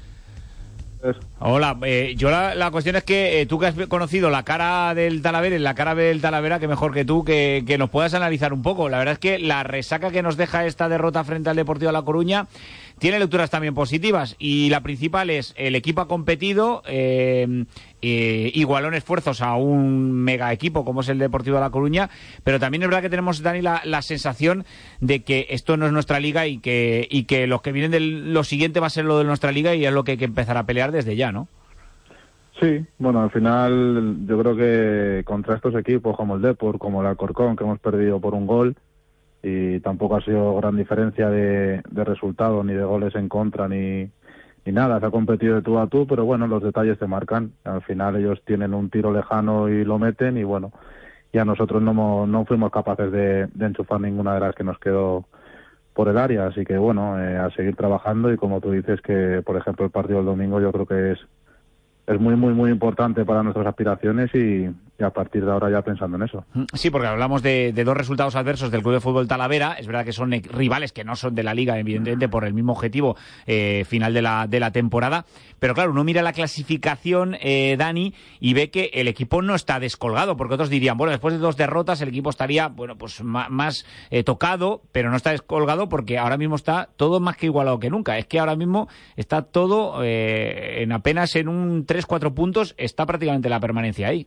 Hola, 1.38 1.78
eh, 1.82 2.14
yo 2.16 2.30
la, 2.30 2.70
cuestión 2.70 2.96
es 2.96 3.04
que 3.04 3.40
eh, 3.40 3.46
tú 3.46 3.58
que 3.58 3.66
has 3.66 3.74
conocido 3.88 4.28
la 4.28 4.42
cara 4.42 4.94
del 4.94 5.22
Talavera 5.22 5.56
y 5.56 5.58
la 5.58 5.74
cara 5.74 5.94
del 5.94 6.20
Talavera, 6.20 6.58
que 6.58 6.68
mejor 6.68 6.92
que 6.92 7.06
tú, 7.06 7.24
que, 7.24 7.64
que, 7.66 7.78
nos 7.78 7.88
puedas 7.88 8.12
analizar 8.12 8.52
un 8.52 8.62
poco. 8.62 8.90
La 8.90 8.98
verdad 8.98 9.12
es 9.12 9.18
que 9.18 9.38
la 9.38 9.62
resaca 9.62 10.10
que 10.10 10.22
nos 10.22 10.36
deja 10.36 10.66
esta 10.66 10.90
derrota 10.90 11.24
frente 11.24 11.48
al 11.48 11.56
Deportivo 11.56 11.88
de 11.88 11.94
La 11.94 12.02
Coruña 12.02 12.48
tiene 13.00 13.18
lecturas 13.18 13.50
también 13.50 13.74
positivas 13.74 14.36
y 14.38 14.68
la 14.68 14.82
principal 14.82 15.30
es 15.30 15.54
el 15.56 15.74
equipo 15.74 16.02
ha 16.02 16.06
competido, 16.06 16.82
eh, 16.86 17.64
eh, 18.02 18.52
igualó 18.54 18.88
en 18.88 18.94
esfuerzos 18.94 19.40
a 19.40 19.56
un 19.56 20.12
mega 20.12 20.52
equipo 20.52 20.84
como 20.84 21.00
es 21.00 21.08
el 21.08 21.18
Deportivo 21.18 21.56
de 21.56 21.62
La 21.62 21.70
Coruña, 21.70 22.10
pero 22.44 22.60
también 22.60 22.82
es 22.82 22.88
verdad 22.88 23.02
que 23.02 23.10
tenemos, 23.10 23.42
Dani, 23.42 23.62
la, 23.62 23.80
la 23.84 24.02
sensación 24.02 24.66
de 25.00 25.20
que 25.20 25.46
esto 25.48 25.78
no 25.78 25.86
es 25.86 25.92
nuestra 25.92 26.20
liga 26.20 26.46
y 26.46 26.58
que, 26.58 27.08
y 27.10 27.24
que 27.24 27.46
los 27.46 27.62
que 27.62 27.72
vienen 27.72 27.90
de 27.90 28.00
lo 28.00 28.44
siguiente 28.44 28.80
va 28.80 28.88
a 28.88 28.90
ser 28.90 29.06
lo 29.06 29.18
de 29.18 29.24
nuestra 29.24 29.50
liga 29.50 29.74
y 29.74 29.86
es 29.86 29.92
lo 29.92 30.04
que 30.04 30.12
hay 30.12 30.18
que 30.18 30.26
empezar 30.26 30.58
a 30.58 30.66
pelear 30.66 30.92
desde 30.92 31.16
ya, 31.16 31.32
¿no? 31.32 31.48
Sí, 32.60 32.84
bueno, 32.98 33.22
al 33.22 33.30
final 33.30 34.26
yo 34.26 34.38
creo 34.38 34.54
que 34.54 35.24
contra 35.24 35.56
estos 35.56 35.74
equipos 35.74 36.14
como 36.14 36.36
el 36.36 36.42
Depor, 36.42 36.78
como 36.78 37.00
el 37.00 37.06
Alcorcón, 37.06 37.56
que 37.56 37.64
hemos 37.64 37.78
perdido 37.78 38.20
por 38.20 38.34
un 38.34 38.46
gol, 38.46 38.76
y 39.42 39.80
tampoco 39.80 40.16
ha 40.16 40.20
sido 40.22 40.54
gran 40.56 40.76
diferencia 40.76 41.30
de, 41.30 41.82
de 41.90 42.04
resultados, 42.04 42.64
ni 42.64 42.74
de 42.74 42.84
goles 42.84 43.14
en 43.14 43.28
contra, 43.28 43.68
ni, 43.68 44.10
ni 44.64 44.72
nada. 44.72 45.00
Se 45.00 45.06
ha 45.06 45.10
competido 45.10 45.56
de 45.56 45.62
tú 45.62 45.78
a 45.78 45.86
tú, 45.86 46.06
pero 46.06 46.24
bueno, 46.24 46.46
los 46.46 46.62
detalles 46.62 46.98
te 46.98 47.06
marcan. 47.06 47.52
Al 47.64 47.82
final 47.82 48.16
ellos 48.16 48.42
tienen 48.44 48.74
un 48.74 48.90
tiro 48.90 49.12
lejano 49.12 49.68
y 49.68 49.84
lo 49.84 49.98
meten, 49.98 50.36
y 50.36 50.44
bueno, 50.44 50.72
ya 51.32 51.44
nosotros 51.44 51.82
no, 51.82 52.26
no 52.26 52.44
fuimos 52.44 52.70
capaces 52.70 53.10
de, 53.12 53.46
de 53.46 53.66
enchufar 53.66 54.00
ninguna 54.00 54.34
de 54.34 54.40
las 54.40 54.54
que 54.54 54.64
nos 54.64 54.78
quedó 54.78 55.26
por 55.94 56.08
el 56.08 56.18
área. 56.18 56.46
Así 56.46 56.64
que 56.64 56.76
bueno, 56.76 57.18
eh, 57.20 57.38
a 57.38 57.50
seguir 57.50 57.76
trabajando 57.76 58.32
y 58.32 58.36
como 58.36 58.60
tú 58.60 58.72
dices 58.72 59.00
que, 59.00 59.42
por 59.44 59.56
ejemplo, 59.56 59.84
el 59.86 59.90
partido 59.90 60.18
del 60.18 60.26
domingo 60.26 60.60
yo 60.60 60.72
creo 60.72 60.86
que 60.86 61.12
es 61.12 61.18
es 62.10 62.20
muy, 62.20 62.34
muy, 62.34 62.52
muy 62.52 62.70
importante 62.70 63.24
para 63.24 63.42
nuestras 63.42 63.66
aspiraciones 63.68 64.34
y, 64.34 64.68
a 65.04 65.10
partir 65.10 65.44
de 65.44 65.50
ahora 65.50 65.70
ya 65.70 65.82
pensando 65.82 66.16
en 66.16 66.24
eso. 66.24 66.44
Sí, 66.74 66.90
porque 66.90 67.08
hablamos 67.08 67.42
de, 67.42 67.72
dos 67.72 67.96
resultados 67.96 68.36
adversos 68.36 68.70
del 68.70 68.82
Club 68.82 68.94
de 68.94 69.00
Fútbol 69.00 69.28
Talavera. 69.28 69.74
Es 69.78 69.86
verdad 69.86 70.04
que 70.04 70.12
son 70.12 70.30
rivales 70.30 70.92
que 70.92 71.04
no 71.04 71.16
son 71.16 71.34
de 71.34 71.42
la 71.42 71.54
Liga, 71.54 71.78
evidentemente, 71.78 72.28
por 72.28 72.44
el 72.44 72.54
mismo 72.54 72.72
objetivo 72.72 73.16
eh, 73.46 73.84
final 73.86 74.14
de 74.14 74.22
la, 74.22 74.46
de 74.46 74.60
la 74.60 74.70
temporada. 74.70 75.24
Pero 75.58 75.74
claro, 75.74 75.90
uno 75.92 76.04
mira 76.04 76.22
la 76.22 76.32
clasificación, 76.32 77.36
eh, 77.40 77.76
Dani, 77.78 78.14
y 78.40 78.54
ve 78.54 78.70
que 78.70 78.90
el 78.94 79.08
equipo 79.08 79.42
no 79.42 79.54
está 79.54 79.78
descolgado, 79.78 80.36
porque 80.36 80.54
otros 80.54 80.70
dirían, 80.70 80.96
bueno, 80.96 81.10
después 81.10 81.34
de 81.34 81.40
dos 81.40 81.56
derrotas 81.56 82.00
el 82.00 82.08
equipo 82.08 82.30
estaría, 82.30 82.68
bueno, 82.68 82.96
pues 82.96 83.22
más, 83.22 83.50
más 83.50 83.84
eh, 84.10 84.24
tocado, 84.24 84.82
pero 84.90 85.10
no 85.10 85.16
está 85.16 85.30
descolgado 85.32 85.88
porque 85.88 86.18
ahora 86.18 86.38
mismo 86.38 86.56
está 86.56 86.88
todo 86.96 87.20
más 87.20 87.36
que 87.36 87.46
igualado 87.46 87.78
que 87.78 87.90
nunca. 87.90 88.18
Es 88.18 88.26
que 88.26 88.38
ahora 88.38 88.56
mismo 88.56 88.88
está 89.16 89.42
todo 89.42 90.02
eh, 90.02 90.82
en 90.82 90.92
apenas 90.92 91.36
en 91.36 91.48
un 91.48 91.86
3-4 91.86 92.32
puntos, 92.32 92.74
está 92.78 93.04
prácticamente 93.04 93.50
la 93.50 93.60
permanencia 93.60 94.08
ahí. 94.08 94.26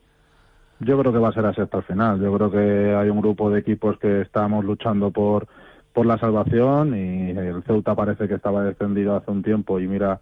Yo 0.80 1.00
creo 1.00 1.14
que 1.14 1.20
va 1.20 1.30
a 1.30 1.34
ser 1.34 1.46
así 1.46 1.62
hasta 1.62 1.78
el 1.78 1.84
final. 1.84 2.20
Yo 2.20 2.34
creo 2.36 2.52
que 2.52 2.96
hay 2.96 3.10
un 3.10 3.22
grupo 3.22 3.50
de 3.50 3.60
equipos 3.60 3.98
que 4.00 4.22
estamos 4.22 4.66
luchando 4.66 5.12
por 5.12 5.48
por 5.94 6.06
la 6.08 6.18
salvación 6.18 6.98
y 6.98 7.30
el 7.30 7.64
Ceuta 7.64 7.96
parece 7.96 8.28
que 8.28 8.34
estaba 8.34 8.64
descendido 8.64 9.16
hace 9.16 9.30
un 9.30 9.44
tiempo 9.44 9.80
y 9.80 9.88
mira 9.88 10.20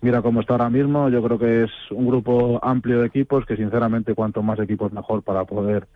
mira 0.00 0.22
cómo 0.22 0.40
está 0.40 0.54
ahora 0.54 0.70
mismo. 0.70 1.08
Yo 1.10 1.22
creo 1.22 1.38
que 1.38 1.64
es 1.64 1.70
un 1.90 2.06
grupo 2.06 2.58
amplio 2.62 3.00
de 3.00 3.06
equipos 3.06 3.46
que 3.46 3.56
sinceramente 3.56 4.14
cuanto 4.14 4.42
más 4.42 4.58
equipos 4.58 4.92
mejor 4.92 5.22
para 5.22 5.44
poder 5.44 5.86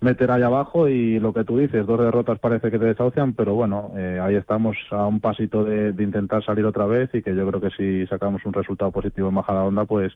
meter 0.00 0.30
ahí 0.30 0.42
abajo 0.42 0.88
y 0.88 1.18
lo 1.18 1.32
que 1.32 1.44
tú 1.44 1.58
dices, 1.58 1.86
dos 1.86 1.98
derrotas 1.98 2.38
parece 2.38 2.70
que 2.70 2.78
te 2.78 2.84
desahucian, 2.84 3.32
pero 3.32 3.54
bueno, 3.54 3.92
eh, 3.96 4.20
ahí 4.22 4.34
estamos 4.34 4.76
a 4.90 5.06
un 5.06 5.18
pasito 5.18 5.64
de, 5.64 5.92
de, 5.92 6.04
intentar 6.04 6.44
salir 6.44 6.66
otra 6.66 6.84
vez 6.84 7.08
y 7.14 7.22
que 7.22 7.34
yo 7.34 7.48
creo 7.48 7.60
que 7.60 7.70
si 7.70 8.06
sacamos 8.06 8.44
un 8.44 8.52
resultado 8.52 8.90
positivo 8.90 9.28
en 9.28 9.34
Majada 9.34 9.64
Onda, 9.64 9.86
pues 9.86 10.12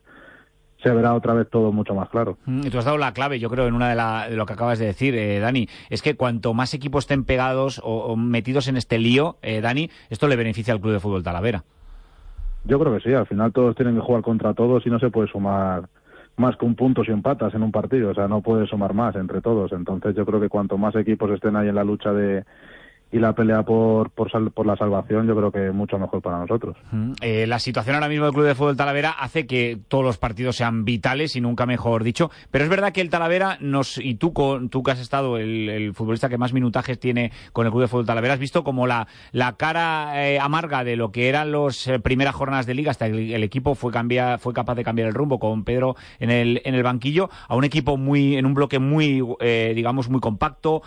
se 0.81 0.89
verá 0.91 1.13
otra 1.13 1.33
vez 1.33 1.49
todo 1.49 1.71
mucho 1.71 1.93
más 1.93 2.09
claro. 2.09 2.37
Mm, 2.45 2.67
y 2.67 2.69
tú 2.69 2.77
has 2.77 2.85
dado 2.85 2.97
la 2.97 3.13
clave, 3.13 3.39
yo 3.39 3.49
creo, 3.49 3.67
en 3.67 3.73
una 3.73 3.89
de, 3.89 3.95
la, 3.95 4.29
de 4.29 4.35
lo 4.35 4.45
que 4.45 4.53
acabas 4.53 4.79
de 4.79 4.85
decir, 4.85 5.15
eh, 5.15 5.39
Dani. 5.39 5.67
Es 5.89 6.01
que 6.01 6.15
cuanto 6.15 6.53
más 6.53 6.73
equipos 6.73 7.03
estén 7.03 7.25
pegados 7.25 7.79
o, 7.83 8.05
o 8.05 8.15
metidos 8.15 8.67
en 8.67 8.77
este 8.77 8.97
lío, 8.97 9.37
eh, 9.41 9.61
Dani, 9.61 9.89
esto 10.09 10.27
le 10.27 10.35
beneficia 10.35 10.73
al 10.73 10.79
Club 10.79 10.93
de 10.93 10.99
Fútbol 10.99 11.23
Talavera. 11.23 11.63
Yo 12.65 12.79
creo 12.79 12.93
que 12.93 13.01
sí, 13.01 13.13
al 13.13 13.27
final 13.27 13.51
todos 13.51 13.75
tienen 13.75 13.95
que 13.95 14.01
jugar 14.01 14.21
contra 14.21 14.53
todos 14.53 14.85
y 14.85 14.89
no 14.89 14.99
se 14.99 15.09
puede 15.09 15.29
sumar 15.29 15.89
más 16.39 16.55
que 16.55 16.65
un 16.65 16.75
punto 16.75 17.03
y 17.05 17.11
empatas 17.11 17.53
en 17.53 17.63
un 17.63 17.71
partido, 17.71 18.11
o 18.11 18.13
sea, 18.13 18.27
no 18.29 18.41
puede 18.41 18.65
sumar 18.65 18.93
más 18.93 19.15
entre 19.15 19.41
todos. 19.41 19.73
Entonces 19.73 20.15
yo 20.15 20.25
creo 20.25 20.39
que 20.39 20.47
cuanto 20.47 20.77
más 20.77 20.95
equipos 20.95 21.29
estén 21.31 21.55
ahí 21.57 21.67
en 21.67 21.75
la 21.75 21.83
lucha 21.83 22.13
de, 22.13 22.45
y 23.11 23.17
la 23.17 23.33
pelea 23.33 23.63
por, 23.63 24.11
por, 24.11 24.29
por, 24.51 24.65
la 24.67 24.75
salvación 24.75 25.25
yo 25.25 25.35
creo 25.35 25.51
que 25.51 25.71
mucho 25.71 25.97
mejor 25.97 26.21
para 26.21 26.37
nosotros. 26.37 26.77
Eh, 27.21 27.47
la 27.47 27.57
situación 27.57 27.95
ahora 27.95 28.07
mismo 28.07 28.25
del 28.25 28.33
Club 28.33 28.45
de 28.45 28.53
Fútbol 28.53 28.77
Talavera 28.77 29.09
hace 29.09 29.47
que 29.47 29.79
todos 29.87 30.03
los 30.03 30.17
partidos 30.17 30.57
sean 30.57 30.85
vitales 30.85 31.35
y 31.35 31.41
nunca 31.41 31.65
mejor 31.65 32.03
dicho, 32.03 32.29
pero 32.51 32.63
es 32.63 32.69
verdad 32.69 32.91
que 32.91 33.01
el 33.01 33.09
Talavera 33.09 33.57
nos, 33.61 33.97
y 33.97 34.15
tú, 34.15 34.31
con, 34.31 34.69
tú 34.69 34.83
que 34.83 34.91
has 34.91 34.99
estado 34.99 35.37
el, 35.37 35.91
futbolista 35.95 36.29
que 36.29 36.37
más 36.37 36.53
minutajes 36.53 36.99
tiene 36.99 37.31
con 37.51 37.65
el 37.65 37.71
Club 37.71 37.81
de 37.81 37.87
Fútbol 37.87 38.05
Talavera, 38.05 38.35
has 38.35 38.39
visto 38.39 38.63
como 38.63 38.85
la, 38.85 39.07
la 39.31 39.53
cara 39.53 40.27
eh, 40.27 40.39
amarga 40.39 40.83
de 40.83 40.95
lo 40.95 41.11
que 41.11 41.29
eran 41.29 41.51
las 41.51 41.87
eh, 41.87 41.99
primeras 41.99 42.35
jornadas 42.35 42.67
de 42.67 42.75
liga 42.75 42.91
hasta 42.91 43.07
el, 43.07 43.31
el 43.31 43.43
equipo 43.43 43.73
fue, 43.73 43.91
cambia, 43.91 44.37
fue 44.37 44.53
capaz 44.53 44.75
de 44.75 44.83
cambiar 44.83 45.07
el 45.07 45.15
rumbo 45.15 45.39
con 45.39 45.63
Pedro 45.63 45.95
en 46.19 46.29
el, 46.29 46.61
en 46.63 46.75
el 46.75 46.83
banquillo 46.83 47.29
a 47.47 47.55
un 47.55 47.63
equipo 47.63 47.97
muy, 47.97 48.35
en 48.35 48.45
un 48.45 48.53
bloque 48.53 48.77
muy, 48.77 49.23
digamos, 49.39 50.09
muy 50.09 50.19
compacto, 50.19 50.83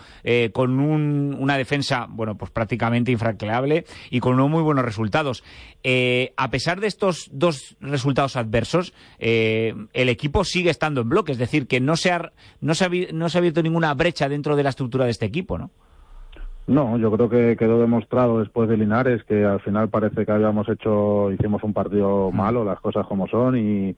con 0.53 0.79
un, 0.79 1.35
una 1.37 1.57
defensa 1.57 2.07
bueno, 2.13 2.35
pues 2.35 2.51
prácticamente 2.51 3.11
infranqueable 3.11 3.85
y 4.09 4.19
con 4.19 4.33
unos 4.33 4.49
muy 4.49 4.63
buenos 4.63 4.85
resultados. 4.85 5.43
Eh, 5.83 6.33
a 6.37 6.49
pesar 6.49 6.79
de 6.79 6.87
estos 6.87 7.29
dos 7.31 7.75
resultados 7.81 8.35
adversos, 8.35 8.93
eh, 9.19 9.73
el 9.93 10.09
equipo 10.09 10.43
sigue 10.43 10.69
estando 10.69 11.01
en 11.01 11.09
bloque, 11.09 11.31
es 11.31 11.37
decir, 11.37 11.67
que 11.67 11.79
no 11.79 11.95
se, 11.95 12.11
ha, 12.11 12.31
no, 12.61 12.75
se 12.75 12.85
ha, 12.85 12.89
no 13.13 13.29
se 13.29 13.37
ha 13.37 13.39
abierto 13.39 13.61
ninguna 13.61 13.93
brecha 13.93 14.29
dentro 14.29 14.55
de 14.55 14.63
la 14.63 14.69
estructura 14.69 15.05
de 15.05 15.11
este 15.11 15.25
equipo, 15.25 15.57
¿no? 15.57 15.71
No, 16.65 16.97
yo 16.97 17.11
creo 17.11 17.29
que 17.29 17.57
quedó 17.57 17.79
demostrado 17.79 18.39
después 18.39 18.69
de 18.69 18.77
Linares 18.77 19.23
que 19.25 19.43
al 19.43 19.59
final 19.59 19.89
parece 19.89 20.25
que 20.25 20.31
habíamos 20.31 20.69
hecho, 20.69 21.29
hicimos 21.31 21.61
un 21.63 21.73
partido 21.73 22.31
mm. 22.31 22.35
malo, 22.35 22.63
las 22.63 22.79
cosas 22.79 23.05
como 23.05 23.27
son, 23.27 23.57
y 23.57 23.95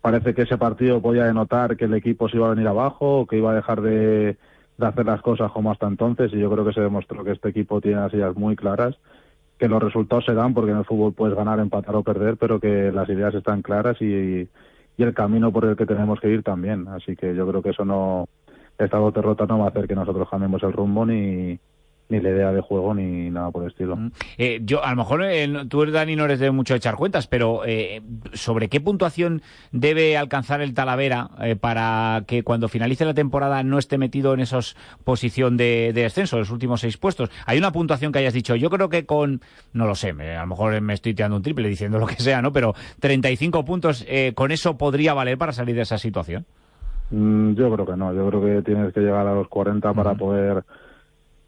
parece 0.00 0.34
que 0.34 0.42
ese 0.42 0.58
partido 0.58 1.00
podía 1.00 1.24
denotar 1.24 1.76
que 1.76 1.84
el 1.84 1.94
equipo 1.94 2.28
se 2.28 2.36
iba 2.36 2.46
a 2.46 2.54
venir 2.54 2.66
abajo, 2.66 3.26
que 3.26 3.36
iba 3.36 3.52
a 3.52 3.54
dejar 3.54 3.82
de, 3.82 4.36
de 4.78 4.86
hacer 4.86 5.04
las 5.04 5.20
cosas 5.20 5.52
como 5.52 5.70
hasta 5.70 5.86
entonces 5.86 6.32
y 6.32 6.38
yo 6.38 6.50
creo 6.50 6.64
que 6.64 6.72
se 6.72 6.80
demostró 6.80 7.24
que 7.24 7.32
este 7.32 7.50
equipo 7.50 7.80
tiene 7.80 8.00
las 8.00 8.14
ideas 8.14 8.36
muy 8.36 8.56
claras, 8.56 8.96
que 9.58 9.68
los 9.68 9.82
resultados 9.82 10.24
se 10.24 10.34
dan 10.34 10.54
porque 10.54 10.70
en 10.70 10.78
el 10.78 10.84
fútbol 10.84 11.12
puedes 11.12 11.36
ganar, 11.36 11.58
empatar 11.58 11.96
o 11.96 12.04
perder, 12.04 12.36
pero 12.36 12.60
que 12.60 12.92
las 12.92 13.08
ideas 13.08 13.34
están 13.34 13.60
claras 13.60 14.00
y, 14.00 14.48
y 14.96 15.02
el 15.02 15.14
camino 15.14 15.52
por 15.52 15.64
el 15.64 15.76
que 15.76 15.84
tenemos 15.84 16.20
que 16.20 16.30
ir 16.30 16.44
también. 16.44 16.86
Así 16.88 17.16
que 17.16 17.34
yo 17.34 17.46
creo 17.48 17.60
que 17.60 17.70
eso 17.70 17.84
no, 17.84 18.26
esta 18.78 18.98
derrota 19.10 19.46
no 19.46 19.58
va 19.58 19.66
a 19.66 19.68
hacer 19.70 19.88
que 19.88 19.96
nosotros 19.96 20.28
cambiemos 20.30 20.62
el 20.62 20.72
rumbo 20.72 21.04
ni, 21.04 21.58
ni 22.08 22.20
la 22.20 22.30
idea 22.30 22.52
de 22.52 22.60
juego 22.60 22.94
ni 22.94 23.30
nada 23.30 23.50
por 23.50 23.62
el 23.62 23.70
estilo. 23.70 23.96
Mm. 23.96 24.10
Eh, 24.38 24.60
yo, 24.64 24.84
a 24.84 24.90
lo 24.90 24.96
mejor 24.96 25.22
eh, 25.24 25.48
tú, 25.68 25.84
Dani, 25.86 26.16
no 26.16 26.24
eres 26.24 26.38
de 26.40 26.50
mucho 26.50 26.74
echar 26.74 26.96
cuentas, 26.96 27.26
pero 27.26 27.62
eh, 27.66 28.02
¿sobre 28.32 28.68
qué 28.68 28.80
puntuación 28.80 29.42
debe 29.72 30.16
alcanzar 30.16 30.60
el 30.60 30.74
Talavera 30.74 31.30
para 31.60 32.24
que 32.26 32.42
cuando 32.42 32.68
finalice 32.68 33.04
la 33.04 33.14
temporada 33.14 33.62
no 33.62 33.78
esté 33.78 33.98
metido 33.98 34.34
en 34.34 34.40
esa 34.40 34.58
posición 35.04 35.56
de, 35.56 35.92
descenso, 35.94 36.38
los 36.38 36.50
últimos 36.50 36.80
seis 36.80 36.96
puestos? 36.96 37.30
¿Hay 37.46 37.58
una 37.58 37.72
puntuación 37.72 38.12
que 38.12 38.18
hayas 38.18 38.34
dicho? 38.34 38.56
Yo 38.56 38.70
creo 38.70 38.88
que 38.88 39.06
con, 39.06 39.40
no 39.72 39.86
lo 39.86 39.94
sé, 39.94 40.10
a 40.10 40.40
lo 40.40 40.46
mejor 40.46 40.80
me 40.80 40.94
estoy 40.94 41.14
tirando 41.14 41.36
un 41.36 41.42
triple 41.42 41.68
diciendo 41.68 41.98
lo 41.98 42.06
que 42.06 42.16
sea, 42.16 42.42
¿no? 42.42 42.52
Pero 42.52 42.74
35 43.00 43.64
puntos, 43.64 44.06
¿con 44.34 44.50
eso 44.50 44.76
podría 44.76 45.14
valer 45.14 45.38
para 45.38 45.52
salir 45.52 45.76
de 45.76 45.82
esa 45.82 45.98
situación? 45.98 46.46
Mm, 47.10 47.54
yo 47.54 47.72
creo 47.72 47.86
que 47.86 47.96
no, 47.96 48.12
yo 48.12 48.28
creo 48.28 48.42
que 48.42 48.62
tienes 48.62 48.92
que 48.92 49.00
llegar 49.00 49.26
a 49.26 49.34
los 49.34 49.48
40 49.48 49.92
para 49.94 50.14
poder 50.14 50.64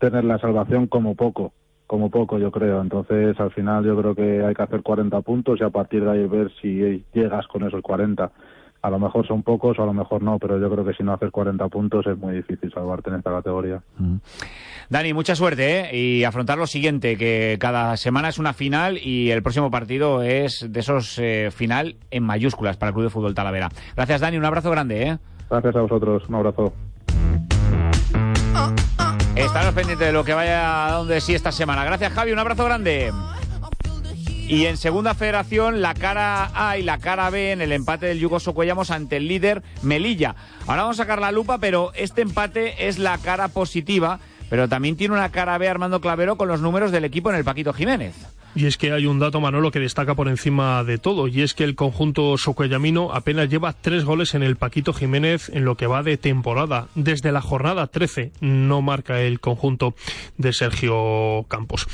tener 0.00 0.24
la 0.24 0.38
salvación 0.38 0.88
como 0.88 1.14
poco, 1.14 1.52
como 1.86 2.10
poco 2.10 2.38
yo 2.38 2.50
creo. 2.50 2.80
Entonces 2.80 3.38
al 3.38 3.52
final 3.52 3.84
yo 3.84 3.96
creo 3.96 4.14
que 4.14 4.44
hay 4.44 4.54
que 4.54 4.62
hacer 4.62 4.82
40 4.82 5.20
puntos 5.20 5.60
y 5.60 5.64
a 5.64 5.70
partir 5.70 6.02
de 6.02 6.10
ahí 6.10 6.26
ver 6.26 6.50
si 6.60 7.04
llegas 7.12 7.46
con 7.46 7.64
esos 7.64 7.82
40. 7.82 8.32
A 8.82 8.88
lo 8.88 8.98
mejor 8.98 9.26
son 9.26 9.42
pocos 9.42 9.78
o 9.78 9.82
a 9.82 9.86
lo 9.86 9.92
mejor 9.92 10.22
no, 10.22 10.38
pero 10.38 10.58
yo 10.58 10.70
creo 10.70 10.86
que 10.86 10.94
si 10.94 11.02
no 11.02 11.12
haces 11.12 11.30
40 11.30 11.68
puntos 11.68 12.06
es 12.06 12.16
muy 12.16 12.34
difícil 12.34 12.72
salvarte 12.72 13.10
en 13.10 13.16
esta 13.16 13.30
categoría. 13.30 13.82
Mm. 13.98 14.16
Dani, 14.88 15.12
mucha 15.12 15.34
suerte 15.34 15.90
¿eh? 15.90 15.96
y 15.96 16.24
afrontar 16.24 16.56
lo 16.56 16.66
siguiente, 16.66 17.18
que 17.18 17.58
cada 17.60 17.98
semana 17.98 18.30
es 18.30 18.38
una 18.38 18.54
final 18.54 18.96
y 18.96 19.30
el 19.30 19.42
próximo 19.42 19.70
partido 19.70 20.22
es 20.22 20.66
de 20.66 20.80
esos 20.80 21.18
eh, 21.18 21.50
final 21.52 21.96
en 22.10 22.22
mayúsculas 22.22 22.78
para 22.78 22.88
el 22.88 22.94
Club 22.94 23.04
de 23.04 23.10
Fútbol 23.10 23.34
Talavera. 23.34 23.68
Gracias 23.94 24.22
Dani, 24.22 24.38
un 24.38 24.46
abrazo 24.46 24.70
grande. 24.70 25.02
¿eh? 25.02 25.18
Gracias 25.50 25.76
a 25.76 25.82
vosotros, 25.82 26.26
un 26.26 26.34
abrazo. 26.36 26.72
Estamos 29.40 29.74
pendientes 29.74 30.06
de 30.06 30.12
lo 30.12 30.22
que 30.22 30.34
vaya 30.34 30.90
donde 30.92 31.20
sí 31.20 31.34
esta 31.34 31.50
semana. 31.50 31.82
Gracias, 31.84 32.12
Javi. 32.12 32.30
Un 32.30 32.38
abrazo 32.38 32.64
grande. 32.66 33.10
Y 34.46 34.66
en 34.66 34.76
segunda 34.76 35.14
federación, 35.14 35.80
la 35.80 35.94
cara 35.94 36.50
A 36.54 36.76
y 36.76 36.82
la 36.82 36.98
cara 36.98 37.30
B 37.30 37.52
en 37.52 37.60
el 37.60 37.72
empate 37.72 38.06
del 38.06 38.18
Yugoso 38.18 38.52
Cuellamos 38.52 38.90
ante 38.90 39.16
el 39.16 39.28
líder 39.28 39.62
Melilla. 39.82 40.36
Ahora 40.66 40.82
vamos 40.82 41.00
a 41.00 41.04
sacar 41.04 41.20
la 41.20 41.32
lupa, 41.32 41.58
pero 41.58 41.90
este 41.94 42.22
empate 42.22 42.86
es 42.86 42.98
la 42.98 43.16
cara 43.18 43.48
positiva, 43.48 44.20
pero 44.50 44.68
también 44.68 44.96
tiene 44.96 45.14
una 45.14 45.30
cara 45.30 45.56
B 45.58 45.68
Armando 45.68 46.00
Clavero 46.00 46.36
con 46.36 46.48
los 46.48 46.60
números 46.60 46.92
del 46.92 47.04
equipo 47.04 47.30
en 47.30 47.36
el 47.36 47.44
Paquito 47.44 47.72
Jiménez. 47.72 48.14
Y 48.54 48.66
es 48.66 48.76
que 48.76 48.92
hay 48.92 49.06
un 49.06 49.20
dato, 49.20 49.40
Manolo, 49.40 49.70
que 49.70 49.78
destaca 49.78 50.16
por 50.16 50.26
encima 50.26 50.82
de 50.82 50.98
todo, 50.98 51.28
y 51.28 51.42
es 51.42 51.54
que 51.54 51.62
el 51.62 51.76
conjunto 51.76 52.36
socuellamino 52.36 53.12
apenas 53.12 53.48
lleva 53.48 53.72
tres 53.72 54.04
goles 54.04 54.34
en 54.34 54.42
el 54.42 54.56
Paquito 54.56 54.92
Jiménez 54.92 55.50
en 55.50 55.64
lo 55.64 55.76
que 55.76 55.86
va 55.86 56.02
de 56.02 56.16
temporada. 56.16 56.88
Desde 56.96 57.30
la 57.30 57.42
jornada 57.42 57.86
13 57.86 58.32
no 58.40 58.82
marca 58.82 59.20
el 59.20 59.38
conjunto 59.38 59.94
de 60.36 60.52
Sergio 60.52 61.44
Campos. 61.48 61.86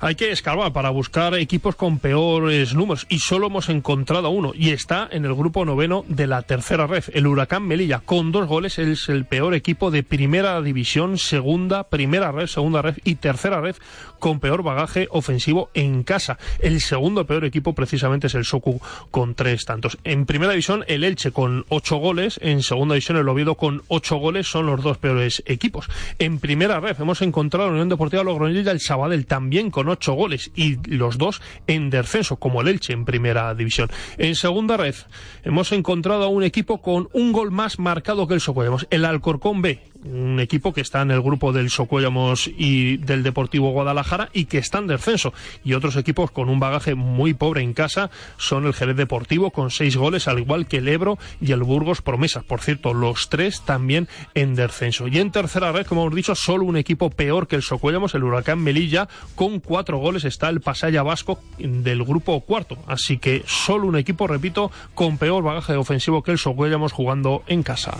Hay 0.00 0.14
que 0.14 0.30
escarbar 0.30 0.72
para 0.72 0.90
buscar 0.90 1.34
equipos 1.34 1.74
con 1.74 1.98
peores 1.98 2.74
números, 2.74 3.06
y 3.08 3.18
solo 3.18 3.48
hemos 3.48 3.68
encontrado 3.68 4.30
uno, 4.30 4.52
y 4.54 4.70
está 4.70 5.08
en 5.10 5.24
el 5.24 5.34
grupo 5.34 5.64
noveno 5.64 6.04
de 6.06 6.28
la 6.28 6.42
tercera 6.42 6.86
red. 6.86 7.04
El 7.12 7.26
Huracán 7.26 7.66
Melilla, 7.66 7.98
con 7.98 8.30
dos 8.30 8.46
goles, 8.46 8.78
es 8.78 9.08
el 9.08 9.24
peor 9.24 9.52
equipo 9.54 9.90
de 9.90 10.04
primera 10.04 10.62
división, 10.62 11.18
segunda, 11.18 11.88
primera 11.88 12.30
red, 12.30 12.46
segunda 12.46 12.82
red 12.82 12.98
y 13.02 13.16
tercera 13.16 13.60
red, 13.60 13.74
con 14.20 14.38
peor 14.38 14.62
bagaje 14.62 15.08
ofensivo 15.10 15.70
en 15.74 16.03
casa. 16.04 16.38
El 16.60 16.80
segundo 16.80 17.26
peor 17.26 17.44
equipo 17.44 17.74
precisamente 17.74 18.28
es 18.28 18.34
el 18.34 18.44
Soku 18.44 18.80
con 19.10 19.34
tres 19.34 19.64
tantos. 19.64 19.98
En 20.04 20.26
primera 20.26 20.52
división 20.52 20.84
el 20.88 21.04
Elche 21.04 21.32
con 21.32 21.64
ocho 21.68 21.96
goles, 21.96 22.38
en 22.42 22.62
segunda 22.62 22.94
división 22.94 23.18
el 23.18 23.28
Oviedo 23.28 23.56
con 23.56 23.82
ocho 23.88 24.16
goles, 24.16 24.46
son 24.46 24.66
los 24.66 24.82
dos 24.82 24.98
peores 24.98 25.42
equipos. 25.46 25.88
En 26.18 26.38
primera 26.38 26.80
red 26.80 26.96
hemos 27.00 27.22
encontrado 27.22 27.64
a 27.64 27.68
la 27.68 27.72
Unión 27.72 27.88
Deportiva 27.88 28.22
Logroño 28.22 28.60
y 28.60 28.68
el 28.68 28.80
Sabadell 28.80 29.26
también 29.26 29.70
con 29.70 29.88
ocho 29.88 30.14
goles 30.14 30.50
y 30.54 30.76
los 30.88 31.18
dos 31.18 31.40
en 31.66 31.90
descenso 31.90 32.36
como 32.36 32.60
el 32.60 32.68
Elche 32.68 32.92
en 32.92 33.04
primera 33.04 33.54
división. 33.54 33.90
En 34.18 34.34
segunda 34.34 34.76
red 34.76 34.94
hemos 35.42 35.72
encontrado 35.72 36.24
a 36.24 36.28
un 36.28 36.42
equipo 36.42 36.80
con 36.80 37.08
un 37.12 37.32
gol 37.32 37.50
más 37.50 37.78
marcado 37.78 38.26
que 38.26 38.34
el 38.34 38.40
Socuellamos, 38.40 38.86
el 38.90 39.04
Alcorcón 39.04 39.62
B, 39.62 39.80
un 40.04 40.40
equipo 40.40 40.72
que 40.72 40.80
está 40.80 41.02
en 41.02 41.10
el 41.10 41.22
grupo 41.22 41.52
del 41.52 41.70
Socuellamos 41.70 42.48
y 42.48 42.98
del 42.98 43.22
Deportivo 43.22 43.70
Guadalajara 43.70 44.28
y 44.32 44.44
que 44.46 44.58
está 44.58 44.78
en 44.78 44.86
descenso 44.86 45.32
y 45.64 45.74
otros 45.74 45.96
equipos 45.96 46.30
con 46.30 46.48
un 46.48 46.60
bagaje 46.60 46.94
muy 46.94 47.34
pobre 47.34 47.62
en 47.62 47.72
casa 47.72 48.10
son 48.36 48.66
el 48.66 48.74
Jerez 48.74 48.96
Deportivo 48.96 49.50
con 49.50 49.70
seis 49.70 49.96
goles, 49.96 50.28
al 50.28 50.38
igual 50.38 50.66
que 50.66 50.78
el 50.78 50.88
Ebro 50.88 51.18
y 51.40 51.52
el 51.52 51.62
Burgos 51.62 52.02
Promesas. 52.02 52.44
Por 52.44 52.60
cierto, 52.60 52.94
los 52.94 53.28
tres 53.28 53.62
también 53.62 54.08
en 54.34 54.54
descenso. 54.54 55.08
Y 55.08 55.18
en 55.18 55.30
tercera 55.30 55.72
red, 55.72 55.86
como 55.86 56.02
hemos 56.02 56.14
dicho, 56.14 56.34
solo 56.34 56.64
un 56.64 56.76
equipo 56.76 57.10
peor 57.10 57.46
que 57.46 57.56
el 57.56 57.62
Socuellamos, 57.62 58.14
el 58.14 58.24
Huracán 58.24 58.62
Melilla, 58.62 59.08
con 59.34 59.60
cuatro 59.60 59.98
goles 59.98 60.24
está 60.24 60.48
el 60.48 60.60
Pasaya 60.60 61.02
Vasco 61.02 61.38
del 61.58 62.04
grupo 62.04 62.40
cuarto. 62.40 62.78
Así 62.86 63.18
que 63.18 63.42
solo 63.46 63.86
un 63.86 63.96
equipo, 63.96 64.26
repito, 64.26 64.70
con 64.94 65.18
peor 65.18 65.42
bagaje 65.42 65.74
ofensivo 65.74 66.22
que 66.22 66.32
el 66.32 66.38
Socuellamos 66.38 66.92
jugando 66.92 67.42
en 67.46 67.62
casa. 67.62 67.96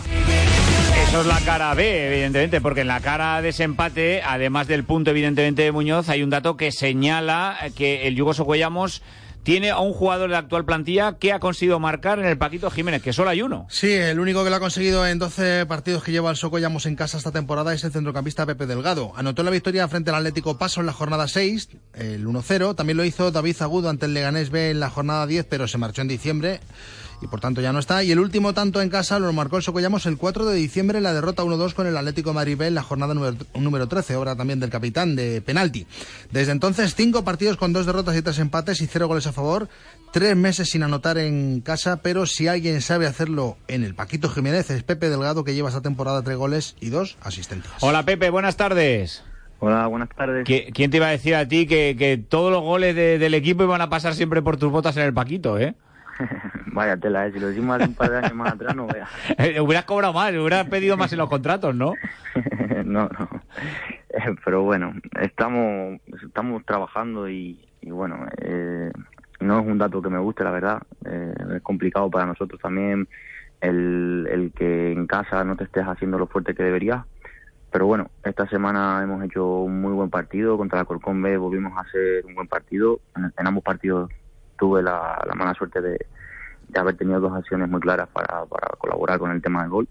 Es 1.15 1.25
la 1.27 1.39
cara 1.39 1.73
B, 1.73 2.07
evidentemente, 2.07 2.59
porque 2.59 2.81
en 2.81 2.87
la 2.87 2.99
cara 2.99 3.41
de 3.41 3.49
ese 3.49 3.63
empate, 3.63 4.21
además 4.21 4.67
del 4.67 4.83
punto, 4.83 5.11
evidentemente, 5.11 5.61
de 5.61 5.71
Muñoz, 5.71 6.09
hay 6.09 6.21
un 6.21 6.29
dato 6.29 6.57
que 6.57 6.73
señala 6.73 7.57
que 7.73 8.05
el 8.07 8.17
Yugoso 8.17 8.43
Cuellamos 8.43 9.01
tiene 9.43 9.69
a 9.69 9.79
un 9.79 9.93
jugador 9.93 10.27
de 10.27 10.33
la 10.33 10.39
actual 10.39 10.65
plantilla 10.65 11.17
que 11.17 11.31
ha 11.31 11.39
conseguido 11.39 11.79
marcar 11.79 12.19
en 12.19 12.25
el 12.25 12.37
Paquito 12.37 12.69
Jiménez, 12.69 13.01
que 13.01 13.13
solo 13.13 13.29
hay 13.29 13.41
uno. 13.41 13.65
Sí, 13.69 13.93
el 13.93 14.19
único 14.19 14.43
que 14.43 14.49
lo 14.49 14.57
ha 14.57 14.59
conseguido 14.59 15.07
en 15.07 15.17
12 15.17 15.65
partidos 15.67 16.03
que 16.03 16.11
lleva 16.11 16.31
el 16.31 16.35
Socollamos 16.35 16.85
en 16.85 16.97
casa 16.97 17.17
esta 17.17 17.31
temporada 17.31 17.73
es 17.73 17.85
el 17.85 17.93
centrocampista 17.93 18.45
Pepe 18.45 18.65
Delgado. 18.65 19.13
Anotó 19.15 19.41
la 19.43 19.51
victoria 19.51 19.87
frente 19.87 20.09
al 20.09 20.17
Atlético 20.17 20.57
Paso 20.57 20.81
en 20.81 20.85
la 20.85 20.93
jornada 20.93 21.29
6, 21.29 21.69
el 21.93 22.27
1-0. 22.27 22.75
También 22.75 22.97
lo 22.97 23.05
hizo 23.05 23.31
David 23.31 23.55
Agudo 23.61 23.89
ante 23.89 24.05
el 24.07 24.13
Leganés 24.13 24.49
B 24.49 24.71
en 24.71 24.81
la 24.81 24.89
jornada 24.89 25.25
10, 25.25 25.45
pero 25.49 25.67
se 25.69 25.77
marchó 25.77 26.01
en 26.01 26.09
diciembre 26.09 26.59
y 27.21 27.27
por 27.27 27.39
tanto 27.39 27.61
ya 27.61 27.73
no 27.73 27.79
está. 27.79 28.03
Y 28.03 28.11
el 28.11 28.19
último 28.19 28.53
tanto 28.53 28.81
en 28.81 28.89
casa 28.89 29.19
lo 29.19 29.31
marcó 29.33 29.57
el 29.57 29.63
Socollamos 29.63 30.05
el 30.05 30.17
4 30.17 30.45
de 30.45 30.55
diciembre 30.55 30.97
en 30.97 31.03
la 31.03 31.13
derrota 31.13 31.43
1-2 31.43 31.73
con 31.73 31.87
el 31.87 31.97
Atlético 31.97 32.33
Madrid 32.33 32.57
B 32.57 32.67
en 32.67 32.75
la 32.75 32.83
jornada 32.83 33.13
número, 33.13 33.37
número 33.55 33.87
13, 33.87 34.15
obra 34.15 34.35
también 34.35 34.59
del 34.59 34.69
capitán 34.69 35.15
de 35.15 35.41
penalti. 35.41 35.87
Desde 36.31 36.51
entonces, 36.51 36.95
cinco 36.95 37.23
partidos 37.23 37.57
con 37.57 37.73
dos 37.73 37.85
derrotas 37.85 38.15
y 38.15 38.21
tres 38.21 38.39
empates 38.39 38.81
y 38.81 38.87
cero 38.87 39.07
goles 39.07 39.27
a 39.27 39.33
favor, 39.33 39.69
tres 40.11 40.35
meses 40.35 40.69
sin 40.69 40.83
anotar 40.83 41.17
en 41.17 41.61
casa, 41.61 42.01
pero 42.01 42.25
si 42.25 42.47
alguien 42.47 42.81
sabe 42.81 43.07
hacerlo 43.07 43.57
en 43.67 43.83
el 43.83 43.95
Paquito 43.95 44.29
Jiménez 44.29 44.69
es 44.69 44.83
Pepe 44.83 45.09
Delgado 45.09 45.43
que 45.43 45.53
lleva 45.53 45.69
esta 45.69 45.81
temporada 45.81 46.23
tres 46.23 46.37
goles 46.37 46.75
y 46.79 46.89
dos 46.89 47.17
asistencias. 47.21 47.75
Hola 47.81 48.03
Pepe, 48.03 48.29
buenas 48.29 48.57
tardes. 48.57 49.23
Hola, 49.59 49.87
buenas 49.87 50.09
tardes. 50.09 50.45
¿Quién 50.45 50.91
te 50.91 50.97
iba 50.97 51.07
a 51.07 51.11
decir 51.11 51.33
a 51.35 51.47
ti 51.47 51.65
que, 51.65 52.23
todos 52.29 52.51
los 52.51 52.61
goles 52.61 52.95
del 52.95 53.33
equipo 53.33 53.63
iban 53.63 53.81
a 53.81 53.89
pasar 53.89 54.13
siempre 54.13 54.41
por 54.41 54.57
tus 54.57 54.71
botas 54.71 54.97
en 54.97 55.03
el 55.03 55.13
Paquito, 55.13 55.57
eh? 55.57 55.75
Vaya 56.67 56.97
tela, 56.97 57.27
¿eh? 57.27 57.31
si 57.31 57.39
lo 57.39 57.51
hicimos 57.51 57.75
hace 57.75 57.89
un 57.89 57.95
par 57.95 58.09
de 58.09 58.17
años 58.17 58.35
más 58.35 58.53
atrás, 58.53 58.75
no 58.75 58.87
veas. 58.87 59.09
Eh, 59.37 59.59
hubieras 59.59 59.85
cobrado 59.85 60.13
más, 60.13 60.31
hubieras 60.31 60.67
pedido 60.67 60.97
más 60.97 61.11
en 61.11 61.19
los 61.19 61.29
contratos, 61.29 61.75
¿no? 61.75 61.93
no, 62.85 63.09
no. 63.09 63.29
pero 64.43 64.63
bueno, 64.63 64.93
estamos, 65.19 65.99
estamos 66.25 66.65
trabajando 66.65 67.29
y, 67.29 67.59
y 67.81 67.91
bueno, 67.91 68.25
eh, 68.41 68.91
no 69.39 69.59
es 69.59 69.65
un 69.65 69.77
dato 69.77 70.01
que 70.01 70.09
me 70.09 70.19
guste, 70.19 70.43
la 70.43 70.51
verdad. 70.51 70.81
Eh, 71.05 71.33
es 71.55 71.61
complicado 71.61 72.09
para 72.09 72.25
nosotros 72.25 72.59
también 72.61 73.07
el, 73.61 74.27
el 74.31 74.51
que 74.51 74.91
en 74.91 75.07
casa 75.07 75.43
no 75.43 75.55
te 75.55 75.65
estés 75.65 75.85
haciendo 75.85 76.17
lo 76.17 76.27
fuerte 76.27 76.55
que 76.55 76.63
deberías. 76.63 77.05
Pero 77.71 77.87
bueno, 77.87 78.09
esta 78.23 78.47
semana 78.47 79.01
hemos 79.03 79.21
hecho 79.23 79.45
un 79.45 79.81
muy 79.81 79.91
buen 79.91 80.09
partido 80.09 80.57
contra 80.57 80.79
la 80.79 80.85
Corcón 80.85 81.21
B, 81.21 81.35
volvimos 81.35 81.77
a 81.77 81.81
hacer 81.81 82.25
un 82.25 82.33
buen 82.33 82.47
partido. 82.47 83.01
En, 83.17 83.33
en 83.37 83.47
ambos 83.47 83.63
partidos 83.63 84.09
tuve 84.57 84.81
la, 84.83 85.21
la 85.27 85.33
mala 85.35 85.53
suerte 85.53 85.81
de, 85.81 85.97
de 86.67 86.79
haber 86.79 86.95
tenido 86.97 87.19
dos 87.19 87.33
acciones 87.33 87.69
muy 87.69 87.79
claras 87.79 88.07
para, 88.09 88.45
para 88.45 88.67
colaborar 88.77 89.19
con 89.19 89.31
el 89.31 89.41
tema 89.41 89.61
del 89.61 89.69
gol. 89.71 89.87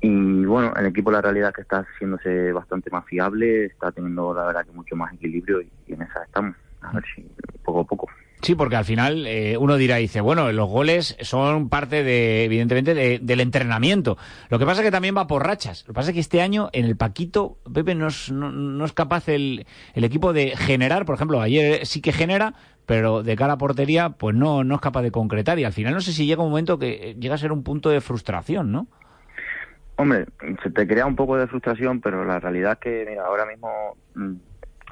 Y 0.00 0.44
bueno, 0.44 0.74
el 0.76 0.86
equipo 0.86 1.10
la 1.10 1.22
realidad 1.22 1.52
que 1.54 1.62
está 1.62 1.78
haciéndose 1.94 2.52
bastante 2.52 2.90
más 2.90 3.06
fiable, 3.06 3.66
está 3.66 3.90
teniendo 3.90 4.34
la 4.34 4.44
verdad 4.44 4.66
que 4.66 4.72
mucho 4.72 4.96
más 4.96 5.12
equilibrio 5.14 5.62
y, 5.62 5.70
y 5.86 5.94
en 5.94 6.02
esa 6.02 6.22
estamos. 6.24 6.56
A 6.82 6.92
ver 6.92 7.04
si 7.14 7.26
poco 7.62 7.80
a 7.80 7.84
poco. 7.84 8.08
Sí, 8.42 8.54
porque 8.54 8.76
al 8.76 8.84
final 8.84 9.26
eh, 9.26 9.56
uno 9.56 9.76
dirá, 9.76 9.96
dice, 9.96 10.20
bueno, 10.20 10.52
los 10.52 10.68
goles 10.68 11.16
son 11.22 11.70
parte 11.70 12.04
de, 12.04 12.44
evidentemente, 12.44 12.92
de- 12.92 13.18
del 13.22 13.40
entrenamiento. 13.40 14.18
Lo 14.50 14.58
que 14.58 14.66
pasa 14.66 14.82
es 14.82 14.84
que 14.84 14.90
también 14.90 15.16
va 15.16 15.26
por 15.26 15.46
rachas. 15.46 15.84
Lo 15.86 15.94
que 15.94 15.96
pasa 15.96 16.10
es 16.10 16.14
que 16.14 16.20
este 16.20 16.42
año 16.42 16.68
en 16.74 16.84
el 16.84 16.94
Paquito, 16.98 17.56
Pepe, 17.72 17.94
no 17.94 18.08
es, 18.08 18.30
no 18.30 18.84
es 18.84 18.92
capaz 18.92 19.30
el, 19.30 19.64
el 19.94 20.04
equipo 20.04 20.34
de 20.34 20.54
generar, 20.58 21.06
por 21.06 21.14
ejemplo, 21.14 21.40
ayer 21.40 21.86
sí 21.86 22.02
que 22.02 22.12
genera, 22.12 22.52
pero 22.86 23.22
de 23.22 23.36
cara 23.36 23.54
a 23.54 23.58
portería, 23.58 24.10
pues 24.10 24.34
no, 24.34 24.64
no 24.64 24.74
es 24.74 24.80
capaz 24.80 25.02
de 25.02 25.10
concretar. 25.10 25.58
Y 25.58 25.64
al 25.64 25.72
final 25.72 25.94
no 25.94 26.00
sé 26.00 26.12
si 26.12 26.26
llega 26.26 26.42
un 26.42 26.50
momento 26.50 26.78
que 26.78 27.10
eh, 27.10 27.16
llega 27.18 27.34
a 27.34 27.38
ser 27.38 27.52
un 27.52 27.62
punto 27.62 27.90
de 27.90 28.00
frustración, 28.00 28.72
¿no? 28.72 28.86
Hombre, 29.96 30.26
se 30.62 30.70
te 30.70 30.86
crea 30.86 31.06
un 31.06 31.16
poco 31.16 31.36
de 31.36 31.46
frustración, 31.46 32.00
pero 32.00 32.24
la 32.24 32.40
realidad 32.40 32.72
es 32.72 32.78
que, 32.78 33.06
mira, 33.08 33.24
ahora 33.24 33.46
mismo, 33.46 33.96
mm, 34.14 34.34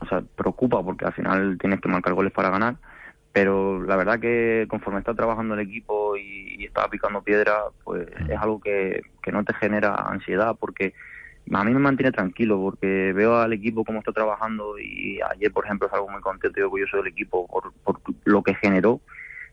o 0.01 0.07
sea, 0.07 0.23
preocupa 0.37 0.83
porque 0.83 1.05
al 1.05 1.13
final 1.13 1.59
tienes 1.59 1.81
que 1.81 1.89
marcar 1.89 2.15
goles 2.15 2.33
para 2.33 2.51
ganar, 2.51 2.77
pero 3.33 3.83
la 3.83 3.97
verdad 3.97 4.21
que 4.21 4.67
conforme 4.69 5.01
está 5.01 5.15
trabajando 5.15 5.55
el 5.55 5.61
equipo 5.61 6.17
y, 6.17 6.57
y 6.59 6.65
está 6.67 6.89
picando 6.89 7.23
piedra, 7.23 7.65
pues 7.83 8.07
es 8.29 8.39
algo 8.39 8.61
que, 8.61 9.03
que 9.23 9.33
no 9.33 9.45
te 9.45 9.55
genera 9.55 9.95
ansiedad 9.95 10.57
porque 10.59 10.95
a 11.53 11.65
mí 11.65 11.73
me 11.73 11.81
mantiene 11.81 12.13
tranquilo 12.13 12.59
porque 12.61 13.13
veo 13.15 13.37
al 13.39 13.53
equipo 13.53 13.85
cómo 13.85 13.99
está 13.99 14.13
trabajando 14.13 14.79
y 14.79 15.21
ayer, 15.23 15.53
por 15.53 15.65
ejemplo, 15.65 15.89
es 15.89 15.93
algo 15.95 16.09
muy 16.09 16.21
contento 16.21 16.59
y 16.61 16.63
orgulloso 16.63 16.99
del 16.99 17.09
equipo 17.09 17.47
por, 17.49 17.73
lo 18.25 18.43
que 18.43 18.55
generó 18.55 19.01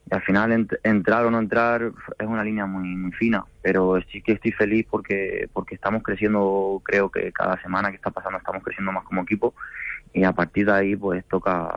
y 0.05 0.15
al 0.15 0.21
final 0.23 0.51
ent- 0.51 0.79
entrar 0.83 1.25
o 1.25 1.31
no 1.31 1.39
entrar 1.39 1.91
es 2.19 2.27
una 2.27 2.43
línea 2.43 2.65
muy, 2.65 2.95
muy 2.95 3.11
fina, 3.13 3.45
pero 3.61 3.99
sí 4.11 4.21
que 4.21 4.33
estoy 4.33 4.51
feliz 4.53 4.85
porque 4.89 5.49
porque 5.53 5.75
estamos 5.75 6.03
creciendo, 6.03 6.81
creo 6.85 7.09
que 7.11 7.31
cada 7.33 7.61
semana 7.61 7.89
que 7.89 7.97
está 7.97 8.11
pasando 8.11 8.37
estamos 8.39 8.63
creciendo 8.63 8.91
más 8.91 9.03
como 9.05 9.21
equipo 9.23 9.53
y 10.13 10.23
a 10.23 10.33
partir 10.33 10.65
de 10.67 10.73
ahí 10.73 10.95
pues 10.95 11.25
toca 11.27 11.69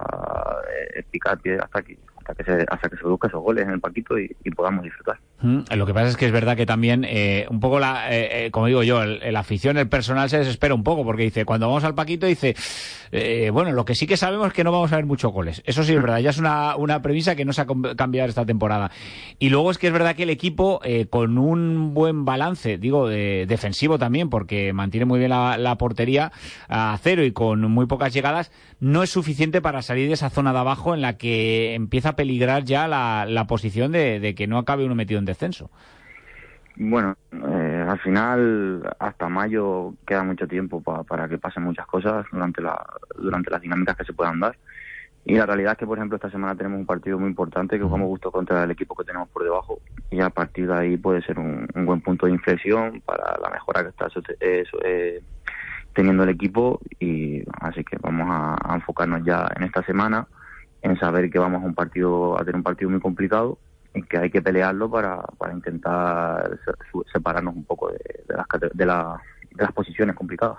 eh, 0.97 1.05
picar 1.11 1.41
pie 1.41 1.59
hasta 1.59 1.83
que 1.83 1.99
hasta 2.19 2.35
que 2.35 2.45
se 2.45 2.67
hasta 2.69 2.89
se 2.91 2.97
produzcan 2.97 3.31
esos 3.31 3.43
goles 3.43 3.65
en 3.65 3.73
el 3.73 3.81
paquito 3.81 4.19
y 4.19 4.29
podamos 4.57 4.85
disfrutar. 4.85 5.21
Lo 5.43 5.87
que 5.87 5.95
pasa 5.95 6.09
es 6.09 6.17
que 6.17 6.27
es 6.27 6.33
verdad 6.33 6.57
que 6.57 6.67
también, 6.67 7.05
eh, 7.09 7.47
un 7.51 7.61
poco 7.61 7.81
la, 7.81 8.11
eh, 8.15 8.47
eh, 8.47 8.51
como 8.51 8.67
digo 8.67 8.83
yo, 8.83 9.03
el, 9.03 9.23
el 9.23 9.37
afición, 9.37 9.77
el 9.77 9.89
personal 9.89 10.31
se 10.31 10.39
desespera 10.39 10.75
un 10.75 10.85
poco 10.85 11.05
porque 11.05 11.25
dice, 11.25 11.45
cuando 11.45 11.67
vamos 11.69 11.85
al 11.85 11.95
Paquito 11.95 12.27
dice, 12.27 12.55
bueno, 13.53 13.73
lo 13.73 13.85
que 13.85 13.95
sí 13.95 14.07
que 14.07 14.17
sabemos 14.17 14.47
es 14.49 14.53
que 14.53 14.65
no 14.65 14.73
vamos 14.73 14.93
a 14.93 14.97
ver 14.97 15.05
muchos 15.05 15.33
goles. 15.33 15.63
Eso 15.67 15.83
sí 15.85 15.93
es 15.93 16.01
verdad, 16.01 16.19
ya 16.21 16.31
es 16.31 16.39
una, 16.39 16.77
una 16.77 17.03
premisa 17.03 17.37
que 17.37 17.45
no 17.45 17.53
se 17.53 17.61
ha 17.63 17.67
cambiado 17.97 18.29
esta 18.29 18.47
temporada. 18.47 18.91
Y 19.39 19.51
luego 19.51 19.71
es 19.71 19.79
que 19.79 19.89
es 19.89 19.93
verdad 19.93 20.17
que 20.17 20.23
el 20.23 20.31
equipo, 20.31 20.81
con 21.11 21.37
un 21.39 21.93
buen 21.95 22.25
balance, 22.25 22.79
digo, 22.79 23.09
de- 23.09 23.47
defensivo 23.47 23.99
también, 23.99 24.31
porque 24.31 24.73
mantiene 24.73 25.05
muy 25.07 25.19
bien 25.19 25.31
la, 25.31 25.77
portería 25.79 26.33
a 26.69 26.99
cero 27.03 27.25
y 27.25 27.33
con 27.33 27.61
muy 27.71 27.87
pocas 27.87 28.13
llegadas, 28.13 28.51
no 28.81 29.03
es 29.03 29.11
suficiente 29.11 29.61
para 29.61 29.83
salir 29.83 30.09
de 30.09 30.15
esa 30.15 30.31
zona 30.31 30.53
de 30.53 30.59
abajo 30.59 30.95
en 30.95 31.03
la 31.03 31.17
que 31.17 31.75
empieza 31.75 32.11
a 32.11 32.17
peligrar 32.17 32.65
ya 32.65 32.89
la, 32.89 33.27
la 33.29 33.47
posición 33.47 33.93
de, 33.93 34.21
de 34.21 34.35
que 34.35 34.47
no 34.47 34.59
acabe 34.59 34.85
uno 34.85 34.95
metido 34.95 35.19
en 35.19 35.25
descenso. 35.33 35.71
Bueno, 36.77 37.15
eh, 37.33 37.87
al 37.87 37.99
final 38.01 38.83
hasta 38.99 39.29
mayo 39.29 39.95
queda 40.07 40.25
mucho 40.25 40.47
tiempo 40.49 40.81
pa- 40.83 41.05
para 41.05 41.29
que 41.29 41.39
pasen 41.39 41.65
muchas 41.65 41.87
cosas 41.87 42.25
durante 42.33 42.63
la 42.63 42.83
durante 43.17 43.51
las 43.51 43.61
dinámicas 43.61 43.97
que 43.97 44.05
se 44.05 44.15
puedan 44.15 44.41
dar. 44.41 44.57
Y 45.25 45.37
la 45.37 45.47
realidad 45.47 45.73
es 45.73 45.79
que, 45.79 45.87
por 45.87 45.99
ejemplo, 45.99 46.17
esta 46.17 46.31
semana 46.31 46.57
tenemos 46.57 46.81
un 46.81 46.87
partido 46.87 47.19
muy 47.19 47.29
importante 47.29 47.77
que 47.79 47.85
jugamos 47.85 48.09
justo 48.09 48.33
contra 48.33 48.65
el 48.65 48.71
equipo 48.73 48.95
que 48.97 49.05
tenemos 49.05 49.29
por 49.31 49.45
debajo 49.45 49.81
y 50.11 50.21
a 50.21 50.31
partir 50.31 50.67
de 50.67 50.75
ahí 50.75 50.97
puede 50.97 51.23
ser 51.23 51.39
un, 51.39 51.69
un 51.75 51.87
buen 51.87 52.01
punto 52.01 52.27
de 52.27 52.33
inflexión 52.33 53.01
para 53.05 53.39
la 53.41 53.51
mejora 53.51 53.83
que 53.85 53.91
está 53.91 54.09
eh, 54.41 54.65
eh, 54.85 55.23
teniendo 55.95 56.25
el 56.25 56.31
equipo 56.31 56.81
y 56.99 57.43
así 57.61 57.85
que 57.85 57.99
vamos 58.01 58.29
a, 58.31 58.57
a 58.65 58.75
enfocarnos 58.75 59.23
ya 59.25 59.47
en 59.57 59.65
esta 59.65 59.83
semana 59.85 60.27
en 60.83 60.99
saber 60.99 61.31
que 61.31 61.39
vamos 61.39 61.63
a 61.63 61.67
un 61.67 61.75
partido 61.75 62.35
a 62.37 62.41
tener 62.41 62.57
un 62.57 62.63
partido 62.65 62.91
muy 62.91 63.01
complicado 63.01 63.59
y 63.95 64.03
que 64.05 64.19
hay 64.19 64.31
que 64.31 64.43
pelearlo 64.43 64.91
para, 64.91 65.23
para 65.39 65.53
intentar 65.53 66.59
separarnos 67.13 67.55
un 67.55 67.65
poco 67.65 67.91
de, 67.91 68.25
de 68.29 68.37
las, 68.37 68.47
de, 68.75 68.87
la- 68.87 69.21
las 69.57 69.73
posiciones 69.73 70.17
complicadas. 70.17 70.57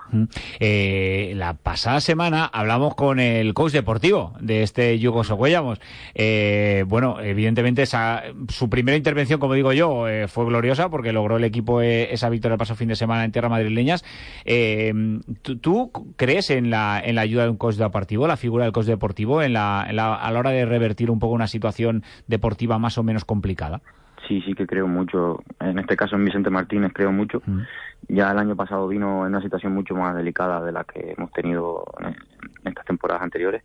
Eh, 0.59 1.33
la 1.35 1.53
pasada 1.55 1.99
semana 2.01 2.45
hablamos 2.45 2.95
con 2.95 3.19
el 3.19 3.53
coach 3.53 3.71
deportivo 3.73 4.33
de 4.39 4.63
este 4.63 4.99
Yugo 4.99 5.23
Socuellamos. 5.23 5.79
Eh, 6.13 6.83
bueno, 6.87 7.19
evidentemente 7.21 7.81
esa, 7.81 8.23
su 8.49 8.69
primera 8.69 8.95
intervención, 8.97 9.39
como 9.39 9.53
digo 9.53 9.73
yo, 9.73 10.07
eh, 10.07 10.27
fue 10.27 10.45
gloriosa 10.45 10.89
porque 10.89 11.11
logró 11.13 11.37
el 11.37 11.43
equipo 11.43 11.81
eh, 11.81 12.13
esa 12.13 12.29
victoria 12.29 12.53
el 12.53 12.59
pasado 12.59 12.77
fin 12.77 12.87
de 12.89 12.95
semana 12.95 13.25
en 13.25 13.31
tierra 13.31 13.49
madrileñas. 13.49 14.03
Eh, 14.45 14.93
¿tú, 15.41 15.57
tú 15.57 15.91
crees 16.15 16.49
en 16.49 16.69
la, 16.69 17.01
en 17.03 17.15
la 17.15 17.21
ayuda 17.21 17.43
de 17.43 17.49
un 17.49 17.57
coach 17.57 17.75
deportivo, 17.75 18.27
la 18.27 18.37
figura 18.37 18.65
del 18.65 18.73
coach 18.73 18.85
deportivo, 18.85 19.41
en 19.41 19.53
la, 19.53 19.85
en 19.89 19.95
la- 19.95 20.15
a 20.15 20.31
la 20.31 20.39
hora 20.39 20.51
de 20.51 20.65
revertir 20.65 21.09
un 21.11 21.19
poco 21.19 21.33
una 21.33 21.47
situación 21.47 22.03
deportiva 22.27 22.79
más 22.79 22.97
o 22.97 23.03
menos 23.03 23.25
complicada? 23.25 23.81
Sí, 24.27 24.41
sí 24.41 24.53
que 24.53 24.65
creo 24.65 24.87
mucho. 24.87 25.43
En 25.59 25.79
este 25.79 25.95
caso 25.95 26.15
en 26.15 26.25
Vicente 26.25 26.49
Martínez 26.49 26.91
creo 26.93 27.11
mucho. 27.11 27.41
Ya 28.07 28.31
el 28.31 28.37
año 28.37 28.55
pasado 28.55 28.87
vino 28.87 29.25
en 29.25 29.33
una 29.33 29.41
situación 29.41 29.73
mucho 29.73 29.95
más 29.95 30.15
delicada 30.15 30.63
de 30.63 30.71
la 30.71 30.83
que 30.83 31.13
hemos 31.17 31.31
tenido 31.31 31.83
en, 31.99 32.15
estas 32.69 32.85
temporadas 32.85 33.23
anteriores. 33.23 33.63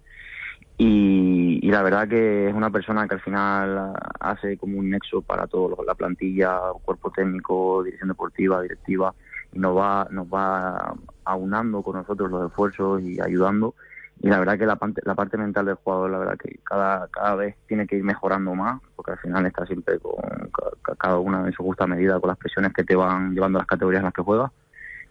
Y, 0.76 1.58
y 1.62 1.70
la 1.70 1.82
verdad 1.82 2.08
que 2.08 2.48
es 2.48 2.54
una 2.54 2.70
persona 2.70 3.06
que 3.08 3.14
al 3.14 3.20
final 3.20 3.92
hace 4.20 4.56
como 4.56 4.78
un 4.78 4.90
nexo 4.90 5.22
para 5.22 5.46
todo 5.46 5.82
la 5.84 5.94
plantilla, 5.94 6.60
cuerpo 6.82 7.10
técnico, 7.10 7.82
dirección 7.82 8.08
deportiva, 8.08 8.62
directiva, 8.62 9.12
y 9.52 9.58
nos 9.58 9.76
va, 9.76 10.06
nos 10.10 10.26
va 10.26 10.94
aunando 11.24 11.82
con 11.82 11.96
nosotros 11.96 12.30
los 12.30 12.48
esfuerzos 12.48 13.02
y 13.02 13.20
ayudando. 13.20 13.74
Y 14.20 14.28
la 14.28 14.38
verdad 14.40 14.58
que 14.58 14.66
la 14.66 14.76
parte, 14.76 15.36
mental 15.38 15.66
del 15.66 15.76
jugador, 15.76 16.10
la 16.10 16.18
verdad 16.18 16.38
que 16.38 16.58
cada, 16.64 17.06
cada 17.08 17.36
vez 17.36 17.56
tiene 17.66 17.86
que 17.86 17.96
ir 17.96 18.02
mejorando 18.04 18.54
más, 18.54 18.80
porque 18.96 19.12
al 19.12 19.18
final 19.18 19.46
está 19.46 19.64
siempre 19.66 19.98
con 20.00 20.16
ca- 20.52 20.70
ca- 20.82 20.96
cada 20.96 21.18
una 21.18 21.46
en 21.46 21.52
su 21.52 21.62
justa 21.62 21.86
medida 21.86 22.18
con 22.20 22.28
las 22.28 22.36
presiones 22.38 22.72
que 22.72 22.84
te 22.84 22.96
van 22.96 23.32
llevando 23.34 23.58
las 23.58 23.66
categorías 23.68 24.00
en 24.00 24.06
las 24.06 24.14
que 24.14 24.22
juegas. 24.22 24.50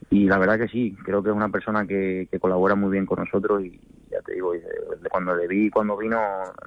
Y 0.10 0.28
la 0.28 0.38
verdad 0.38 0.58
que 0.60 0.68
sí, 0.68 0.96
creo 1.06 1.24
que 1.24 1.30
es 1.30 1.36
una 1.36 1.50
persona 1.50 1.86
que, 1.88 2.28
que 2.32 2.40
colabora 2.40 2.76
muy 2.76 2.92
bien 2.92 3.06
con 3.06 3.20
nosotros 3.20 3.64
y 3.64 3.80
ya 4.12 4.22
te 4.22 4.34
digo, 4.34 4.54
y 4.56 4.60
de- 4.60 4.68
de 5.02 5.10
cuando 5.10 5.36
le 5.36 5.48
vi, 5.48 5.70
cuando 5.70 5.98
vino, 5.98 6.20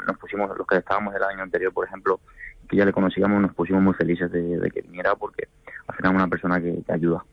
nos 0.06 0.18
pusimos, 0.18 0.50
los 0.56 0.66
que 0.66 0.78
estábamos 0.78 1.14
el 1.14 1.22
año 1.22 1.42
anterior, 1.42 1.72
por 1.72 1.86
ejemplo, 1.86 2.20
que 2.68 2.76
ya 2.76 2.84
le 2.84 2.92
conocíamos, 2.92 3.40
nos 3.40 3.54
pusimos 3.54 3.82
muy 3.82 3.94
felices 3.94 4.30
de, 4.32 4.58
de 4.58 4.70
que 4.70 4.82
viniera 4.82 5.14
porque 5.14 5.48
al 5.88 5.96
final 5.96 6.12
es 6.12 6.16
una 6.16 6.28
persona 6.28 6.60
que, 6.60 6.82
que 6.86 6.92
ayuda. 6.92 7.24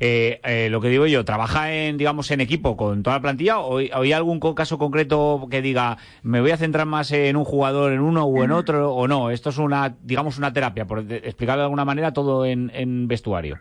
Eh, 0.00 0.40
eh, 0.44 0.68
lo 0.70 0.80
que 0.80 0.88
digo 0.88 1.06
yo, 1.06 1.24
¿trabaja 1.24 1.72
en, 1.72 1.96
digamos, 1.98 2.30
en 2.30 2.40
equipo 2.40 2.76
con 2.76 3.02
toda 3.02 3.16
la 3.16 3.22
plantilla 3.22 3.58
o, 3.58 3.78
hay 3.78 4.12
algún 4.12 4.38
caso 4.54 4.78
concreto 4.78 5.48
que 5.50 5.62
diga, 5.62 5.98
me 6.22 6.40
voy 6.40 6.52
a 6.52 6.56
centrar 6.56 6.86
más 6.86 7.10
en 7.12 7.36
un 7.36 7.44
jugador, 7.44 7.92
en 7.92 8.00
uno 8.00 8.24
o 8.24 8.44
en 8.44 8.52
otro, 8.52 8.94
o 8.94 9.08
no? 9.08 9.30
Esto 9.30 9.50
es 9.50 9.58
una, 9.58 9.94
digamos, 10.02 10.38
una 10.38 10.52
terapia, 10.52 10.84
por 10.84 11.00
explicarlo 11.00 11.62
de 11.62 11.66
alguna 11.66 11.84
manera, 11.84 12.12
todo 12.12 12.46
en, 12.46 12.70
en 12.74 13.08
vestuario. 13.08 13.58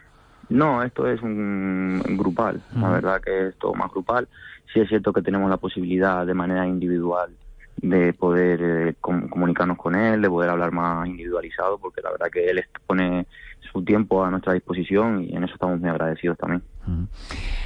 No, 0.49 0.83
esto 0.83 1.07
es 1.07 1.21
un 1.21 2.01
grupal, 2.17 2.61
la 2.75 2.89
verdad 2.89 3.21
que 3.21 3.47
es 3.47 3.55
todo 3.57 3.73
más 3.73 3.89
grupal. 3.89 4.27
Sí 4.73 4.81
es 4.81 4.89
cierto 4.89 5.13
que 5.13 5.21
tenemos 5.21 5.49
la 5.49 5.57
posibilidad 5.57 6.25
de 6.25 6.33
manera 6.33 6.67
individual 6.67 7.29
de 7.77 8.13
poder 8.13 8.59
eh, 8.61 8.95
com- 8.99 9.27
comunicarnos 9.29 9.77
con 9.77 9.95
él, 9.95 10.21
de 10.21 10.29
poder 10.29 10.49
hablar 10.49 10.71
más 10.71 11.07
individualizado, 11.07 11.77
porque 11.77 12.01
la 12.01 12.11
verdad 12.11 12.27
que 12.31 12.45
él 12.49 12.63
pone 12.85 13.25
su 13.71 13.83
tiempo 13.83 14.23
a 14.23 14.29
nuestra 14.29 14.53
disposición 14.53 15.23
y 15.23 15.35
en 15.35 15.43
eso 15.43 15.53
estamos 15.53 15.79
muy 15.79 15.89
agradecidos 15.89 16.37
también. 16.37 16.61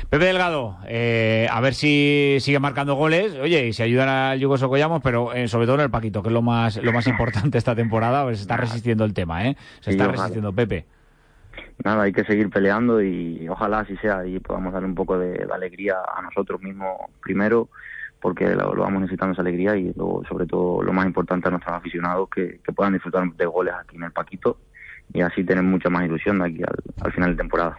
Pepe 0.09 0.25
Delgado, 0.25 0.77
eh, 0.87 1.47
a 1.51 1.61
ver 1.61 1.73
si 1.73 2.37
sigue 2.39 2.59
marcando 2.59 2.95
goles, 2.95 3.35
oye, 3.41 3.67
y 3.67 3.73
si 3.73 3.81
ayudan 3.81 4.09
al 4.09 4.39
Yugo 4.39 4.57
Socollamos, 4.57 5.01
pero 5.01 5.33
eh, 5.33 5.47
sobre 5.47 5.65
todo 5.65 5.75
en 5.75 5.81
el 5.81 5.89
Paquito, 5.89 6.21
que 6.21 6.29
es 6.29 6.33
lo 6.33 6.41
más, 6.41 6.77
lo 6.77 6.93
más 6.93 7.07
importante 7.07 7.57
esta 7.57 7.75
temporada, 7.75 8.23
pues 8.23 8.37
se 8.37 8.43
está 8.43 8.57
resistiendo 8.57 9.03
el 9.05 9.13
tema, 9.13 9.47
¿eh? 9.47 9.57
Se 9.79 9.91
está 9.91 10.07
resistiendo 10.07 10.53
Pepe. 10.53 10.85
Nada, 11.83 12.03
hay 12.03 12.13
que 12.13 12.23
seguir 12.23 12.49
peleando 12.49 13.01
y 13.01 13.47
ojalá 13.49 13.79
así 13.79 13.97
sea 13.97 14.25
y 14.25 14.39
podamos 14.39 14.73
darle 14.73 14.87
un 14.87 14.95
poco 14.95 15.17
de, 15.17 15.33
de 15.33 15.53
alegría 15.53 15.95
a 16.15 16.21
nosotros 16.21 16.61
mismos 16.61 16.97
primero, 17.21 17.69
porque 18.21 18.47
lo, 18.49 18.73
lo 18.73 18.83
vamos 18.83 19.01
necesitando 19.01 19.33
esa 19.33 19.41
alegría 19.41 19.75
y 19.75 19.93
luego, 19.95 20.23
sobre 20.27 20.45
todo, 20.45 20.81
lo 20.81 20.93
más 20.93 21.05
importante 21.05 21.47
a 21.47 21.51
nuestros 21.51 21.75
aficionados 21.75 22.29
que, 22.29 22.59
que 22.63 22.73
puedan 22.73 22.93
disfrutar 22.93 23.29
de 23.31 23.45
goles 23.45 23.73
aquí 23.77 23.95
en 23.97 24.03
el 24.03 24.11
Paquito 24.11 24.57
y 25.13 25.21
así 25.21 25.43
tener 25.43 25.63
mucha 25.63 25.89
más 25.89 26.05
ilusión 26.05 26.39
de 26.39 26.45
aquí 26.45 26.61
al, 26.63 27.05
al 27.05 27.11
final 27.13 27.31
de 27.31 27.37
temporada. 27.37 27.77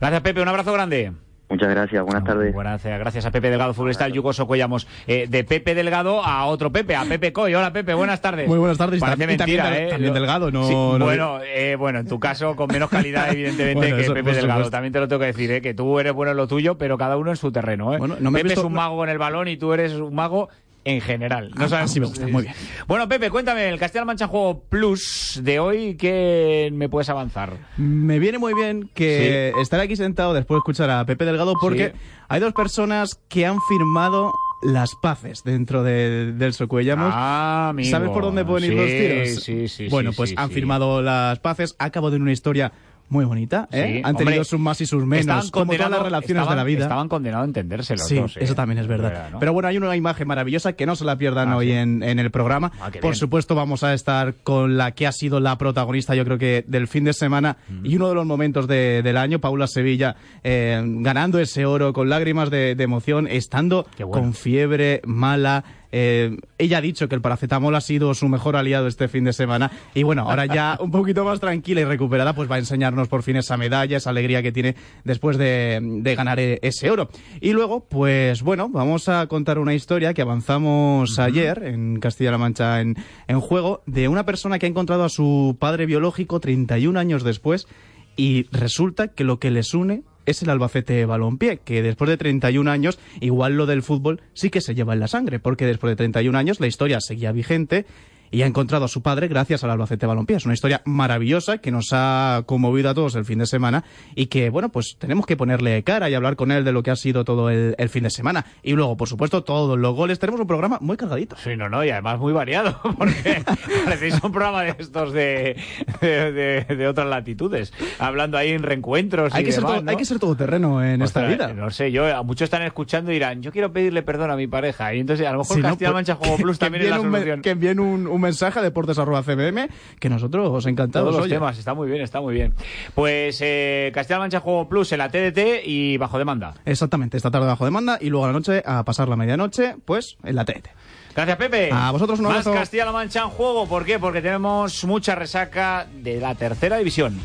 Gracias, 0.00 0.20
Pepe, 0.22 0.40
un 0.42 0.48
abrazo 0.48 0.72
grande. 0.72 1.12
Muchas 1.50 1.68
gracias, 1.68 2.02
buenas 2.02 2.24
tardes. 2.24 2.54
Buenas 2.54 2.82
tardes, 2.82 2.98
gracias 2.98 3.26
a 3.26 3.30
Pepe 3.30 3.50
Delgado, 3.50 3.74
futbolista 3.74 4.04
del 4.04 4.14
Yugoso 4.14 4.46
Cuellamos. 4.46 4.88
Eh, 5.06 5.26
de 5.28 5.44
Pepe 5.44 5.74
Delgado 5.74 6.24
a 6.24 6.46
otro 6.46 6.72
Pepe, 6.72 6.96
a 6.96 7.04
Pepe 7.04 7.34
Coy. 7.34 7.54
Hola 7.54 7.70
Pepe, 7.70 7.92
buenas 7.92 8.22
tardes. 8.22 8.48
Muy 8.48 8.58
buenas 8.58 8.78
tardes. 8.78 8.98
Parece 8.98 9.16
y 9.34 9.36
también, 9.36 9.58
mentira, 9.62 9.78
¿eh? 9.78 9.88
también 9.90 10.14
Delgado, 10.14 10.50
no... 10.50 10.64
Sí, 10.66 10.72
no- 10.72 10.98
bueno, 11.04 11.40
eh, 11.44 11.76
bueno, 11.78 11.98
en 11.98 12.08
tu 12.08 12.18
caso 12.18 12.56
con 12.56 12.68
menos 12.72 12.88
calidad 12.88 13.30
evidentemente 13.30 13.74
Bueno, 13.74 13.96
que 13.96 14.02
eso, 14.02 14.14
Pepe 14.14 14.30
Delgado. 14.32 14.60
supuesto. 14.60 14.70
También 14.70 14.92
te 14.94 15.00
lo 15.00 15.06
tengo 15.06 15.20
que 15.20 15.26
decir, 15.26 15.50
¿eh? 15.52 15.60
que 15.60 15.74
tú 15.74 16.00
eres 16.00 16.14
bueno 16.14 16.30
en 16.30 16.38
lo 16.38 16.48
tuyo, 16.48 16.78
pero 16.78 16.96
cada 16.96 17.18
uno 17.18 17.30
en 17.30 17.36
su 17.36 17.52
terreno. 17.52 17.94
¿eh? 17.94 17.98
no 17.98 18.30
me 18.30 18.38
Pepe 18.38 18.44
visto- 18.48 18.60
es 18.60 18.66
un 18.66 18.72
mago 18.72 18.96
con 18.96 19.10
el 19.10 19.18
balón 19.18 19.46
y 19.46 19.58
tú 19.58 19.74
eres 19.74 19.92
un 19.92 20.14
mago 20.14 20.48
en 20.84 21.00
general. 21.00 21.50
No 21.56 21.68
sabemos- 21.68 21.90
así 21.90 22.00
me 22.00 22.06
gusta, 22.06 22.26
muy 22.26 22.42
bien. 22.42 22.54
Bueno, 22.86 23.08
Pepe, 23.08 23.30
cuéntame, 23.30 23.68
el 23.68 23.78
Castilla-La 23.78 24.04
Mancha 24.06 24.26
Juego 24.28 24.64
Plus 24.68 25.40
de 25.42 25.58
hoy, 25.58 25.96
¿qué 25.96 26.70
me 26.72 26.88
puedes 26.88 27.08
avanzar? 27.08 27.52
Me 27.76 28.18
viene 28.18 28.38
muy 28.38 28.54
bien 28.54 28.90
que 28.94 29.52
estar 29.60 29.80
aquí 29.80 29.96
sentado 29.96 30.34
después 30.34 30.56
de 30.56 30.58
escuchar 30.58 30.90
a 30.90 31.04
Pepe 31.06 31.24
Delgado 31.24 31.54
porque 31.60 31.92
Sí. 31.94 32.00
hay 32.28 32.40
dos 32.40 32.52
personas 32.52 33.18
que 33.28 33.46
han 33.46 33.58
firmado 33.68 34.32
las 34.62 34.94
paces 34.94 35.42
dentro 35.44 35.82
de- 35.82 36.32
del 36.32 36.54
Socuellamos. 36.54 37.10
Ah, 37.14 37.68
amigo. 37.70 37.90
¿Sabes 37.90 38.10
por 38.10 38.22
dónde 38.22 38.44
pueden 38.46 38.72
ir 38.72 38.78
Sí, 38.78 38.84
los 38.84 38.88
tiros? 38.88 39.44
sí, 39.44 39.68
sí, 39.68 39.88
Bueno, 39.88 40.12
pues 40.16 40.32
han 40.36 40.50
firmado 40.50 41.02
las 41.02 41.38
paces. 41.40 41.76
Ha 41.78 41.86
acabado 41.86 42.16
en 42.16 42.22
una 42.22 42.32
historia 42.32 42.72
muy 43.08 43.24
bonita. 43.24 43.68
¿eh? 43.70 43.96
Sí, 43.96 44.02
han 44.04 44.16
tenido 44.16 44.36
hombre, 44.38 44.44
sus 44.44 44.58
más 44.60 44.80
y 44.80 44.86
sus 44.86 45.04
menos, 45.06 45.50
como 45.50 45.72
todas 45.74 45.90
las 45.90 46.02
relaciones 46.02 46.40
estaban- 46.42 46.50
de 46.50 46.56
la 46.56 46.64
vida. 46.64 46.82
Estaban 46.84 47.08
condenados 47.08 47.44
a 47.44 47.48
entenderse 47.48 47.94
los 47.96 48.06
sí, 48.06 48.16
dos. 48.16 48.36
¿eh? 48.36 48.40
eso 48.42 48.54
también 48.54 48.78
es 48.78 48.86
verdad. 48.86 49.10
Verdad, 49.10 49.30
¿no? 49.32 49.38
Pero 49.38 49.52
bueno, 49.52 49.68
hay 49.68 49.76
una 49.76 49.94
imagen 49.94 50.26
maravillosa 50.26 50.72
que 50.72 50.86
no 50.86 50.96
se 50.96 51.04
la 51.04 51.16
pierdan 51.16 51.50
Ah, 51.50 51.56
hoy 51.56 51.66
sí. 51.66 51.72
en, 51.72 52.02
en 52.02 52.18
el 52.18 52.30
programa. 52.30 52.72
Ah, 52.80 52.86
Por 52.92 53.00
bien. 53.02 53.14
supuesto, 53.14 53.54
vamos 53.54 53.84
a 53.84 53.94
estar 53.94 54.34
con 54.42 54.76
la 54.76 54.92
que 54.92 55.06
ha 55.06 55.12
sido 55.12 55.38
la 55.40 55.56
protagonista, 55.58 56.14
yo 56.14 56.24
creo 56.24 56.38
que 56.38 56.64
del 56.66 56.88
fin 56.88 57.04
de 57.04 57.12
semana 57.12 57.56
Mm. 57.68 57.86
y 57.86 57.96
uno 57.96 58.08
de 58.08 58.14
los 58.14 58.26
momentos 58.26 58.66
de- 58.66 59.02
del 59.02 59.16
año, 59.16 59.38
Paula 59.38 59.66
Sevilla, 59.66 60.16
eh, 60.42 60.82
ganando 60.84 61.38
ese 61.38 61.66
oro 61.66 61.92
con 61.92 62.08
lágrimas 62.08 62.50
de, 62.50 62.74
de 62.74 62.84
emoción, 62.84 63.26
estando 63.28 63.86
bueno. 63.98 64.10
con 64.12 64.34
fiebre 64.34 65.00
mala. 65.04 65.64
Eh, 65.96 66.36
ella 66.58 66.78
ha 66.78 66.80
dicho 66.80 67.08
que 67.08 67.14
el 67.14 67.20
paracetamol 67.20 67.72
ha 67.76 67.80
sido 67.80 68.14
su 68.14 68.28
mejor 68.28 68.56
aliado 68.56 68.88
este 68.88 69.06
fin 69.06 69.22
de 69.22 69.32
semana 69.32 69.70
y 69.94 70.02
bueno, 70.02 70.28
ahora 70.28 70.44
ya 70.44 70.76
un 70.80 70.90
poquito 70.90 71.24
más 71.24 71.38
tranquila 71.38 71.82
y 71.82 71.84
recuperada, 71.84 72.34
pues 72.34 72.50
va 72.50 72.56
a 72.56 72.58
enseñarnos 72.58 73.06
por 73.06 73.22
fin 73.22 73.36
esa 73.36 73.56
medalla, 73.56 73.96
esa 73.96 74.10
alegría 74.10 74.42
que 74.42 74.50
tiene 74.50 74.74
después 75.04 75.38
de, 75.38 75.78
de 75.80 76.14
ganar 76.16 76.40
e- 76.40 76.58
ese 76.62 76.90
oro. 76.90 77.10
Y 77.40 77.52
luego, 77.52 77.84
pues 77.88 78.42
bueno, 78.42 78.68
vamos 78.68 79.08
a 79.08 79.28
contar 79.28 79.60
una 79.60 79.72
historia 79.72 80.14
que 80.14 80.22
avanzamos 80.22 81.16
ayer 81.20 81.62
en 81.62 82.00
Castilla-La 82.00 82.38
Mancha 82.38 82.80
en, 82.80 82.96
en 83.28 83.40
juego 83.40 83.84
de 83.86 84.08
una 84.08 84.24
persona 84.26 84.58
que 84.58 84.66
ha 84.66 84.68
encontrado 84.68 85.04
a 85.04 85.08
su 85.08 85.56
padre 85.60 85.86
biológico 85.86 86.40
31 86.40 86.98
años 86.98 87.22
después 87.22 87.68
y 88.16 88.48
resulta 88.50 89.08
que 89.08 89.22
lo 89.22 89.38
que 89.38 89.52
les 89.52 89.74
une 89.74 90.02
es 90.26 90.42
el 90.42 90.50
Albacete 90.50 91.04
Balompié, 91.06 91.58
que 91.58 91.82
después 91.82 92.08
de 92.08 92.16
31 92.16 92.70
años, 92.70 92.98
igual 93.20 93.56
lo 93.56 93.66
del 93.66 93.82
fútbol 93.82 94.20
sí 94.32 94.50
que 94.50 94.60
se 94.60 94.74
lleva 94.74 94.94
en 94.94 95.00
la 95.00 95.08
sangre, 95.08 95.38
porque 95.38 95.66
después 95.66 95.90
de 95.92 95.96
31 95.96 96.36
años 96.36 96.60
la 96.60 96.66
historia 96.66 97.00
seguía 97.00 97.32
vigente 97.32 97.86
y 98.30 98.42
ha 98.42 98.46
encontrado 98.46 98.84
a 98.84 98.88
su 98.88 99.02
padre 99.02 99.28
gracias 99.28 99.64
al 99.64 99.70
Albacete 99.70 100.06
Balompié. 100.06 100.36
Es 100.36 100.44
una 100.44 100.54
historia 100.54 100.82
maravillosa 100.84 101.58
que 101.58 101.70
nos 101.70 101.88
ha 101.92 102.42
conmovido 102.46 102.90
a 102.90 102.94
todos 102.94 103.14
el 103.14 103.24
fin 103.24 103.38
de 103.38 103.46
semana 103.46 103.84
y 104.14 104.26
que, 104.26 104.50
bueno, 104.50 104.70
pues 104.70 104.96
tenemos 104.98 105.26
que 105.26 105.36
ponerle 105.36 105.82
cara 105.84 106.08
y 106.10 106.14
hablar 106.14 106.36
con 106.36 106.50
él 106.50 106.64
de 106.64 106.72
lo 106.72 106.82
que 106.82 106.90
ha 106.90 106.96
sido 106.96 107.24
todo 107.24 107.50
el, 107.50 107.74
el 107.78 107.88
fin 107.88 108.02
de 108.04 108.10
semana. 108.10 108.44
Y 108.62 108.72
luego, 108.72 108.96
por 108.96 109.08
supuesto, 109.08 109.44
todos 109.44 109.78
los 109.78 109.94
goles. 109.94 110.18
Tenemos 110.18 110.40
un 110.40 110.46
programa 110.46 110.78
muy 110.80 110.96
cargadito. 110.96 111.36
Sí, 111.36 111.56
no, 111.56 111.68
no, 111.68 111.84
y 111.84 111.90
además 111.90 112.18
muy 112.18 112.32
variado, 112.32 112.80
porque 112.98 113.42
parecéis 113.84 114.22
un 114.22 114.32
programa 114.32 114.62
de 114.62 114.74
estos 114.78 115.12
de, 115.12 115.56
de, 116.00 116.32
de- 116.32 116.64
de 116.74 116.88
otras 116.88 117.06
latitudes, 117.08 117.72
hablando 117.98 118.36
ahí 118.38 118.50
en 118.50 118.62
reencuentros 118.62 119.34
Hay 119.34 119.42
y 119.42 119.46
que, 119.46 119.52
ser 119.52 119.60
demás, 119.62 119.74
todo, 119.76 119.84
¿no? 119.84 119.90
hay 119.90 119.96
que 119.96 120.04
ser 120.04 120.18
todoterreno 120.18 120.82
en 120.82 121.02
esta 121.02 121.20
Ostras, 121.20 121.28
vida. 121.28 121.52
No 121.52 121.70
sé, 121.70 121.92
yo, 121.92 122.06
a 122.14 122.22
muchos 122.22 122.46
están 122.46 122.62
escuchando 122.62 123.10
y 123.10 123.14
dirán, 123.14 123.42
yo 123.42 123.52
quiero 123.52 123.72
pedirle 123.72 124.02
perdón 124.02 124.30
a 124.30 124.36
mi 124.36 124.46
pareja, 124.46 124.94
y 124.94 125.00
entonces 125.00 125.26
a 125.26 125.32
lo 125.32 125.38
mejor 125.38 125.56
Si 125.56 125.62
no, 125.62 125.68
Castilla-La 125.68 125.92
pues, 125.92 126.08
Mancha 126.08 126.14
Juego 126.16 126.36
Plus 126.36 126.58
también 126.64 126.84
es 126.84 126.90
la 126.90 126.96
envíen 126.96 127.06
un 127.08 127.12
solución. 127.14 127.42
que 127.42 127.50
envíen 127.50 127.80
un, 127.80 128.06
un 128.14 128.20
mensaje 128.20 128.58
a 128.58 128.62
deportes.cm 128.62 129.68
que 129.98 130.08
nosotros 130.08 130.50
os 130.50 130.66
encantados. 130.66 131.06
Todos 131.06 131.16
los 131.16 131.24
oye. 131.26 131.34
temas, 131.34 131.58
está 131.58 131.74
muy 131.74 131.88
bien, 131.88 132.02
está 132.02 132.20
muy 132.20 132.34
bien. 132.34 132.54
Pues 132.94 133.38
eh, 133.42 133.90
Castilla-La 133.94 134.24
Mancha 134.24 134.40
Juego 134.40 134.68
Plus 134.68 134.92
en 134.92 134.98
la 134.98 135.08
TDT 135.08 135.64
y 135.64 135.96
bajo 135.96 136.18
demanda. 136.18 136.54
Exactamente, 136.64 137.16
esta 137.16 137.30
tarde 137.30 137.46
bajo 137.46 137.64
demanda 137.64 137.98
y 138.00 138.10
luego 138.10 138.24
a 138.24 138.28
la 138.28 138.34
noche 138.34 138.62
a 138.64 138.84
pasar 138.84 139.08
la 139.08 139.16
medianoche, 139.16 139.76
pues 139.84 140.16
en 140.24 140.36
la 140.36 140.44
TET. 140.44 140.68
Gracias, 141.14 141.36
Pepe. 141.36 141.70
A 141.72 141.92
vosotros 141.92 142.18
un 142.18 142.26
Más. 142.26 142.44
Castilla-La 142.44 142.92
Mancha 142.92 143.22
en 143.22 143.28
juego. 143.28 143.68
¿Por 143.68 143.84
qué? 143.84 143.98
Porque 143.98 144.20
tenemos 144.20 144.84
mucha 144.84 145.14
resaca 145.14 145.86
de 145.94 146.20
la 146.20 146.34
tercera 146.34 146.76
división. 146.76 147.20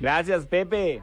Gracias, 0.00 0.46
Pepe. 0.46 1.02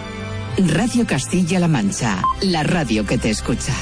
Radio 0.57 1.07
Castilla-La 1.07 1.67
Mancha, 1.67 2.21
la 2.41 2.63
radio 2.63 3.05
que 3.05 3.17
te 3.17 3.29
escucha. 3.29 3.73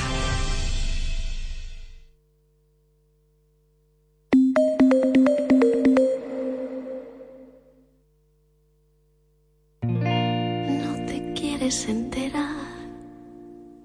No 9.82 11.06
te 11.08 11.34
quieres 11.36 11.88
enterar 11.88 12.56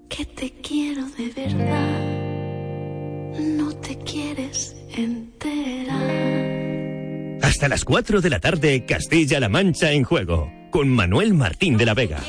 que 0.07 0.25
te 0.25 0.51
quiero 0.61 1.05
de 1.17 1.29
verdad. 1.35 1.99
No 3.39 3.75
te 3.77 3.97
quieres 3.99 4.75
enterar. 4.95 5.95
Hasta 7.41 7.67
las 7.67 7.83
4 7.83 8.21
de 8.21 8.29
la 8.29 8.39
tarde, 8.39 8.85
Castilla-La 8.85 9.49
Mancha 9.49 9.91
en 9.91 10.03
juego, 10.03 10.51
con 10.71 10.87
Manuel 10.89 11.33
Martín 11.33 11.77
de 11.77 11.85
la 11.85 11.93
Vega. 11.93 12.21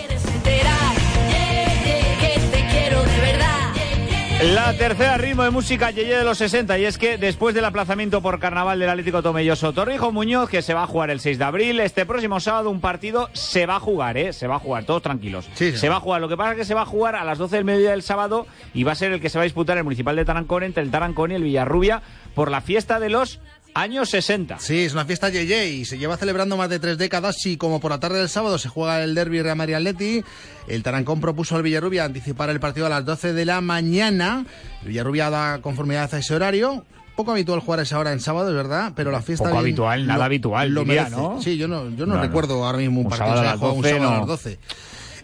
La 4.54 4.72
tercera 4.74 5.16
ritmo 5.16 5.42
de 5.42 5.50
música 5.50 5.90
Yeye 5.90 6.18
de 6.18 6.24
los 6.24 6.38
60 6.38 6.78
y 6.78 6.84
es 6.84 6.98
que 6.98 7.18
después 7.18 7.52
del 7.52 7.64
aplazamiento 7.64 8.22
por 8.22 8.38
carnaval 8.38 8.78
del 8.78 8.88
Atlético 8.88 9.20
Tomelloso 9.20 9.72
Torrijo 9.72 10.12
Muñoz, 10.12 10.48
que 10.48 10.62
se 10.62 10.72
va 10.72 10.84
a 10.84 10.86
jugar 10.86 11.10
el 11.10 11.18
6 11.18 11.38
de 11.38 11.44
abril, 11.44 11.80
este 11.80 12.06
próximo 12.06 12.38
sábado 12.38 12.70
un 12.70 12.80
partido 12.80 13.28
se 13.32 13.66
va 13.66 13.76
a 13.76 13.80
jugar, 13.80 14.16
¿eh? 14.16 14.32
Se 14.32 14.46
va 14.46 14.56
a 14.56 14.58
jugar, 14.60 14.84
todos 14.84 15.02
tranquilos. 15.02 15.48
Se 15.54 15.88
va 15.88 15.96
a 15.96 16.00
jugar, 16.00 16.20
lo 16.20 16.28
que 16.28 16.36
pasa 16.36 16.52
es 16.52 16.58
que 16.58 16.64
se 16.64 16.74
va 16.74 16.82
a 16.82 16.86
jugar 16.86 17.16
a 17.16 17.24
las 17.24 17.38
12 17.38 17.56
del 17.56 17.64
mediodía 17.64 17.90
del 17.90 18.02
sábado 18.02 18.46
y 18.72 18.84
va 18.84 18.92
a 18.92 18.94
ser 18.94 19.10
el 19.10 19.20
que 19.20 19.30
se 19.30 19.38
va 19.38 19.42
a 19.42 19.44
disputar 19.44 19.78
el 19.78 19.84
Municipal 19.84 20.14
de 20.14 20.24
Tarancón 20.24 20.62
entre 20.62 20.84
el 20.84 20.92
Tarancón 20.92 21.32
y 21.32 21.34
el 21.34 21.42
Villarrubia 21.42 22.02
por 22.36 22.50
la 22.50 22.60
fiesta 22.60 23.00
de 23.00 23.10
los 23.10 23.40
años 23.76 24.08
60. 24.10 24.58
Sí, 24.58 24.80
es 24.84 24.92
una 24.94 25.04
fiesta 25.04 25.28
Yeye 25.28 25.68
y 25.68 25.84
se 25.84 25.98
lleva 25.98 26.16
celebrando 26.16 26.56
más 26.56 26.70
de 26.70 26.78
tres 26.78 26.96
décadas 26.98 27.44
y 27.46 27.56
como 27.56 27.78
por 27.78 27.90
la 27.90 28.00
tarde 28.00 28.18
del 28.18 28.28
sábado 28.28 28.58
se 28.58 28.68
juega 28.68 29.04
el 29.04 29.14
derby 29.14 29.42
Real 29.42 29.56
Madrid 29.56 29.74
Atleti, 29.74 30.24
el 30.66 30.82
Tarancón 30.82 31.20
propuso 31.20 31.56
al 31.56 31.62
Villarrubia 31.62 32.04
anticipar 32.04 32.50
el 32.50 32.58
partido 32.58 32.86
a 32.86 32.88
las 32.88 33.04
12 33.04 33.32
de 33.34 33.44
la 33.44 33.60
mañana. 33.60 34.46
El 34.82 34.88
Villarrubia 34.88 35.30
da 35.30 35.58
conformidad 35.60 36.12
a 36.14 36.18
ese 36.18 36.34
horario. 36.34 36.84
Poco 37.16 37.32
habitual 37.32 37.60
jugar 37.60 37.80
a 37.80 37.82
esa 37.84 37.98
hora 37.98 38.12
en 38.12 38.20
sábado, 38.20 38.50
es 38.50 38.54
verdad, 38.54 38.92
pero 38.94 39.10
la 39.10 39.22
fiesta... 39.22 39.44
Poco 39.44 39.56
bien 39.56 39.64
habitual, 39.64 40.06
nada 40.06 40.24
habitual, 40.26 40.68
Lo 40.70 40.82
diría, 40.82 41.04
merece. 41.04 41.16
¿no? 41.16 41.40
Sí, 41.40 41.56
yo 41.56 41.66
no, 41.66 41.88
yo 41.96 42.04
no, 42.04 42.12
No, 42.12 42.16
no. 42.16 42.22
recuerdo 42.22 42.62
ahora 42.64 42.76
mismo 42.78 43.00
un, 43.00 43.06
Un 43.06 43.10
partido 43.10 43.40
que 43.42 43.48
se 43.48 43.54
un 43.54 43.60
12, 43.82 43.90
sábado 43.90 44.10
a 44.10 44.18
las 44.18 44.26
12. 44.26 44.58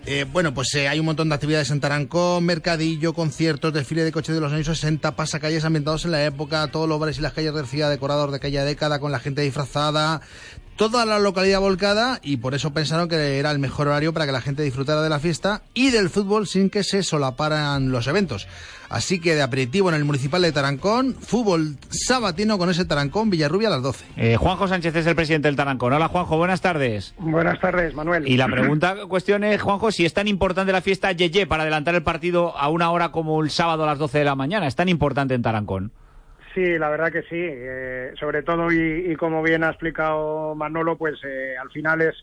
Eh, 0.04 0.26
bueno, 0.30 0.52
pues 0.52 0.74
eh, 0.74 0.88
hay 0.88 0.98
un 0.98 1.06
montón 1.06 1.28
de 1.28 1.36
actividades 1.36 1.70
en 1.70 1.78
Tarancón, 1.78 2.44
mercadillo, 2.44 3.12
conciertos, 3.12 3.72
desfile 3.72 4.02
de 4.02 4.10
coches 4.10 4.34
de 4.34 4.40
los 4.40 4.52
años 4.52 4.66
60, 4.66 5.14
pasacalles 5.14 5.64
ambientados 5.64 6.04
en 6.04 6.10
la 6.10 6.24
época, 6.24 6.66
todos 6.72 6.88
los 6.88 6.98
bares 6.98 7.18
y 7.18 7.20
las 7.20 7.32
calles 7.32 7.54
de 7.54 7.64
ciudad 7.66 7.88
decorados 7.88 8.28
de 8.32 8.38
aquella 8.38 8.64
década 8.64 8.98
con 8.98 9.12
la 9.12 9.20
gente 9.20 9.42
disfrazada, 9.42 10.20
toda 10.76 11.04
la 11.06 11.18
localidad 11.18 11.60
volcada 11.60 12.18
y 12.22 12.38
por 12.38 12.54
eso 12.54 12.72
pensaron 12.72 13.08
que 13.08 13.38
era 13.38 13.50
el 13.50 13.58
mejor 13.58 13.88
horario 13.88 14.12
para 14.12 14.26
que 14.26 14.32
la 14.32 14.40
gente 14.40 14.62
disfrutara 14.62 15.02
de 15.02 15.08
la 15.08 15.20
fiesta 15.20 15.62
y 15.74 15.90
del 15.90 16.10
fútbol 16.10 16.46
sin 16.46 16.70
que 16.70 16.82
se 16.82 17.02
solaparan 17.02 17.90
los 17.90 18.06
eventos. 18.06 18.48
Así 18.88 19.20
que 19.20 19.34
de 19.34 19.42
aperitivo 19.42 19.88
en 19.88 19.94
el 19.94 20.04
municipal 20.04 20.42
de 20.42 20.52
Tarancón, 20.52 21.14
fútbol 21.14 21.76
sabatino 21.88 22.58
con 22.58 22.68
ese 22.68 22.84
Tarancón 22.84 23.30
Villarrubia 23.30 23.68
a 23.68 23.70
las 23.70 23.82
12. 23.82 24.04
Eh, 24.16 24.36
Juanjo 24.36 24.68
Sánchez 24.68 24.94
es 24.94 25.06
el 25.06 25.14
presidente 25.16 25.48
del 25.48 25.56
Tarancón. 25.56 25.94
Hola 25.94 26.08
Juanjo, 26.08 26.36
buenas 26.36 26.60
tardes. 26.60 27.14
Buenas 27.18 27.58
tardes, 27.58 27.94
Manuel. 27.94 28.28
Y 28.28 28.36
la 28.36 28.48
pregunta, 28.48 28.96
cuestión 29.08 29.44
es, 29.44 29.62
Juanjo, 29.62 29.92
si 29.92 30.04
es 30.04 30.12
tan 30.12 30.28
importante 30.28 30.72
la 30.72 30.82
fiesta 30.82 31.12
Yeye 31.12 31.46
para 31.46 31.62
adelantar 31.62 31.94
el 31.94 32.02
partido 32.02 32.56
a 32.58 32.68
una 32.68 32.90
hora 32.90 33.12
como 33.12 33.42
el 33.42 33.50
sábado 33.50 33.84
a 33.84 33.86
las 33.86 33.98
12 33.98 34.18
de 34.18 34.24
la 34.24 34.34
mañana. 34.34 34.66
¿Es 34.66 34.76
tan 34.76 34.90
importante 34.90 35.34
en 35.34 35.42
Tarancón? 35.42 35.92
Sí, 36.54 36.78
la 36.78 36.90
verdad 36.90 37.10
que 37.10 37.22
sí. 37.22 37.38
Eh, 37.40 38.12
sobre 38.20 38.42
todo, 38.42 38.70
y, 38.70 39.10
y 39.10 39.16
como 39.16 39.42
bien 39.42 39.64
ha 39.64 39.70
explicado 39.70 40.54
Manolo, 40.54 40.96
pues 40.98 41.18
eh, 41.24 41.54
al 41.56 41.70
final 41.70 42.02
es 42.02 42.14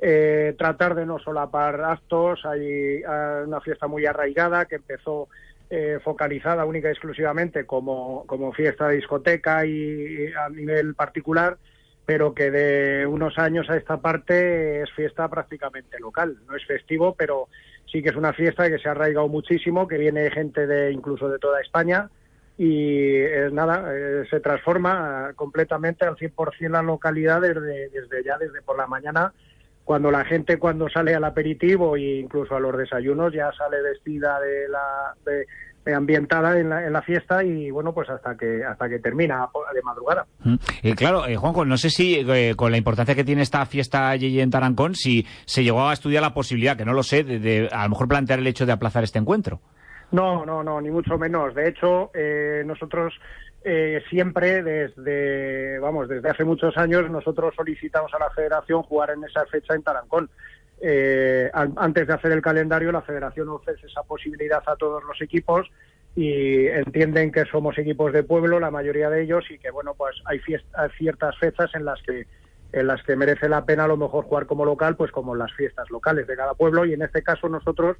eh, 0.00 0.54
tratar 0.56 0.94
de 0.94 1.04
no 1.04 1.18
solapar 1.18 1.80
actos. 1.82 2.44
Hay 2.46 3.02
una 3.46 3.60
fiesta 3.60 3.86
muy 3.86 4.06
arraigada 4.06 4.64
que 4.64 4.76
empezó 4.76 5.28
eh, 5.68 5.98
focalizada 6.02 6.64
única 6.64 6.88
y 6.88 6.92
exclusivamente 6.92 7.66
como, 7.66 8.24
como 8.26 8.52
fiesta 8.52 8.88
de 8.88 8.96
discoteca 8.96 9.66
y, 9.66 9.70
y 9.70 10.32
a 10.32 10.48
nivel 10.48 10.94
particular, 10.94 11.58
pero 12.06 12.34
que 12.34 12.50
de 12.50 13.06
unos 13.06 13.38
años 13.38 13.68
a 13.68 13.76
esta 13.76 13.98
parte 13.98 14.82
es 14.82 14.90
fiesta 14.92 15.28
prácticamente 15.28 15.98
local. 15.98 16.38
No 16.46 16.56
es 16.56 16.64
festivo, 16.66 17.14
pero 17.14 17.48
sí 17.90 18.02
que 18.02 18.08
es 18.10 18.16
una 18.16 18.32
fiesta 18.32 18.68
que 18.70 18.78
se 18.78 18.88
ha 18.88 18.92
arraigado 18.92 19.28
muchísimo, 19.28 19.86
que 19.88 19.98
viene 19.98 20.30
gente 20.30 20.66
de 20.66 20.90
incluso 20.90 21.28
de 21.28 21.38
toda 21.38 21.60
España 21.60 22.08
y 22.56 23.16
eh, 23.16 23.48
nada, 23.52 23.92
eh, 23.92 24.24
se 24.30 24.40
transforma 24.40 25.30
eh, 25.30 25.34
completamente 25.34 26.04
al 26.04 26.16
100% 26.16 26.70
la 26.70 26.82
localidad 26.82 27.40
desde, 27.40 27.88
desde 27.88 28.24
ya, 28.24 28.38
desde 28.38 28.62
por 28.62 28.76
la 28.78 28.86
mañana, 28.86 29.32
cuando 29.84 30.10
la 30.10 30.24
gente 30.24 30.58
cuando 30.58 30.88
sale 30.88 31.14
al 31.14 31.24
aperitivo 31.24 31.96
e 31.96 32.18
incluso 32.18 32.56
a 32.56 32.60
los 32.60 32.76
desayunos 32.76 33.32
ya 33.32 33.52
sale 33.52 33.82
vestida 33.82 34.40
de 34.40 34.68
la 34.68 35.14
de, 35.24 35.46
ambientada 35.94 36.58
en 36.58 36.70
la, 36.70 36.86
en 36.86 36.94
la 36.94 37.02
fiesta 37.02 37.44
y 37.44 37.70
bueno 37.70 37.92
pues 37.92 38.08
hasta 38.08 38.34
que 38.38 38.64
hasta 38.64 38.88
que 38.88 38.98
termina 39.00 39.46
de 39.74 39.82
madrugada. 39.82 40.26
Mm. 40.42 40.54
Eh, 40.82 40.94
claro, 40.94 41.26
eh, 41.26 41.36
Juanjo, 41.36 41.66
no 41.66 41.76
sé 41.76 41.90
si 41.90 42.24
eh, 42.26 42.54
con 42.56 42.70
la 42.70 42.78
importancia 42.78 43.14
que 43.14 43.24
tiene 43.24 43.42
esta 43.42 43.66
fiesta 43.66 44.16
Yeye 44.16 44.40
en 44.40 44.50
Tarancón, 44.50 44.94
si 44.94 45.26
se 45.44 45.62
llegó 45.62 45.86
a 45.86 45.92
estudiar 45.92 46.22
la 46.22 46.32
posibilidad, 46.32 46.78
que 46.78 46.86
no 46.86 46.94
lo 46.94 47.02
sé, 47.02 47.22
de, 47.22 47.38
de 47.38 47.68
a 47.70 47.82
lo 47.84 47.90
mejor 47.90 48.08
plantear 48.08 48.38
el 48.38 48.46
hecho 48.46 48.64
de 48.64 48.72
aplazar 48.72 49.04
este 49.04 49.18
encuentro. 49.18 49.60
No, 50.10 50.44
no, 50.46 50.62
no, 50.62 50.80
ni 50.80 50.90
mucho 50.90 51.18
menos. 51.18 51.54
De 51.54 51.68
hecho, 51.68 52.10
eh, 52.14 52.62
nosotros 52.64 53.14
eh, 53.64 54.02
siempre 54.08 54.62
desde, 54.62 55.78
vamos, 55.80 56.08
desde 56.08 56.28
hace 56.30 56.44
muchos 56.44 56.76
años 56.76 57.10
nosotros 57.10 57.54
solicitamos 57.56 58.12
a 58.14 58.18
la 58.18 58.30
Federación 58.30 58.82
jugar 58.82 59.10
en 59.10 59.24
esa 59.24 59.44
fecha 59.46 59.74
en 59.74 59.82
Tarancón. 59.82 60.30
Eh, 60.80 61.50
an- 61.52 61.74
antes 61.76 62.06
de 62.06 62.12
hacer 62.14 62.32
el 62.32 62.42
calendario, 62.42 62.92
la 62.92 63.02
Federación 63.02 63.48
ofrece 63.48 63.86
esa 63.86 64.02
posibilidad 64.02 64.62
a 64.66 64.76
todos 64.76 65.02
los 65.04 65.20
equipos 65.20 65.68
y 66.14 66.66
entienden 66.68 67.32
que 67.32 67.44
somos 67.46 67.76
equipos 67.78 68.12
de 68.12 68.22
pueblo, 68.22 68.60
la 68.60 68.70
mayoría 68.70 69.10
de 69.10 69.22
ellos, 69.22 69.44
y 69.50 69.58
que 69.58 69.70
bueno, 69.70 69.94
pues 69.94 70.14
hay, 70.26 70.38
fiest- 70.38 70.66
hay 70.74 70.90
ciertas 70.96 71.36
fechas 71.38 71.70
en 71.74 71.84
las 71.84 72.00
que 72.02 72.26
en 72.72 72.88
las 72.88 73.04
que 73.04 73.14
merece 73.14 73.48
la 73.48 73.64
pena 73.64 73.84
a 73.84 73.88
lo 73.88 73.96
mejor 73.96 74.24
jugar 74.24 74.46
como 74.46 74.64
local, 74.64 74.96
pues 74.96 75.12
como 75.12 75.36
las 75.36 75.52
fiestas 75.52 75.88
locales 75.90 76.26
de 76.26 76.34
cada 76.34 76.54
pueblo 76.54 76.84
y 76.84 76.92
en 76.92 77.02
este 77.02 77.22
caso 77.22 77.48
nosotros 77.48 77.96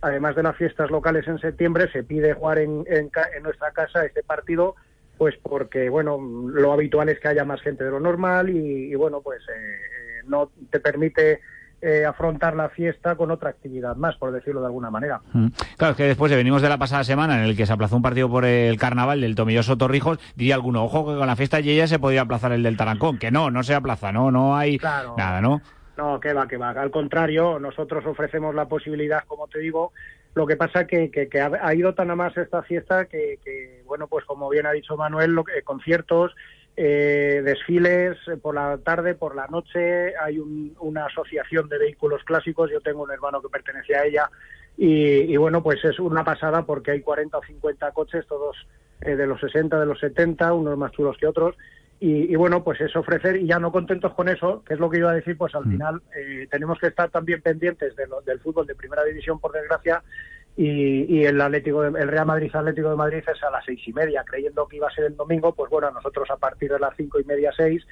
además 0.00 0.36
de 0.36 0.42
las 0.42 0.56
fiestas 0.56 0.90
locales 0.90 1.26
en 1.28 1.38
septiembre, 1.38 1.90
se 1.92 2.02
pide 2.02 2.34
jugar 2.34 2.58
en, 2.58 2.84
en 2.88 3.10
en 3.36 3.42
nuestra 3.42 3.70
casa 3.72 4.04
este 4.04 4.22
partido, 4.22 4.74
pues 5.18 5.34
porque, 5.42 5.88
bueno, 5.88 6.18
lo 6.20 6.72
habitual 6.72 7.08
es 7.08 7.18
que 7.20 7.28
haya 7.28 7.44
más 7.44 7.60
gente 7.62 7.84
de 7.84 7.90
lo 7.90 8.00
normal 8.00 8.50
y, 8.50 8.92
y, 8.92 8.94
bueno, 8.94 9.20
pues 9.22 9.40
eh, 9.48 9.52
eh, 9.54 10.22
no 10.26 10.50
te 10.70 10.78
permite 10.78 11.40
eh, 11.80 12.04
afrontar 12.04 12.54
la 12.56 12.68
fiesta 12.70 13.16
con 13.16 13.30
otra 13.30 13.50
actividad 13.50 13.96
más, 13.96 14.16
por 14.16 14.32
decirlo 14.32 14.60
de 14.60 14.66
alguna 14.66 14.90
manera. 14.90 15.20
Mm. 15.32 15.48
Claro, 15.76 15.92
es 15.92 15.96
que 15.96 16.04
después 16.04 16.30
de 16.30 16.36
venimos 16.36 16.62
de 16.62 16.68
la 16.68 16.78
pasada 16.78 17.04
semana 17.04 17.36
en 17.38 17.44
el 17.44 17.56
que 17.56 17.66
se 17.66 17.72
aplazó 17.72 17.96
un 17.96 18.02
partido 18.02 18.28
por 18.30 18.44
el 18.44 18.78
carnaval 18.78 19.20
del 19.20 19.34
Tomilloso 19.34 19.76
Torrijos, 19.76 20.18
diría 20.34 20.54
alguno, 20.54 20.84
ojo 20.84 21.06
que 21.06 21.18
con 21.18 21.26
la 21.26 21.36
fiesta 21.36 21.60
Yeye 21.60 21.86
se 21.86 21.98
podía 21.98 22.22
aplazar 22.22 22.52
el 22.52 22.62
del 22.62 22.76
Tarancón, 22.76 23.18
que 23.18 23.30
no, 23.30 23.50
no 23.50 23.62
se 23.62 23.74
aplaza, 23.74 24.10
no, 24.12 24.30
no 24.30 24.56
hay 24.56 24.78
Claro. 24.78 25.14
nada, 25.16 25.40
¿no? 25.40 25.60
No, 25.96 26.20
que 26.20 26.32
va, 26.34 26.46
que 26.46 26.58
va. 26.58 26.70
Al 26.70 26.90
contrario, 26.90 27.58
nosotros 27.58 28.04
ofrecemos 28.06 28.54
la 28.54 28.68
posibilidad, 28.68 29.24
como 29.26 29.48
te 29.48 29.60
digo, 29.60 29.92
lo 30.34 30.46
que 30.46 30.56
pasa 30.56 30.86
que, 30.86 31.10
que, 31.10 31.28
que 31.28 31.40
ha, 31.40 31.74
ido 31.74 31.94
tan 31.94 32.10
a 32.10 32.16
más 32.16 32.36
esta 32.36 32.62
fiesta 32.62 33.06
que, 33.06 33.38
que, 33.42 33.82
bueno, 33.86 34.06
pues 34.06 34.26
como 34.26 34.50
bien 34.50 34.66
ha 34.66 34.72
dicho 34.72 34.96
Manuel, 34.98 35.32
lo 35.32 35.44
que- 35.44 35.62
conciertos, 35.62 36.34
eh, 36.76 37.40
desfiles 37.42 38.18
eh, 38.28 38.36
por 38.36 38.54
la 38.54 38.76
tarde, 38.76 39.14
por 39.14 39.34
la 39.34 39.46
noche, 39.46 40.14
hay 40.18 40.38
un- 40.38 40.76
una 40.80 41.06
asociación 41.06 41.70
de 41.70 41.78
vehículos 41.78 42.22
clásicos, 42.24 42.70
yo 42.70 42.82
tengo 42.82 43.02
un 43.02 43.10
hermano 43.10 43.40
que 43.40 43.48
pertenece 43.48 43.96
a 43.96 44.04
ella 44.04 44.30
y, 44.76 45.32
y, 45.32 45.36
bueno, 45.38 45.62
pues 45.62 45.82
es 45.86 45.98
una 45.98 46.22
pasada 46.22 46.66
porque 46.66 46.90
hay 46.90 47.00
40 47.00 47.38
o 47.38 47.42
50 47.42 47.92
coches, 47.92 48.26
todos 48.26 48.54
eh, 49.00 49.16
de 49.16 49.26
los 49.26 49.40
60, 49.40 49.80
de 49.80 49.86
los 49.86 49.98
70, 49.98 50.52
unos 50.52 50.76
más 50.76 50.92
chulos 50.92 51.16
que 51.18 51.26
otros. 51.26 51.56
Y, 51.98 52.30
y, 52.30 52.36
bueno, 52.36 52.62
pues 52.62 52.78
es 52.82 52.94
ofrecer, 52.94 53.36
y 53.36 53.46
ya 53.46 53.58
no 53.58 53.72
contentos 53.72 54.12
con 54.12 54.28
eso, 54.28 54.62
que 54.66 54.74
es 54.74 54.80
lo 54.80 54.90
que 54.90 54.98
iba 54.98 55.10
a 55.10 55.14
decir, 55.14 55.36
pues 55.38 55.54
al 55.54 55.64
final 55.64 56.02
eh, 56.14 56.46
tenemos 56.50 56.78
que 56.78 56.88
estar 56.88 57.08
también 57.10 57.40
pendientes 57.40 57.96
de 57.96 58.06
lo- 58.06 58.20
del 58.20 58.38
fútbol 58.40 58.66
de 58.66 58.74
primera 58.74 59.02
división, 59.02 59.40
por 59.40 59.52
desgracia, 59.52 60.02
y, 60.58 61.04
y 61.14 61.24
el 61.24 61.40
Atlético, 61.40 61.82
de- 61.82 61.98
el 61.98 62.08
Real 62.08 62.26
Madrid 62.26 62.50
Atlético 62.54 62.90
de 62.90 62.96
Madrid 62.96 63.22
es 63.26 63.42
a 63.42 63.50
las 63.50 63.64
seis 63.64 63.80
y 63.88 63.92
media, 63.94 64.24
creyendo 64.26 64.68
que 64.68 64.76
iba 64.76 64.88
a 64.88 64.94
ser 64.94 65.04
el 65.06 65.16
domingo, 65.16 65.54
pues 65.54 65.70
bueno, 65.70 65.90
nosotros 65.90 66.30
a 66.30 66.36
partir 66.36 66.70
de 66.70 66.78
las 66.78 66.94
cinco 66.96 67.18
y 67.18 67.24
media, 67.24 67.50
seis, 67.56 67.82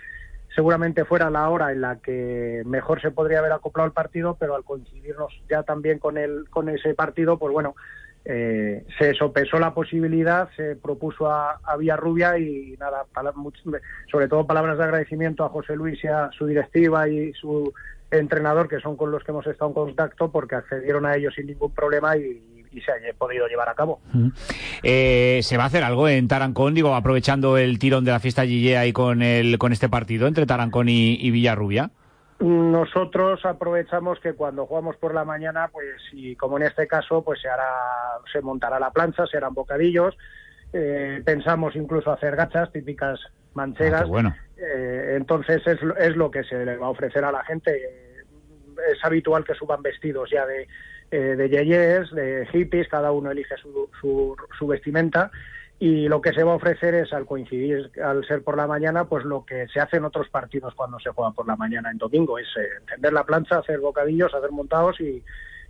seguramente 0.55 1.07
fuera 1.07 1.31
la 1.31 1.49
hora 1.49 1.73
en 1.73 1.81
la 1.81 1.97
que 1.97 2.63
mejor 2.67 3.01
se 3.01 3.11
podría 3.11 3.39
haber 3.39 3.53
acoplado 3.53 3.87
el 3.87 3.93
partido, 3.95 4.37
pero 4.39 4.55
al 4.55 4.65
coincidirnos 4.65 5.33
ya 5.49 5.63
también 5.63 5.99
con 5.99 6.19
el, 6.19 6.49
con 6.51 6.69
ese 6.69 6.95
partido, 6.95 7.39
pues 7.39 7.53
bueno, 7.55 7.75
eh, 8.25 8.85
se 8.99 9.15
sopesó 9.15 9.59
la 9.59 9.75
posibilidad, 9.75 10.49
se 10.57 10.77
propuso 10.77 11.31
a, 11.31 11.61
Villarrubia 11.79 12.39
y 12.39 12.77
nada, 12.79 13.05
sobre 14.11 14.29
todo 14.29 14.47
palabras 14.47 14.79
de 14.79 14.85
agradecimiento 14.85 15.45
a 15.45 15.51
José 15.51 15.77
Luis 15.77 16.03
y 16.03 16.07
a 16.07 16.31
su 16.37 16.47
directiva 16.47 17.09
y 17.09 17.33
su 17.35 17.73
entrenador, 18.11 18.69
que 18.69 18.81
son 18.81 18.97
con 18.97 19.11
los 19.11 19.23
que 19.25 19.33
hemos 19.33 19.47
estado 19.47 19.71
en 19.71 19.75
contacto, 19.75 20.31
porque 20.31 20.55
accedieron 20.55 21.05
a 21.05 21.17
ellos 21.17 21.35
sin 21.35 21.47
ningún 21.47 21.73
problema 21.73 22.17
y, 22.17 22.43
y 22.73 22.81
se 22.81 22.93
ha 22.93 23.15
podido 23.19 23.47
llevar 23.47 23.69
a 23.69 23.75
cabo. 23.75 24.01
Eh, 24.83 25.41
¿Se 25.43 25.57
va 25.57 25.65
a 25.65 25.67
hacer 25.67 25.85
algo 25.85 26.09
en 26.09 26.29
Tarancón, 26.29 26.75
digo, 26.75 26.95
aprovechando 26.95 27.59
el 27.59 27.79
tirón 27.79 28.05
de 28.05 28.13
la 28.13 28.21
fiesta 28.21 28.45
Yeye 28.45 28.79
ahí 28.79 28.93
con, 28.93 29.23
el, 29.23 29.59
con 29.59 29.73
este 29.73 29.89
partido 29.89 30.27
entre 30.27 30.47
Tarancón 30.47 30.89
y, 30.89 31.15
y 31.21 31.31
Villarrubia? 31.31 31.91
Nosotros 32.45 33.45
aprovechamos 33.47 34.21
que 34.21 34.35
cuando 34.35 34.67
jugamos 34.67 34.97
por 34.97 35.15
la 35.15 35.25
mañana, 35.25 35.69
pues 35.73 35.87
y 36.13 36.37
como 36.37 36.59
en 36.59 36.65
este 36.65 36.87
caso, 36.87 37.25
pues 37.25 37.41
se 37.41 37.49
hará, 37.49 37.71
se 38.31 38.43
montará 38.43 38.79
la 38.79 38.91
plancha, 38.91 39.27
se 39.27 39.39
harán 39.39 39.55
bocadillos. 39.55 40.17
eh, 40.77 41.23
pensamos 41.25 41.77
incluso 41.77 42.11
hacer 42.11 42.35
gachas 42.35 42.71
típicas 42.73 43.21
manchegas. 43.55 44.03
Ah, 44.03 44.07
bueno. 44.07 44.35
Eh, 44.57 45.15
entonces 45.17 45.65
es, 45.67 45.81
lo- 45.83 45.97
es 45.97 46.17
lo 46.17 46.31
que 46.33 46.43
se 46.45 46.65
le 46.67 46.77
va 46.77 46.87
a 46.87 46.91
ofrecer 46.91 47.25
a 47.25 47.31
la 47.33 47.45
gente. 47.45 47.81
Es 48.91 48.99
habitual 49.05 49.45
que 49.45 49.55
suban 49.55 49.83
vestidos 49.83 50.29
ya 50.31 50.45
de, 50.45 50.67
eh, 51.13 51.17
de 51.37 51.49
yeyes, 51.49 52.11
de 52.11 52.47
hippies, 52.51 52.89
cada 52.89 53.13
uno 53.13 53.31
elige 53.31 53.57
su, 53.57 53.89
su, 54.01 54.37
su 54.59 54.67
vestimenta 54.67 55.31
y 55.81 56.09
lo 56.09 56.21
que 56.21 56.33
se 56.33 56.45
va 56.45 56.53
a 56.53 56.57
ofrecer 56.57 56.95
es 56.95 57.13
al 57.13 57.27
coincidir, 57.27 57.91
al 58.03 58.25
ser 58.27 58.43
por 58.43 58.57
la 58.57 58.67
mañana, 58.67 59.05
pues 59.05 59.25
lo 59.25 59.45
que 59.45 59.67
se 59.69 59.81
hace 59.81 59.97
en 59.99 60.05
otros 60.05 60.29
partidos 60.29 60.75
cuando 60.75 60.99
se 61.01 61.11
juega 61.11 61.33
por 61.33 61.47
la 61.47 61.57
mañana 61.57 61.91
en 61.91 61.99
domingo, 61.99 62.39
es 62.39 62.47
eh, 62.57 62.63
encender 62.83 63.13
la 63.13 63.25
plancha, 63.25 63.59
hacer 63.59 63.81
bocadillos, 63.81 64.33
hacer 64.35 64.51
montados 64.53 65.01
y, 65.01 65.23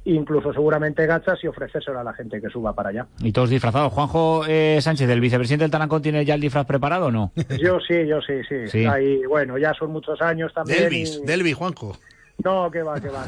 incluso 0.06 0.52
seguramente 0.52 1.06
gachas 1.06 1.42
y 1.42 1.46
ofrecérselo 1.46 1.98
a 1.98 2.04
la 2.04 2.12
gente 2.12 2.38
que 2.38 2.50
suba 2.50 2.74
para 2.74 2.90
allá. 2.90 3.06
Y 3.20 3.32
todos 3.32 3.48
disfrazados. 3.48 3.90
Juanjo 3.90 4.44
eh, 4.46 4.78
Sánchez, 4.82 5.08
el 5.08 5.18
vicepresidente 5.20 5.64
del 5.64 5.70
Tarancón, 5.70 6.02
¿tiene 6.02 6.22
ya 6.26 6.34
el 6.34 6.42
disfraz 6.42 6.66
preparado 6.66 7.06
o 7.06 7.10
no? 7.10 7.32
Yo 7.58 7.80
sí, 7.80 8.06
yo 8.06 8.20
sí, 8.20 8.34
sí. 8.46 8.68
Sí. 8.68 8.84
Ahí, 8.84 9.24
bueno, 9.24 9.56
ya 9.56 9.72
son 9.72 9.90
muchos 9.92 10.20
años 10.20 10.52
también. 10.52 10.80
Delvis, 10.80 11.20
y- 11.22 11.26
Delvis, 11.26 11.54
Juanjo. 11.54 11.96
No, 12.42 12.70
que 12.70 12.82
va, 12.82 13.00
que 13.00 13.08
va. 13.08 13.24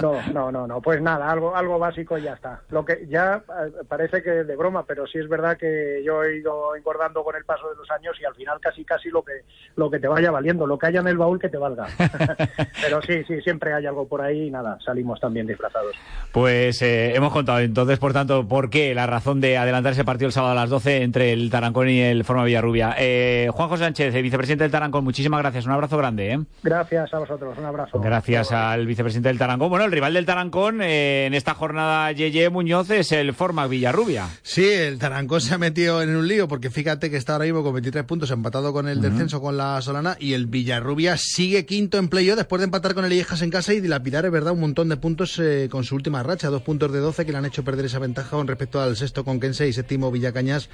No, 0.00 0.12
me- 0.14 0.22
no, 0.22 0.32
no, 0.32 0.50
no, 0.52 0.66
no. 0.66 0.80
Pues 0.80 1.00
nada, 1.00 1.30
algo, 1.30 1.54
algo 1.54 1.78
básico 1.78 2.16
y 2.18 2.22
ya 2.22 2.32
está. 2.32 2.62
Lo 2.70 2.84
que 2.84 3.06
ya 3.08 3.36
eh, 3.48 3.70
parece 3.86 4.22
que 4.22 4.30
de 4.30 4.56
broma, 4.56 4.84
pero 4.86 5.06
sí 5.06 5.18
es 5.18 5.28
verdad 5.28 5.56
que 5.56 6.02
yo 6.04 6.24
he 6.24 6.38
ido 6.38 6.74
engordando 6.74 7.22
con 7.22 7.36
el 7.36 7.44
paso 7.44 7.68
de 7.70 7.76
los 7.76 7.88
años 7.90 8.16
y 8.20 8.24
al 8.24 8.34
final 8.34 8.58
casi 8.60 8.84
casi 8.84 9.10
lo 9.10 9.22
que 9.22 9.32
lo 9.76 9.90
que 9.90 9.98
te 10.00 10.08
vaya 10.08 10.30
valiendo, 10.30 10.66
lo 10.66 10.78
que 10.78 10.86
haya 10.86 11.00
en 11.00 11.08
el 11.08 11.18
baúl 11.18 11.38
que 11.38 11.48
te 11.50 11.58
valga. 11.58 11.86
pero 12.82 13.02
sí, 13.02 13.22
sí, 13.24 13.40
siempre 13.42 13.72
hay 13.74 13.86
algo 13.86 14.08
por 14.08 14.22
ahí 14.22 14.48
y 14.48 14.50
nada, 14.50 14.78
salimos 14.84 15.20
también 15.20 15.46
disfrazados. 15.46 15.94
Pues 16.32 16.80
eh, 16.82 17.14
hemos 17.14 17.32
contado 17.32 17.60
entonces, 17.60 17.98
por 17.98 18.14
tanto, 18.14 18.48
por 18.48 18.70
qué 18.70 18.94
la 18.94 19.06
razón 19.06 19.40
de 19.40 19.58
adelantar 19.58 19.92
ese 19.92 20.04
partido 20.04 20.26
el 20.28 20.32
sábado 20.32 20.52
a 20.52 20.56
las 20.56 20.70
12 20.70 21.02
entre 21.02 21.32
el 21.32 21.50
Tarancón 21.50 21.88
y 21.90 22.00
el 22.00 22.24
Forma 22.24 22.44
Villarrubia. 22.44 22.94
Eh, 22.98 23.48
Juanjo 23.52 23.76
Sánchez, 23.76 24.14
el 24.14 24.22
vicepresidente 24.22 24.64
del 24.64 24.72
Tarancón, 24.72 25.04
muchísimas 25.04 25.40
gracias. 25.40 25.66
Un 25.66 25.72
abrazo 25.72 25.98
grande. 25.98 26.32
¿eh? 26.32 26.40
Gracias 26.62 27.12
a 27.12 27.18
vosotros, 27.18 27.56
un 27.58 27.66
abrazo. 27.66 28.00
Gracias 28.00 28.13
al 28.16 28.86
vicepresidente 28.86 29.28
del 29.28 29.38
Tarancón. 29.38 29.70
Bueno, 29.70 29.84
el 29.84 29.92
rival 29.92 30.14
del 30.14 30.26
Tarancón 30.26 30.80
eh, 30.82 31.26
en 31.26 31.34
esta 31.34 31.54
jornada, 31.54 32.12
Yeye 32.12 32.48
Muñoz, 32.50 32.90
es 32.90 33.12
el 33.12 33.34
Forma 33.34 33.66
Villarrubia. 33.66 34.28
Sí, 34.42 34.66
el 34.66 34.98
Tarancón 34.98 35.40
se 35.40 35.54
ha 35.54 35.58
metido 35.58 36.02
en 36.02 36.14
un 36.14 36.28
lío 36.28 36.48
porque 36.48 36.70
fíjate 36.70 37.10
que 37.10 37.16
está 37.16 37.34
ahora 37.34 37.46
mismo 37.46 37.62
con 37.62 37.72
23 37.74 38.04
puntos 38.04 38.30
empatado 38.30 38.72
con 38.72 38.88
el 38.88 39.00
descenso 39.00 39.40
con 39.40 39.56
la 39.56 39.80
Solana 39.82 40.16
y 40.20 40.34
el 40.34 40.46
Villarrubia 40.46 41.16
sigue 41.16 41.66
quinto 41.66 41.98
en 41.98 42.08
playoff 42.08 42.36
después 42.36 42.60
de 42.60 42.64
empatar 42.64 42.94
con 42.94 43.04
el 43.04 43.12
Illejas 43.12 43.42
en 43.42 43.50
casa 43.50 43.72
y 43.72 43.80
dilapidar, 43.80 44.24
es 44.24 44.32
verdad, 44.32 44.52
un 44.52 44.60
montón 44.60 44.88
de 44.88 44.96
puntos 44.96 45.38
eh, 45.38 45.68
con 45.70 45.84
su 45.84 45.94
última 45.94 46.22
racha, 46.22 46.50
dos 46.50 46.62
puntos 46.62 46.92
de 46.92 46.98
12 46.98 47.26
que 47.26 47.32
le 47.32 47.38
han 47.38 47.46
hecho 47.46 47.64
perder 47.64 47.86
esa 47.86 47.98
ventaja 47.98 48.30
con 48.30 48.46
respecto 48.46 48.80
al 48.80 48.96
sexto 48.96 49.24
Conquense 49.24 49.68
y 49.68 49.72
séptimo 49.72 50.10
Villacañas 50.10 50.68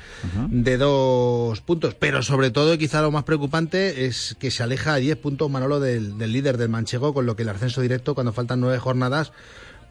de 0.51 0.77
dos 0.77 1.61
puntos. 1.61 1.95
Pero 1.95 2.23
sobre 2.23 2.51
todo, 2.51 2.77
quizá 2.79 3.03
lo 3.03 3.11
más 3.11 3.25
preocupante, 3.25 4.07
es 4.07 4.37
que 4.39 4.51
se 4.51 4.63
aleja 4.63 4.95
a 4.95 4.97
10 4.97 5.17
puntos 5.19 5.51
Manolo 5.51 5.81
del, 5.81 6.19
del 6.19 6.33
líder 6.33 6.57
del 6.57 6.69
Manchego, 6.69 7.15
con 7.15 7.27
lo 7.31 7.37
que 7.37 7.43
el 7.43 7.49
ascenso 7.49 7.81
directo, 7.81 8.15
cuando 8.15 8.33
faltan 8.33 8.61
nueve 8.61 8.79
jornadas, 8.79 9.33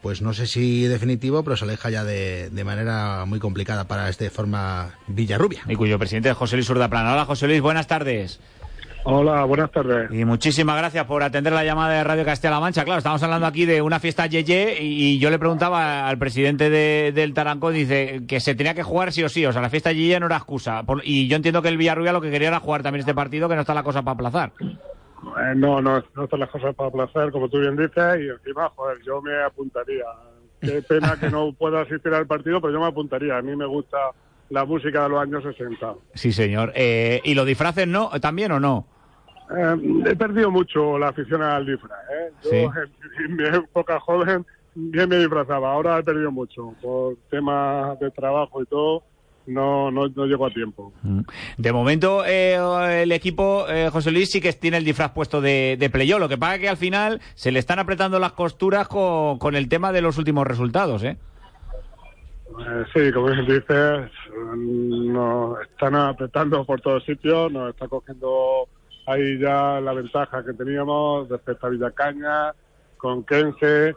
pues 0.02 0.22
no 0.22 0.32
sé 0.32 0.46
si 0.46 0.84
definitivo, 0.86 1.42
pero 1.42 1.56
se 1.56 1.64
aleja 1.64 1.90
ya 1.90 2.04
de, 2.04 2.48
de 2.50 2.64
manera 2.64 3.24
muy 3.26 3.38
complicada 3.38 3.84
para 3.84 4.08
este 4.08 4.30
forma 4.30 4.90
Villarrubia. 5.08 5.62
Y 5.68 5.74
cuyo 5.74 5.98
presidente 5.98 6.30
es 6.30 6.36
José 6.36 6.56
Luis 6.56 6.70
Urdaplana. 6.70 7.12
Hola, 7.12 7.24
José 7.24 7.46
Luis, 7.46 7.60
buenas 7.60 7.86
tardes. 7.86 8.40
Hola, 9.04 9.44
buenas 9.44 9.70
tardes. 9.70 10.10
Y 10.12 10.26
muchísimas 10.26 10.76
gracias 10.76 11.06
por 11.06 11.22
atender 11.22 11.54
la 11.54 11.64
llamada 11.64 11.94
de 11.94 12.04
Radio 12.04 12.22
Castilla-La 12.24 12.60
Mancha. 12.60 12.84
Claro, 12.84 12.98
estamos 12.98 13.22
hablando 13.22 13.46
aquí 13.46 13.64
de 13.64 13.80
una 13.80 13.98
fiesta 13.98 14.26
Yeye 14.26 14.76
y 14.82 15.18
yo 15.18 15.30
le 15.30 15.38
preguntaba 15.38 16.06
al 16.06 16.18
presidente 16.18 16.68
de- 16.68 17.10
del 17.14 17.32
Tarancón, 17.32 17.72
dice 17.72 18.22
que 18.28 18.40
se 18.40 18.54
tenía 18.54 18.74
que 18.74 18.82
jugar 18.82 19.10
sí 19.12 19.22
o 19.24 19.30
sí. 19.30 19.46
O 19.46 19.52
sea, 19.52 19.62
la 19.62 19.70
fiesta 19.70 19.92
Yeye 19.92 20.20
no 20.20 20.26
era 20.26 20.36
excusa. 20.36 20.82
Por- 20.82 21.00
y 21.02 21.28
yo 21.28 21.36
entiendo 21.36 21.62
que 21.62 21.68
el 21.68 21.78
Villarrubia 21.78 22.12
lo 22.12 22.20
que 22.20 22.30
quería 22.30 22.48
era 22.48 22.60
jugar 22.60 22.82
también 22.82 23.00
este 23.00 23.14
partido, 23.14 23.48
que 23.48 23.54
no 23.54 23.62
está 23.62 23.72
la 23.72 23.82
cosa 23.82 24.02
para 24.02 24.14
aplazar. 24.14 24.52
Eh, 25.22 25.54
no, 25.56 25.80
no, 25.82 26.02
no 26.14 26.24
están 26.24 26.40
las 26.40 26.50
cosas 26.50 26.74
para 26.74 26.90
placer, 26.90 27.30
como 27.30 27.48
tú 27.48 27.58
bien 27.60 27.76
dices, 27.76 28.20
y 28.20 28.28
encima, 28.28 28.70
joder, 28.74 28.98
yo 29.04 29.20
me 29.22 29.42
apuntaría. 29.42 30.04
Qué 30.60 30.82
pena 30.88 31.18
que 31.18 31.30
no 31.30 31.52
pueda 31.52 31.82
asistir 31.82 32.12
al 32.14 32.26
partido, 32.26 32.60
pero 32.60 32.72
yo 32.72 32.80
me 32.80 32.86
apuntaría. 32.86 33.36
A 33.38 33.42
mí 33.42 33.54
me 33.56 33.66
gusta 33.66 33.98
la 34.48 34.64
música 34.64 35.02
de 35.04 35.08
los 35.10 35.20
años 35.22 35.42
60. 35.42 35.94
Sí, 36.14 36.32
señor. 36.32 36.72
Eh, 36.74 37.20
¿Y 37.24 37.34
los 37.34 37.46
disfraces 37.46 37.86
no? 37.86 38.10
¿También 38.20 38.52
o 38.52 38.60
no? 38.60 38.86
Eh, 39.56 40.02
he 40.06 40.16
perdido 40.16 40.50
mucho 40.50 40.98
la 40.98 41.08
afición 41.08 41.42
al 41.42 41.66
disfraz. 41.66 41.98
¿eh? 42.12 42.30
Yo, 42.44 42.50
Sí. 42.50 42.56
en, 42.56 43.24
en 43.30 43.36
mi 43.36 43.44
época 43.58 43.98
joven, 44.00 44.46
bien 44.74 45.08
me 45.08 45.18
disfrazaba. 45.18 45.72
Ahora 45.72 45.98
he 45.98 46.02
perdido 46.02 46.30
mucho. 46.30 46.74
Por 46.80 47.16
temas 47.30 47.98
de 48.00 48.10
trabajo 48.10 48.62
y 48.62 48.66
todo, 48.66 49.02
no, 49.50 49.90
no, 49.90 50.08
no 50.08 50.26
llego 50.26 50.46
a 50.46 50.50
tiempo. 50.50 50.92
De 51.56 51.72
momento, 51.72 52.24
eh, 52.24 53.02
el 53.02 53.12
equipo, 53.12 53.66
eh, 53.68 53.90
José 53.90 54.10
Luis, 54.10 54.30
sí 54.30 54.40
que 54.40 54.52
tiene 54.52 54.76
el 54.76 54.84
disfraz 54.84 55.12
puesto 55.12 55.40
de, 55.40 55.76
de 55.78 55.90
playoff. 55.90 56.20
Lo 56.20 56.28
que 56.28 56.38
pasa 56.38 56.54
es 56.56 56.60
que 56.60 56.68
al 56.68 56.76
final 56.76 57.20
se 57.34 57.52
le 57.52 57.58
están 57.58 57.78
apretando 57.78 58.18
las 58.18 58.32
costuras 58.32 58.88
con, 58.88 59.38
con 59.38 59.54
el 59.54 59.68
tema 59.68 59.92
de 59.92 60.02
los 60.02 60.18
últimos 60.18 60.46
resultados, 60.46 61.02
¿eh? 61.02 61.16
Eh, 62.58 62.84
sí, 62.92 63.12
como 63.12 63.28
bien 63.28 63.46
dices, 63.46 64.10
mm, 64.54 65.12
nos 65.12 65.60
están 65.62 65.94
apretando 65.94 66.64
por 66.64 66.80
todos 66.80 67.04
sitios, 67.04 67.50
nos 67.50 67.70
está 67.70 67.88
cogiendo 67.88 68.68
ahí 69.06 69.38
ya 69.38 69.80
la 69.80 69.92
ventaja 69.92 70.44
que 70.44 70.52
teníamos 70.52 71.28
respecto 71.28 71.66
a 71.66 71.70
Villacaña, 71.70 72.52
con 72.96 73.24
Kense, 73.24 73.94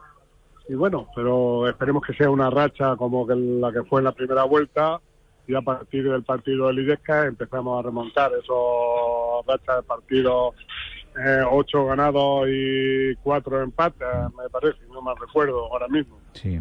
y 0.70 0.76
bueno, 0.76 1.08
pero 1.14 1.68
esperemos 1.68 2.04
que 2.06 2.14
sea 2.14 2.30
una 2.30 2.50
racha 2.50 2.96
como 2.96 3.28
que 3.28 3.36
la 3.36 3.72
que 3.72 3.84
fue 3.84 4.00
en 4.00 4.06
la 4.06 4.12
primera 4.14 4.44
vuelta, 4.46 5.02
y 5.48 5.56
a 5.56 5.62
partir 5.62 6.10
del 6.10 6.24
partido 6.24 6.68
de 6.68 6.74
Lillesca 6.74 7.26
empezamos 7.26 7.80
a 7.80 7.84
remontar 7.84 8.32
esos 8.34 9.46
rachas 9.46 9.78
de 9.78 9.84
partidos, 9.84 10.56
eh, 11.18 11.42
ocho 11.50 11.86
ganados 11.86 12.48
y 12.50 13.16
cuatro 13.24 13.62
empates, 13.62 14.08
me 14.38 14.50
parece, 14.50 14.80
no 14.92 15.02
me 15.02 15.12
recuerdo 15.20 15.72
ahora 15.72 15.88
mismo. 15.88 16.18
Sí. 16.34 16.60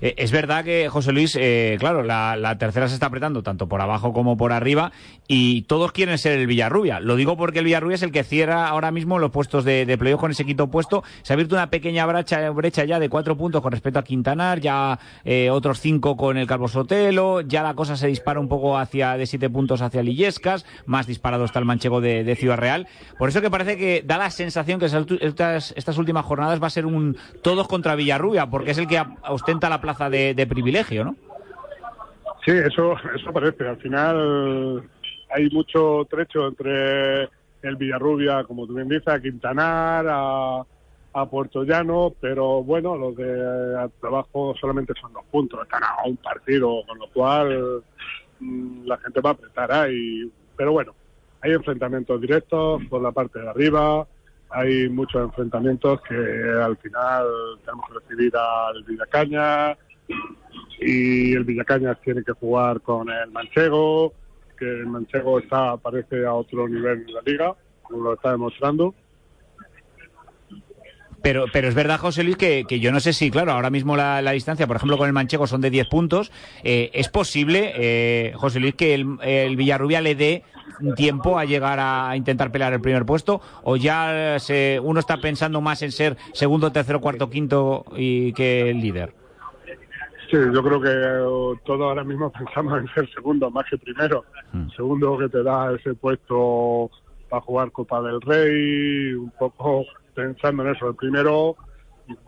Eh, 0.00 0.14
es 0.16 0.32
verdad 0.32 0.64
que, 0.64 0.88
José 0.88 1.12
Luis, 1.12 1.36
eh, 1.38 1.76
claro, 1.78 2.02
la, 2.02 2.34
la 2.36 2.56
tercera 2.56 2.88
se 2.88 2.94
está 2.94 3.06
apretando 3.06 3.42
tanto 3.42 3.68
por 3.68 3.80
abajo 3.80 4.12
como 4.12 4.36
por 4.36 4.52
arriba 4.52 4.90
y 5.28 5.62
todos 5.62 5.92
quieren 5.92 6.16
ser 6.18 6.38
el 6.38 6.46
Villarrubia. 6.46 6.98
Lo 6.98 7.16
digo 7.16 7.36
porque 7.36 7.58
el 7.58 7.66
Villarrubia 7.66 7.96
es 7.96 8.02
el 8.02 8.10
que 8.10 8.24
cierra 8.24 8.68
ahora 8.68 8.90
mismo 8.90 9.18
los 9.18 9.30
puestos 9.30 9.64
de, 9.64 9.84
de 9.84 9.98
playoff 9.98 10.20
con 10.20 10.30
ese 10.30 10.46
quinto 10.46 10.70
puesto. 10.70 11.04
Se 11.22 11.32
ha 11.32 11.34
abierto 11.34 11.54
una 11.54 11.68
pequeña 11.68 12.06
brecha, 12.06 12.50
brecha 12.50 12.84
ya 12.84 12.98
de 12.98 13.08
cuatro 13.10 13.36
puntos 13.36 13.60
con 13.60 13.70
respecto 13.70 13.98
a 13.98 14.02
Quintanar, 14.02 14.60
ya 14.60 14.98
eh, 15.24 15.50
otros 15.50 15.80
cinco 15.80 16.16
con 16.16 16.38
el 16.38 16.46
Calvo 16.46 16.68
Sotelo, 16.68 17.42
ya 17.42 17.62
la 17.62 17.74
cosa 17.74 17.96
se 17.96 18.06
dispara 18.06 18.40
un 18.40 18.48
poco 18.48 18.78
hacia 18.78 19.16
de 19.18 19.26
siete 19.26 19.50
puntos 19.50 19.82
hacia 19.82 20.02
Lillescas, 20.02 20.64
más 20.86 21.06
disparado 21.06 21.44
está 21.44 21.58
el 21.58 21.66
manchego 21.66 22.00
de, 22.00 22.24
de 22.24 22.34
Ciudad 22.34 22.56
Real. 22.56 22.88
Por 23.18 23.28
eso 23.28 23.42
que 23.42 23.50
parece 23.50 23.76
que 23.76 23.81
da 24.04 24.18
la 24.18 24.30
sensación 24.30 24.78
que 24.78 24.86
estas, 24.86 25.72
estas 25.76 25.98
últimas 25.98 26.24
jornadas 26.24 26.62
va 26.62 26.66
a 26.66 26.70
ser 26.70 26.86
un 26.86 27.16
todos 27.42 27.68
contra 27.68 27.94
Villarrubia, 27.94 28.46
porque 28.46 28.72
es 28.72 28.78
el 28.78 28.86
que 28.86 29.02
ostenta 29.28 29.68
la 29.68 29.80
plaza 29.80 30.10
de, 30.10 30.34
de 30.34 30.46
privilegio, 30.46 31.04
¿no? 31.04 31.16
Sí, 32.44 32.50
eso, 32.52 32.96
eso 33.14 33.32
parece. 33.32 33.68
Al 33.68 33.76
final 33.76 34.82
hay 35.30 35.48
mucho 35.50 36.06
trecho 36.10 36.48
entre 36.48 37.22
el 37.62 37.76
Villarrubia, 37.76 38.44
como 38.44 38.66
tú 38.66 38.74
bien 38.74 38.88
dices, 38.88 39.08
a 39.08 39.20
Quintanar, 39.20 40.06
a, 40.08 40.64
a 41.14 41.26
Puerto 41.26 41.62
Llano, 41.62 42.12
pero 42.20 42.62
bueno, 42.64 42.96
los 42.96 43.16
de 43.16 43.88
abajo 44.02 44.54
solamente 44.60 44.92
son 45.00 45.12
dos 45.12 45.24
puntos, 45.30 45.62
están 45.62 45.84
a 45.84 46.04
un 46.06 46.16
partido, 46.16 46.82
con 46.86 46.98
lo 46.98 47.06
cual 47.08 47.82
mm, 48.40 48.86
la 48.86 48.96
gente 48.98 49.20
va 49.20 49.30
a 49.30 49.34
apretar 49.34 49.72
ahí. 49.72 50.30
Pero 50.56 50.72
bueno, 50.72 50.94
hay 51.42 51.52
enfrentamientos 51.52 52.20
directos 52.20 52.82
por 52.88 53.02
la 53.02 53.12
parte 53.12 53.40
de 53.40 53.48
arriba, 53.48 54.06
hay 54.50 54.88
muchos 54.88 55.22
enfrentamientos 55.22 56.00
que 56.02 56.14
al 56.14 56.76
final 56.76 57.26
tenemos 57.64 57.86
que 57.88 57.98
recibir 57.98 58.32
al 58.36 58.84
Villacaña, 58.84 59.76
y 60.80 61.32
el 61.34 61.44
Villacañas 61.44 62.00
tiene 62.02 62.22
que 62.22 62.32
jugar 62.32 62.80
con 62.80 63.10
el 63.10 63.30
Manchego, 63.30 64.12
que 64.58 64.68
el 64.68 64.86
Manchego 64.86 65.38
está 65.38 65.76
parece 65.76 66.24
a 66.24 66.34
otro 66.34 66.68
nivel 66.68 67.04
en 67.06 67.14
la 67.14 67.22
liga, 67.22 67.54
como 67.82 68.04
lo 68.04 68.14
está 68.14 68.32
demostrando. 68.32 68.94
Pero, 71.22 71.44
pero 71.52 71.68
es 71.68 71.74
verdad, 71.74 71.98
José 71.98 72.24
Luis, 72.24 72.36
que, 72.36 72.64
que 72.68 72.80
yo 72.80 72.90
no 72.90 72.98
sé 73.00 73.12
si, 73.12 73.30
claro, 73.30 73.52
ahora 73.52 73.70
mismo 73.70 73.96
la, 73.96 74.20
la 74.22 74.32
distancia, 74.32 74.66
por 74.66 74.76
ejemplo, 74.76 74.98
con 74.98 75.06
el 75.06 75.12
Manchego 75.12 75.46
son 75.46 75.60
de 75.60 75.70
10 75.70 75.88
puntos. 75.88 76.32
Eh, 76.64 76.90
¿Es 76.92 77.08
posible, 77.08 77.72
eh, 77.76 78.32
José 78.34 78.58
Luis, 78.60 78.74
que 78.74 78.94
el, 78.94 79.18
el 79.22 79.56
Villarrubia 79.56 80.00
le 80.00 80.16
dé 80.16 80.42
tiempo 80.96 81.38
a 81.38 81.44
llegar 81.44 81.78
a 81.80 82.16
intentar 82.16 82.50
pelear 82.50 82.72
el 82.72 82.80
primer 82.80 83.06
puesto? 83.06 83.40
¿O 83.62 83.76
ya 83.76 84.36
se, 84.40 84.80
uno 84.82 84.98
está 84.98 85.18
pensando 85.18 85.60
más 85.60 85.82
en 85.82 85.92
ser 85.92 86.16
segundo, 86.32 86.72
tercero, 86.72 87.00
cuarto, 87.00 87.30
quinto 87.30 87.84
y 87.96 88.32
que 88.32 88.70
el 88.70 88.80
líder? 88.80 89.14
Sí, 90.28 90.38
yo 90.52 90.62
creo 90.62 90.80
que 90.80 90.90
eh, 90.90 91.60
todos 91.64 91.82
ahora 91.82 92.02
mismo 92.02 92.32
pensamos 92.38 92.80
en 92.80 92.88
ser 92.94 93.08
segundo 93.12 93.50
más 93.50 93.66
que 93.70 93.78
primero. 93.78 94.24
Segundo 94.76 95.16
que 95.18 95.28
te 95.28 95.42
da 95.42 95.74
ese 95.74 95.94
puesto 95.94 96.90
para 97.28 97.40
jugar 97.42 97.70
Copa 97.70 98.02
del 98.02 98.20
Rey, 98.20 99.14
un 99.14 99.30
poco 99.38 99.86
pensando 100.14 100.62
en 100.64 100.74
eso. 100.74 100.88
El 100.88 100.96
primero, 100.96 101.56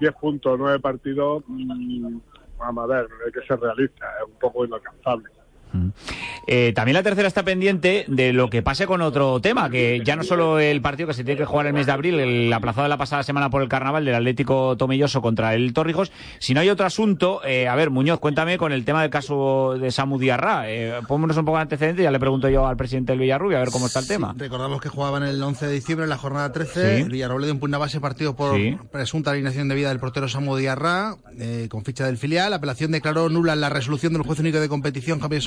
10 0.01 0.12
puntos, 0.14 0.59
9 0.59 0.80
partidos, 0.80 1.45
mm, 1.47 2.18
vamos 2.59 2.85
a 2.85 2.87
ver, 2.87 3.09
hay 3.24 3.32
que 3.32 3.47
ser 3.47 3.61
realista, 3.61 4.07
es 4.20 4.28
un 4.28 4.39
poco 4.39 4.64
inalcanzable. 4.64 5.28
Eh, 6.47 6.72
también 6.75 6.95
la 6.95 7.03
tercera 7.03 7.29
está 7.29 7.43
pendiente 7.43 8.05
de 8.09 8.33
lo 8.33 8.51
que 8.51 8.62
pase 8.62 8.87
con 8.87 9.01
otro 9.03 9.41
tema, 9.41 9.70
que 9.70 10.01
ya 10.05 10.16
no 10.16 10.22
solo 10.22 10.59
el 10.61 10.81
partido 10.81 11.07
que 11.09 11.14
se 11.14 11.25
tiene 11.25 11.39
que 11.39 11.45
jugar 11.45 11.66
el 11.66 11.72
mes 11.72 11.87
de 11.87 11.93
abril, 11.93 12.20
el 12.20 12.53
aplazado 12.53 12.85
de 12.85 12.89
la 12.89 12.97
pasada 12.97 13.22
semana 13.22 13.51
por 13.51 13.62
el 13.62 13.68
carnaval 13.68 14.05
del 14.05 14.14
Atlético 14.14 14.77
Tomelloso 14.77 15.22
contra 15.22 15.55
el 15.55 15.72
Torrijos, 15.72 16.12
sino 16.39 16.61
hay 16.61 16.68
otro 16.70 16.87
asunto. 16.87 17.41
Eh, 17.45 17.68
a 17.68 17.75
ver, 17.75 17.91
Muñoz, 17.91 18.20
cuéntame 18.20 18.59
con 18.59 18.72
el 18.72 18.85
tema 18.85 19.03
del 19.03 19.11
caso 19.11 19.77
de 19.79 19.91
Samu 19.91 20.18
Diarra. 20.18 20.70
Eh, 20.70 21.01
pónganos 21.09 21.37
un 21.37 21.45
poco 21.45 21.59
de 21.59 21.62
antecedente, 21.62 22.03
ya 22.03 22.11
le 22.11 22.20
pregunto 22.20 22.49
yo 22.49 22.66
al 22.66 22.77
presidente 22.77 23.12
del 23.12 23.20
Villarrubia 23.20 23.59
a 23.59 23.61
ver 23.61 23.70
cómo 23.70 23.87
está 23.87 24.01
el 24.01 24.07
tema. 24.07 24.35
Recordamos 24.37 24.81
que 24.81 24.89
jugaban 24.89 25.22
el 25.22 25.43
11 25.43 25.66
de 25.66 25.72
diciembre 25.72 26.05
en 26.05 26.11
la 26.11 26.18
jornada 26.18 26.53
13. 26.53 26.97
Sí. 26.97 27.03
El 27.03 27.11
Villarroble 27.11 27.47
dio 27.47 27.55
un 27.55 27.61
punto 27.61 27.79
base 27.79 28.01
partido 28.01 28.37
por 28.37 28.55
Sí. 28.57 28.77
presunta 28.93 29.31
alineación 29.33 29.68
de 29.68 29.75
vida 29.75 29.89
del 29.89 29.99
portero 29.99 30.29
Samu 30.29 30.57
Diarra, 30.57 31.16
eh, 31.39 31.66
con 31.70 31.85
ficha 31.85 32.07
del 32.07 32.18
filial. 32.18 32.51
La 32.51 32.57
apelación 32.57 32.93
declaró 32.93 33.29
nula 33.29 33.57
la 33.57 33.68
resolución 33.68 34.12
del 34.12 34.22
juez 34.22 34.39
único 34.39 34.61
de 34.61 34.68
competición, 34.68 35.18
Javier 35.20 35.43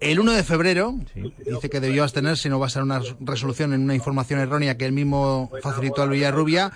El 0.00 0.20
1 0.20 0.32
de 0.32 0.42
febrero. 0.42 0.94
Dice 1.14 1.70
que 1.70 1.80
debió 1.80 2.02
abstenerse 2.02 2.48
no 2.48 2.58
va 2.58 2.66
a 2.66 2.70
ser 2.70 2.82
una 2.82 3.00
resolución 3.20 3.72
en 3.72 3.82
una 3.82 3.94
información 3.94 4.40
errónea 4.40 4.76
que 4.76 4.84
él 4.84 4.92
mismo 4.92 5.50
facilitó 5.62 6.02
al 6.02 6.10
Villarrubia. 6.10 6.72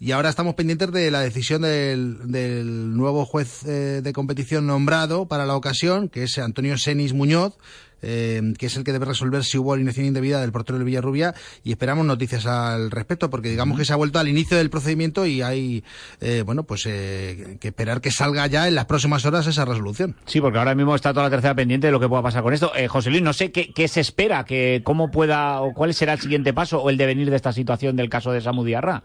Y 0.00 0.10
ahora 0.10 0.30
estamos 0.30 0.54
pendientes 0.54 0.90
de 0.90 1.10
la 1.12 1.20
decisión 1.20 1.62
del, 1.62 2.32
del 2.32 2.96
nuevo 2.96 3.24
juez 3.24 3.62
eh, 3.64 4.00
de 4.02 4.12
competición 4.12 4.66
nombrado 4.66 5.26
para 5.26 5.46
la 5.46 5.54
ocasión, 5.54 6.08
que 6.08 6.24
es 6.24 6.38
Antonio 6.38 6.76
Senis 6.76 7.12
Muñoz, 7.12 7.56
eh, 8.02 8.40
que 8.58 8.66
es 8.66 8.76
el 8.76 8.84
que 8.84 8.92
debe 8.92 9.06
resolver 9.06 9.44
si 9.44 9.58
hubo 9.58 9.72
alineación 9.72 10.06
indebida 10.06 10.40
del 10.40 10.52
portero 10.52 10.78
del 10.78 10.84
Villarrubia 10.84 11.34
y 11.64 11.70
esperamos 11.70 12.04
noticias 12.04 12.46
al 12.46 12.90
respecto 12.90 13.30
porque 13.30 13.48
digamos 13.48 13.78
que 13.78 13.84
se 13.84 13.92
ha 13.92 13.96
vuelto 13.96 14.18
al 14.18 14.28
inicio 14.28 14.56
del 14.56 14.70
procedimiento 14.70 15.24
y 15.26 15.42
hay 15.42 15.84
eh, 16.20 16.42
bueno 16.44 16.64
pues 16.64 16.86
eh, 16.86 17.58
que 17.60 17.68
esperar 17.68 18.00
que 18.00 18.10
salga 18.10 18.46
ya 18.46 18.68
en 18.68 18.74
las 18.74 18.86
próximas 18.86 19.24
horas 19.24 19.46
esa 19.46 19.64
resolución. 19.64 20.14
Sí, 20.26 20.40
porque 20.40 20.58
ahora 20.58 20.74
mismo 20.74 20.94
está 20.94 21.12
toda 21.12 21.24
la 21.24 21.30
tercera 21.30 21.54
pendiente 21.54 21.86
de 21.86 21.92
lo 21.92 22.00
que 22.00 22.08
pueda 22.08 22.22
pasar 22.22 22.42
con 22.42 22.52
esto. 22.52 22.72
Eh, 22.74 22.88
José 22.88 23.10
Luis, 23.10 23.22
no 23.22 23.32
sé 23.32 23.52
qué, 23.52 23.72
qué 23.72 23.88
se 23.88 24.00
espera, 24.00 24.44
que 24.44 24.82
cómo 24.84 25.10
pueda 25.10 25.60
o 25.60 25.72
cuál 25.72 25.94
será 25.94 26.14
el 26.14 26.20
siguiente 26.20 26.52
paso 26.52 26.82
o 26.82 26.90
el 26.90 26.96
devenir 26.96 27.30
de 27.30 27.36
esta 27.36 27.52
situación 27.52 27.96
del 27.96 28.08
caso 28.08 28.32
de 28.32 28.40
Samu 28.40 28.64
Diarra. 28.64 29.02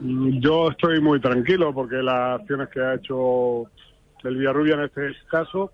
Mm, 0.00 0.40
Yo 0.40 0.70
estoy 0.70 1.00
muy 1.00 1.20
tranquilo 1.20 1.72
porque 1.72 1.96
las 1.96 2.40
acciones 2.40 2.68
que 2.68 2.80
ha 2.80 2.94
hecho 2.94 3.64
el 4.24 4.36
Villarrubia 4.36 4.74
en 4.74 4.82
este 4.82 5.14
caso 5.30 5.72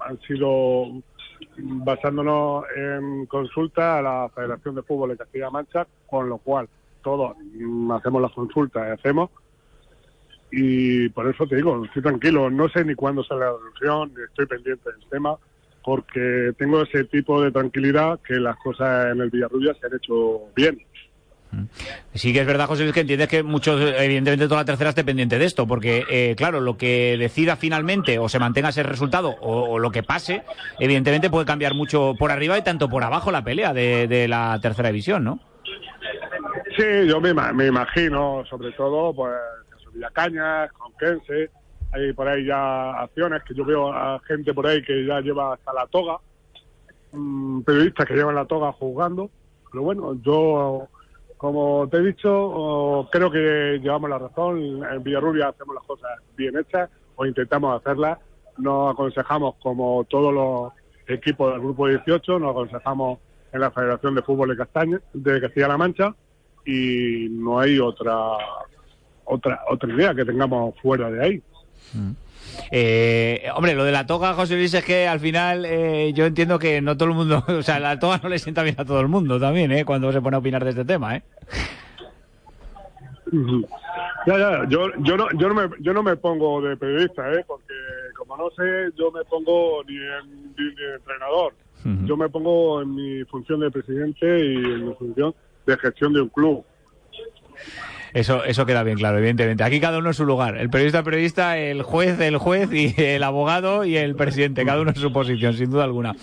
han 0.00 0.20
sido 0.22 1.02
basándonos 1.58 2.64
en 2.76 3.26
consulta 3.26 3.98
a 3.98 4.02
la 4.02 4.28
Federación 4.34 4.74
de 4.74 4.82
Fútbol 4.82 5.10
de 5.10 5.16
Castilla-La 5.16 5.50
Mancha, 5.50 5.86
con 6.06 6.28
lo 6.28 6.38
cual 6.38 6.68
todos 7.02 7.36
mm, 7.38 7.90
hacemos 7.92 8.22
las 8.22 8.32
consultas 8.32 8.88
y 8.88 8.90
hacemos. 8.92 9.30
Y 10.50 11.08
por 11.10 11.28
eso 11.28 11.46
te 11.46 11.56
digo, 11.56 11.84
estoy 11.84 12.02
tranquilo, 12.02 12.50
no 12.50 12.68
sé 12.68 12.84
ni 12.84 12.94
cuándo 12.94 13.24
sale 13.24 13.40
la 13.40 13.52
resolución, 13.52 14.12
ni 14.16 14.22
estoy 14.22 14.46
pendiente 14.46 14.90
del 14.90 15.08
tema, 15.10 15.36
porque 15.84 16.52
tengo 16.56 16.82
ese 16.82 17.04
tipo 17.04 17.42
de 17.42 17.50
tranquilidad 17.50 18.20
que 18.20 18.34
las 18.34 18.56
cosas 18.56 19.12
en 19.12 19.20
el 19.20 19.30
Villarrubia 19.30 19.74
se 19.74 19.86
han 19.86 19.94
hecho 19.94 20.42
bien. 20.54 20.78
Sí 22.14 22.32
que 22.32 22.40
es 22.40 22.46
verdad, 22.46 22.66
José 22.66 22.90
que 22.92 23.00
entiendes 23.00 23.28
que 23.28 23.42
muchos, 23.42 23.80
evidentemente 23.80 24.46
toda 24.46 24.60
la 24.60 24.64
tercera 24.64 24.90
esté 24.90 25.04
pendiente 25.04 25.38
de 25.38 25.44
esto, 25.44 25.66
porque, 25.66 26.04
eh, 26.08 26.34
claro, 26.36 26.60
lo 26.60 26.76
que 26.76 27.16
decida 27.18 27.56
finalmente 27.56 28.18
o 28.18 28.28
se 28.28 28.38
mantenga 28.38 28.68
ese 28.68 28.82
resultado 28.82 29.34
o, 29.40 29.78
lo 29.78 29.90
que 29.90 30.02
pase, 30.02 30.42
evidentemente 30.78 31.30
puede 31.30 31.46
cambiar 31.46 31.74
mucho 31.74 32.14
por 32.18 32.30
arriba 32.30 32.56
y 32.58 32.62
tanto 32.62 32.88
por 32.88 33.02
abajo 33.02 33.32
la 33.32 33.42
pelea 33.42 33.72
de, 33.72 34.26
la 34.28 34.58
tercera 34.60 34.88
división, 34.88 35.24
¿no? 35.24 35.40
Sí, 36.76 37.06
yo 37.06 37.20
me, 37.20 37.30
ima- 37.30 37.52
me 37.52 37.66
imagino, 37.66 38.44
sobre 38.48 38.72
todo, 38.72 39.14
pues, 39.14 39.32
Villacañas, 39.92 40.72
Conquense, 40.72 41.50
hay 41.92 42.12
por 42.12 42.26
ahí 42.28 42.44
ya 42.44 43.00
acciones 43.00 43.42
que 43.44 43.54
yo 43.54 43.64
veo 43.64 43.92
a 43.92 44.20
gente 44.26 44.52
por 44.52 44.66
ahí 44.66 44.82
que 44.82 45.06
ya 45.06 45.20
lleva 45.20 45.54
hasta 45.54 45.72
la 45.72 45.86
toga, 45.86 46.18
mm, 47.12 47.62
periodistas 47.62 48.06
que 48.06 48.14
llevan 48.14 48.34
la 48.34 48.46
toga 48.46 48.72
jugando, 48.72 49.30
pero 49.70 49.84
bueno, 49.84 50.16
yo, 50.22 50.88
como 51.44 51.86
te 51.90 51.98
he 51.98 52.00
dicho, 52.00 53.06
creo 53.12 53.30
que 53.30 53.78
llevamos 53.82 54.08
la 54.08 54.18
razón, 54.18 54.82
en 54.82 55.02
Villarrubia 55.02 55.48
hacemos 55.48 55.74
las 55.74 55.84
cosas 55.84 56.10
bien 56.38 56.56
hechas, 56.56 56.88
o 57.16 57.26
intentamos 57.26 57.78
hacerlas, 57.78 58.18
nos 58.56 58.94
aconsejamos 58.94 59.56
como 59.62 60.04
todos 60.04 60.32
los 60.32 60.72
equipos 61.06 61.52
del 61.52 61.60
Grupo 61.60 61.86
18, 61.86 62.38
nos 62.38 62.50
aconsejamos 62.52 63.18
en 63.52 63.60
la 63.60 63.70
Federación 63.70 64.14
de 64.14 64.22
Fútbol 64.22 64.48
de, 64.48 64.56
Castaña, 64.56 65.02
de 65.12 65.38
Castilla-La 65.42 65.76
Mancha, 65.76 66.14
y 66.64 67.28
no 67.30 67.60
hay 67.60 67.78
otra 67.78 68.16
otra 69.26 69.64
otra 69.68 69.92
idea 69.92 70.14
que 70.14 70.24
tengamos 70.24 70.74
fuera 70.80 71.10
de 71.10 71.22
ahí. 71.22 71.42
Eh, 72.70 73.48
hombre, 73.54 73.74
lo 73.74 73.84
de 73.84 73.92
la 73.92 74.06
toga, 74.06 74.34
José 74.34 74.56
Luis, 74.56 74.74
es 74.74 74.84
que 74.84 75.06
al 75.06 75.20
final 75.20 75.64
eh, 75.64 76.12
yo 76.14 76.26
entiendo 76.26 76.58
que 76.58 76.80
no 76.80 76.96
todo 76.96 77.08
el 77.08 77.14
mundo, 77.14 77.44
o 77.48 77.62
sea, 77.62 77.80
la 77.80 77.98
toga 77.98 78.20
no 78.22 78.28
le 78.28 78.38
sienta 78.38 78.62
bien 78.62 78.76
a 78.78 78.84
todo 78.84 79.00
el 79.00 79.08
mundo 79.08 79.38
también, 79.38 79.72
¿eh? 79.72 79.84
Cuando 79.84 80.12
se 80.12 80.20
pone 80.20 80.36
a 80.36 80.40
opinar 80.40 80.64
de 80.64 80.70
este 80.70 80.84
tema, 80.84 81.16
¿eh? 81.16 81.22
Ya, 84.26 84.38
ya, 84.38 84.68
yo, 84.68 84.88
yo, 85.00 85.16
no, 85.16 85.26
yo, 85.32 85.48
no 85.48 85.54
me, 85.54 85.68
yo 85.80 85.92
no 85.92 86.02
me 86.02 86.16
pongo 86.16 86.62
de 86.62 86.76
periodista, 86.76 87.30
¿eh? 87.32 87.44
porque 87.46 87.74
como 88.16 88.36
no 88.36 88.50
sé, 88.50 88.90
yo 88.96 89.10
me 89.10 89.24
pongo 89.24 89.82
ni 89.84 89.96
en, 89.96 90.54
ni 90.56 90.74
de 90.74 90.94
entrenador. 90.94 91.52
Yo 92.06 92.16
me 92.16 92.30
pongo 92.30 92.80
en 92.80 92.94
mi 92.94 93.24
función 93.24 93.60
de 93.60 93.70
presidente 93.70 94.24
y 94.26 94.54
en 94.56 94.88
mi 94.88 94.94
función 94.94 95.34
de 95.66 95.76
gestión 95.76 96.14
de 96.14 96.22
un 96.22 96.30
club. 96.30 96.64
Eso, 98.14 98.44
eso 98.44 98.64
queda 98.64 98.84
bien 98.84 98.96
claro, 98.96 99.18
evidentemente. 99.18 99.64
Aquí 99.64 99.80
cada 99.80 99.98
uno 99.98 100.08
en 100.08 100.14
su 100.14 100.24
lugar. 100.24 100.56
El 100.56 100.70
periodista, 100.70 100.98
el 100.98 101.04
periodista, 101.04 101.58
el 101.58 101.82
juez, 101.82 102.20
el 102.20 102.36
juez 102.38 102.72
y 102.72 102.94
el 102.96 103.24
abogado 103.24 103.84
y 103.84 103.96
el 103.96 104.14
presidente. 104.14 104.64
Cada 104.64 104.80
uno 104.80 104.90
en 104.90 104.96
su 104.96 105.12
posición, 105.12 105.54
sin 105.54 105.68
duda 105.68 105.82
alguna. 105.82 106.14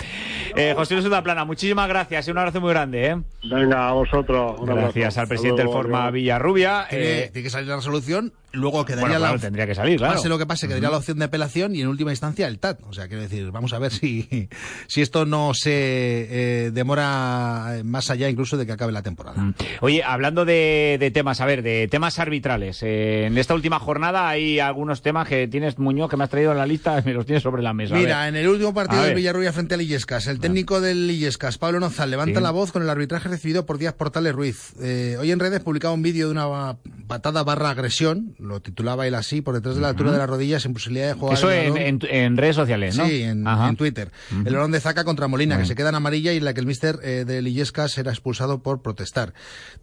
Eh, 0.55 0.73
José 0.73 0.95
Luis 0.95 1.07
Plana, 1.21 1.43
muchísimas 1.43 1.89
gracias 1.89 2.25
y 2.29 2.31
un 2.31 2.37
abrazo 2.37 2.61
muy 2.61 2.69
grande. 2.69 3.07
¿eh? 3.07 3.17
Venga, 3.43 3.89
a 3.89 3.91
vosotros. 3.91 4.59
un 4.61 4.69
abrazo. 4.69 4.93
Gracias 4.93 5.17
al 5.17 5.27
presidente 5.27 5.63
del 5.63 5.71
Forma. 5.71 6.09
Villarrubia. 6.11 6.87
Tiene, 6.89 7.19
eh, 7.23 7.29
tiene 7.33 7.43
que 7.43 7.49
salir 7.49 7.67
la 7.67 7.75
resolución, 7.75 8.31
luego 8.53 8.83
quedaría 8.85 9.01
Bueno, 9.07 9.17
claro, 9.19 9.35
la 9.35 9.41
tendría 9.41 9.65
que 9.67 9.75
salir, 9.75 9.97
claro. 9.97 10.15
Pase 10.15 10.29
lo 10.29 10.37
que 10.37 10.45
pase, 10.45 10.67
quedaría 10.67 10.89
la 10.89 10.97
opción 10.97 11.19
de 11.19 11.25
apelación 11.25 11.75
y 11.75 11.81
en 11.81 11.87
última 11.87 12.11
instancia 12.11 12.47
el 12.47 12.59
TAT. 12.59 12.79
O 12.87 12.93
sea, 12.93 13.07
quiero 13.07 13.23
decir, 13.23 13.49
vamos 13.51 13.73
a 13.73 13.79
ver 13.79 13.91
si, 13.91 14.49
si 14.87 15.01
esto 15.01 15.25
no 15.25 15.53
se 15.53 15.71
eh, 15.73 16.71
demora 16.71 17.81
más 17.83 18.09
allá 18.09 18.29
incluso 18.29 18.57
de 18.57 18.65
que 18.65 18.71
acabe 18.71 18.91
la 18.91 19.01
temporada. 19.03 19.53
Oye, 19.81 20.03
hablando 20.03 20.45
de, 20.45 20.97
de 20.99 21.11
temas, 21.11 21.41
a 21.41 21.45
ver, 21.45 21.61
de 21.63 21.87
temas 21.89 22.19
arbitrales. 22.19 22.81
eh, 22.83 23.25
en 23.25 23.37
esta 23.37 23.53
última 23.53 23.79
jornada 23.79 24.27
hay 24.29 24.59
algunos 24.59 25.01
temas 25.01 25.27
que 25.27 25.47
tienes, 25.47 25.77
Muñoz, 25.79 26.09
que 26.09 26.17
me 26.17 26.23
has 26.23 26.29
traído 26.29 26.51
en 26.51 26.57
la 26.57 26.65
lista, 26.65 27.01
me 27.05 27.13
los 27.13 27.25
tienes 27.25 27.43
sobre 27.43 27.61
la 27.63 27.73
mesa. 27.73 27.95
Mira, 27.95 28.27
en 28.27 28.35
el 28.35 28.47
último 28.47 28.73
partido 28.73 29.01
del 29.01 29.09
ver. 29.11 29.17
Villarrubia 29.17 29.53
frente 29.53 29.75
al 29.75 29.81
Illescas, 29.81 30.27
el 30.27 30.39
técnico 30.39 30.81
del 30.81 31.09
Illescas, 31.09 31.57
Pablo 31.57 31.79
Nozal, 31.79 32.09
levanta 32.11 32.39
Sí. 32.39 32.43
la 32.43 32.51
voz 32.51 32.71
con 32.71 32.81
el 32.83 32.89
arbitraje 32.89 33.29
recibido 33.29 33.65
por 33.65 33.77
Díaz 33.77 33.93
Portales 33.93 34.33
Ruiz. 34.33 34.73
Eh, 34.81 35.17
hoy 35.19 35.31
en 35.31 35.39
redes 35.39 35.59
publicaba 35.61 35.93
un 35.93 36.01
vídeo 36.01 36.27
de 36.27 36.31
una 36.33 36.77
patada 37.07 37.43
barra 37.43 37.69
agresión, 37.71 38.35
lo 38.41 38.59
titulaba 38.59 39.07
él 39.07 39.15
así, 39.15 39.41
por 39.41 39.53
detrás 39.55 39.75
de 39.75 39.81
la 39.81 39.89
altura 39.89 40.11
de 40.11 40.17
las 40.17 40.29
rodillas, 40.29 40.63
sin 40.63 40.73
posibilidad 40.73 41.07
de 41.07 41.13
jugar. 41.13 41.37
Eso 41.37 41.51
en, 41.51 41.77
en- 41.77 41.99
en 42.09 42.37
redes 42.37 42.55
sociales, 42.55 42.97
¿no? 42.97 43.05
Sí, 43.07 43.21
en, 43.23 43.45
Twitter. 43.77 44.11
El 44.45 44.53
balón 44.55 44.71
de 44.71 44.79
Zaca 44.79 45.03
contra 45.03 45.27
Molina, 45.27 45.57
que 45.57 45.65
se 45.65 45.75
queda 45.75 45.89
en 45.89 45.95
amarilla 45.95 46.33
y 46.33 46.37
en 46.37 46.45
la 46.45 46.53
que 46.53 46.59
el 46.59 46.65
mister 46.65 46.99
eh, 47.03 47.23
de 47.25 47.39
Illescas 47.41 47.97
era 47.97 48.11
expulsado 48.11 48.59
por 48.63 48.81
protestar. 48.81 49.33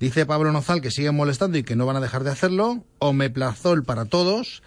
Dice 0.00 0.26
Pablo 0.26 0.52
Nozal 0.52 0.80
que 0.80 0.90
siguen 0.90 1.14
molestando 1.16 1.56
y 1.59 1.62
que 1.62 1.76
no 1.76 1.86
van 1.86 1.96
a 1.96 2.00
dejar 2.00 2.24
de 2.24 2.30
hacerlo. 2.30 2.84
Omeplazol 2.98 3.84
para 3.84 4.04
todos. 4.04 4.62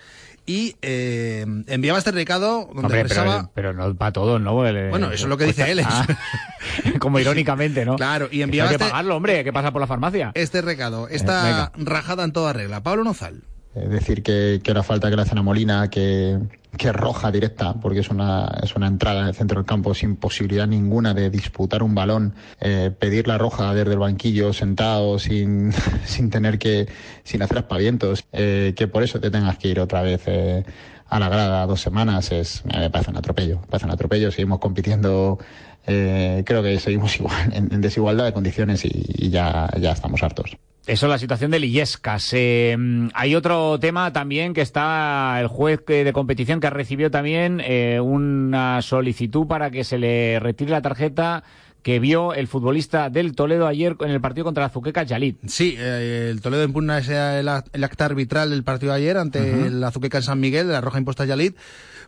Y 0.48 0.76
eh, 0.82 1.46
enviaba 1.68 2.00
este 2.00 2.12
recado 2.12 2.66
donde 2.74 2.82
Hombre, 2.82 3.02
expresaba... 3.02 3.52
pero, 3.54 3.74
pero 3.74 3.90
no 3.90 3.96
para 3.96 4.12
todos, 4.12 4.42
¿no? 4.42 4.66
El- 4.66 4.90
Bueno, 4.90 5.12
eso 5.12 5.26
es 5.26 5.30
lo 5.30 5.38
que 5.38 5.46
dice 5.46 5.72
él. 5.72 5.82
ah, 5.86 6.08
como 7.00 7.20
irónicamente, 7.20 7.86
¿no? 7.86 7.96
Claro, 7.96 8.28
y 8.32 8.42
enviaba 8.42 8.70
Hay 8.72 8.78
que 8.78 8.84
este- 8.84 8.92
pagarlo, 8.92 9.16
hombre, 9.18 9.44
que 9.44 9.54
pasa 9.54 9.72
por 9.72 9.82
la 9.82 9.88
farmacia. 9.88 10.32
Este 10.34 10.62
recado, 10.62 11.08
Eh, 11.08 11.16
esta 11.16 11.72
rajada 11.78 12.24
en 12.24 12.32
toda 12.32 12.54
regla. 12.54 12.82
Pablo 12.82 13.04
Nozal. 13.04 13.44
Es 13.74 13.90
decir, 13.90 14.22
que, 14.22 14.60
que 14.64 14.74
la 14.74 14.84
falta 14.84 15.10
que 15.10 15.16
le 15.16 15.22
hacen 15.22 15.38
a 15.38 15.44
Molina, 15.44 15.90
que, 15.90 16.38
que 16.78 16.92
roja 16.92 17.32
directa, 17.32 17.74
porque 17.76 18.00
es 18.00 18.10
una, 18.10 18.60
es 18.62 18.76
una 18.76 18.88
entrada 18.88 19.22
en 19.22 19.28
el 19.28 19.34
centro 19.34 19.60
del 19.60 19.66
campo 19.66 19.94
sin 19.94 20.18
posibilidad 20.18 20.68
ninguna 20.68 21.14
de 21.14 21.30
disputar 21.30 21.82
un 21.82 21.96
balón, 21.96 22.34
eh, 22.60 22.92
pedir 22.98 23.28
la 23.28 23.38
roja 23.38 23.74
desde 23.74 23.94
el 23.94 24.00
banquillo 24.00 24.52
sentado 24.52 25.20
sin, 25.20 25.72
sin 26.06 26.30
tener 26.30 26.60
que, 26.60 26.88
sin 27.24 27.42
hacer 27.42 27.60
aspavientos, 27.60 28.26
eh, 28.34 28.74
que 28.76 28.88
por 28.88 29.04
eso 29.04 29.20
te 29.22 29.32
tengas 29.32 29.58
que 29.58 29.70
ir 29.70 29.80
otra 29.80 30.02
vez 30.02 30.24
eh, 30.26 30.66
a 31.08 31.20
la 31.20 31.30
grada 31.30 31.66
dos 31.66 31.82
semanas, 31.82 32.32
es, 32.32 32.64
me 32.66 32.90
parece 32.90 33.12
un 33.12 33.18
atropello, 33.18 33.62
parece 33.70 33.86
un 33.86 33.92
atropello, 33.92 34.32
seguimos 34.32 34.60
compitiendo, 34.60 35.40
eh, 35.88 36.44
creo 36.46 36.62
que 36.62 36.80
seguimos 36.80 37.16
igual, 37.20 37.54
en, 37.54 37.74
en 37.74 37.82
desigualdad 37.82 38.26
de 38.26 38.34
condiciones 38.34 38.84
y, 38.84 38.92
y 38.94 39.30
ya, 39.30 39.70
ya 39.80 39.92
estamos 39.92 40.24
hartos. 40.24 40.58
Eso 40.88 41.06
es 41.06 41.10
la 41.12 41.20
situación 41.20 41.52
del 41.52 41.64
Illescas. 41.64 42.34
Eh, 42.34 42.76
hay 43.14 43.36
otro 43.36 43.80
tema 43.80 44.12
también 44.12 44.54
que 44.54 44.62
está 44.62 45.38
el 45.40 45.48
juez 45.48 45.86
de 45.86 46.12
competición 46.12 46.60
que 46.60 46.68
ha 46.68 46.72
recibido 46.72 47.12
también 47.12 47.62
eh, 47.64 48.00
una 48.00 48.82
solicitud 48.82 49.46
para 49.46 49.70
que 49.70 49.84
se 49.84 50.00
le 50.00 50.40
retire 50.40 50.72
la 50.72 50.82
tarjeta 50.82 51.44
que 51.84 52.00
vio 52.00 52.34
el 52.34 52.48
futbolista 52.48 53.10
del 53.10 53.34
Toledo 53.36 53.68
ayer 53.68 53.96
en 54.02 54.12
el 54.12 54.22
partido 54.22 54.46
contra 54.46 54.62
la 54.62 54.68
Azuqueca 54.68 55.04
Yalit. 55.04 55.38
Sí, 55.48 55.76
eh, 55.78 56.30
el 56.32 56.42
Toledo 56.42 56.64
impugna 56.64 57.00
ese, 57.00 57.40
el, 57.40 57.50
el, 57.74 57.84
acta 57.84 58.06
arbitral 58.06 58.52
del 58.52 58.64
partido 58.64 58.92
de 58.92 58.98
ayer 59.00 59.18
ante 59.18 59.40
uh 59.40 59.44
-huh. 59.44 59.66
el 59.68 59.84
Azuqueca 59.84 60.18
en 60.20 60.24
San 60.24 60.40
Miguel, 60.40 60.68
de 60.68 60.74
la 60.74 60.82
roja 60.82 61.00
imposta 61.00 61.26
Yalit. 61.26 61.56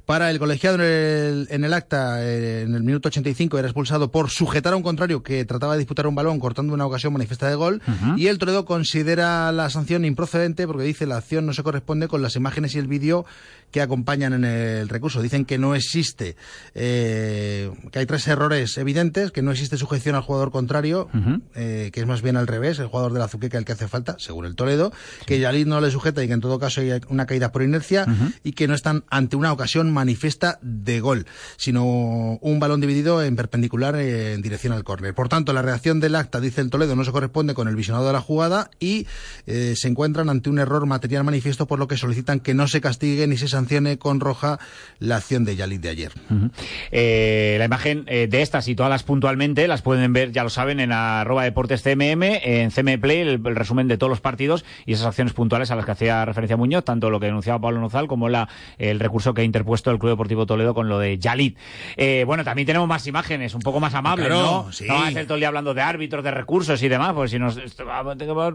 Para 0.06 0.30
el 0.30 0.38
colegiado 0.38 0.76
en 0.76 0.82
el, 0.82 1.48
en 1.50 1.64
el 1.64 1.74
acta, 1.74 2.22
eh, 2.22 2.64
en 2.64 2.76
el 2.76 2.84
minuto 2.84 3.08
85, 3.08 3.58
era 3.58 3.70
expulsado 3.70 4.12
por 4.12 4.30
sujetar 4.30 4.74
a 4.74 4.76
un 4.76 4.84
contrario 4.84 5.24
que 5.24 5.46
trataba 5.46 5.74
de 5.74 5.80
disputar 5.80 6.08
un 6.08 6.16
balón 6.16 6.42
cortando 6.42 6.74
una 6.74 6.86
ocasión 6.86 7.14
manifiesta 7.14 7.48
de 7.48 7.56
gol. 7.56 7.82
Uh 7.88 7.92
-huh. 7.92 8.20
Y 8.20 8.28
el 8.28 8.38
Toledo 8.38 8.66
considera 8.66 9.50
la 9.54 9.70
sanción 9.70 10.04
improcedente 10.04 10.68
porque 10.68 10.84
dice 10.84 11.06
la 11.06 11.16
acción 11.16 11.46
no 11.46 11.54
se 11.54 11.64
corresponde 11.64 12.10
con 12.10 12.22
las 12.22 12.36
imágenes 12.36 12.76
y 12.76 12.80
el 12.80 12.88
vídeo 12.88 13.26
que 13.74 13.82
acompañan 13.82 14.34
en 14.34 14.46
el 14.46 14.88
recurso. 14.88 15.22
Dicen 15.22 15.46
que 15.46 15.58
no 15.58 15.74
existe, 15.76 16.38
eh, 16.76 17.72
que 17.92 18.00
hay 18.00 18.06
tres 18.06 18.28
errores 18.28 18.78
evidentes, 18.78 19.32
que 19.32 19.42
no 19.42 19.52
existe 19.52 19.78
sujeción 19.78 20.16
al 20.16 20.22
jugador 20.22 20.52
contrario, 20.52 21.10
uh 21.12 21.18
-huh. 21.18 21.42
eh, 21.56 21.90
que 21.92 22.00
es 22.00 22.06
más 22.06 22.22
bien 22.22 22.38
al 22.38 22.46
revés, 22.46 22.78
el 22.78 22.86
jugador 22.86 23.14
de 23.14 23.20
la 23.20 23.26
Azuqueca 23.26 23.58
el 23.58 23.66
que 23.66 23.72
hace 23.72 23.88
falta, 23.88 24.16
según 24.20 24.46
el 24.46 24.56
Toledo, 24.56 24.94
sí. 25.20 25.26
que 25.26 25.40
Yalit 25.40 25.68
no 25.68 25.82
le 25.82 25.90
sujeta 25.90 26.24
y 26.24 26.28
que 26.28 26.34
en 26.34 26.40
todo 26.40 26.60
caso 26.60 26.82
hay 26.82 27.02
una 27.10 27.26
caída 27.26 27.52
por 27.52 27.64
inercia 27.64 28.06
uh 28.08 28.12
-huh. 28.12 28.34
y 28.44 28.52
que 28.52 28.68
no 28.68 28.76
están 28.76 29.06
ante 29.10 29.36
una 29.36 29.52
ocasión 29.52 29.92
manifiesta 29.92 30.60
de 30.62 31.00
gol, 31.00 31.26
sino 31.58 31.84
un 31.84 32.60
balón 32.60 32.80
dividido 32.80 33.24
en 33.24 33.36
perpendicular 33.36 33.96
en 33.96 34.42
dirección 34.44 34.72
al 34.74 34.84
córner. 34.84 35.16
Por 35.16 35.30
tanto, 35.30 35.52
la 35.52 35.64
reacción 35.64 36.00
del 36.00 36.14
acta, 36.14 36.40
dice 36.40 36.62
el 36.62 36.70
Toledo, 36.70 36.96
no 36.96 37.04
se 37.04 37.12
corresponde 37.12 37.56
con 37.56 37.68
el 37.68 37.76
visionado 37.76 38.06
de 38.06 38.14
la 38.14 38.22
jugada 38.22 38.70
y 38.80 39.08
eh, 39.48 39.74
se 39.76 39.88
encuentran 39.88 40.30
ante 40.30 40.52
un 40.52 40.60
error 40.60 40.86
material 40.86 41.24
manifiesto, 41.24 41.66
por 41.66 41.80
lo 41.80 41.88
que 41.88 41.98
solicitan 41.98 42.40
que 42.40 42.54
no 42.54 42.68
se 42.68 42.80
castigue 42.80 43.26
ni 43.26 43.36
se 43.36 43.48
sancione 43.48 43.63
con 44.00 44.20
roja 44.20 44.60
la 45.00 45.18
acción 45.18 45.44
de 45.46 45.56
Yalit 45.56 45.82
de 45.82 45.90
ayer. 45.90 46.12
Uh 46.30 46.34
-huh. 46.34 46.52
eh, 46.92 47.56
la 47.60 47.66
imagen 47.66 48.04
eh, 48.08 48.28
de 48.30 48.42
estas 48.42 48.68
y 48.68 48.76
todas 48.76 48.90
las 48.90 49.04
puntualmente 49.04 49.68
las 49.68 49.82
pueden 49.82 50.14
ver, 50.14 50.32
ya 50.32 50.44
lo 50.44 50.50
saben, 50.50 50.80
en 50.80 50.92
arroba 50.92 51.44
deportes 51.44 51.82
CMM, 51.82 52.24
en 52.24 52.72
CM 52.72 52.98
Play, 52.98 53.20
el, 53.20 53.42
el, 53.46 53.56
resumen 53.56 53.88
de 53.88 53.98
todos 53.98 54.10
los 54.10 54.22
partidos 54.22 54.64
y 54.86 54.94
esas 54.94 55.08
acciones 55.08 55.34
puntuales 55.34 55.72
a 55.72 55.76
las 55.76 55.86
que 55.86 55.92
hacía 55.92 56.24
referencia 56.26 56.58
Muñoz, 56.58 56.84
tanto 56.86 57.10
lo 57.10 57.20
que 57.20 57.26
denunciaba 57.28 57.60
Pablo 57.60 57.82
Nozal 57.82 58.08
como 58.08 58.30
la, 58.30 58.48
el 58.78 59.00
recurso 59.00 59.34
que 59.34 59.42
ha 59.42 59.44
interpuesto 59.44 59.92
el 59.92 60.00
Club 60.00 60.12
Deportivo 60.12 60.46
Toledo 60.46 60.74
con 60.74 60.88
lo 60.88 61.00
de 61.00 61.18
Yalit. 61.18 61.58
Eh, 61.98 62.24
bueno, 62.26 62.44
también 62.44 62.66
tenemos 62.66 62.88
más 62.88 63.06
imágenes, 63.08 63.54
un 63.56 63.62
poco 63.62 63.80
más 63.80 63.94
amables, 63.94 64.28
claro, 64.28 64.42
¿no? 64.66 64.72
Sí. 64.72 64.86
No 64.88 64.96
va 64.96 65.08
a 65.08 65.12
ser 65.12 65.26
todo 65.26 65.36
el 65.36 65.42
día 65.42 65.48
hablando 65.50 65.74
de 65.74 65.82
árbitros, 65.82 66.24
de 66.24 66.32
recursos 66.32 66.82
y 66.82 66.88
demás, 66.88 67.14
pues 67.14 67.32
si 67.32 67.40
nos... 67.40 67.60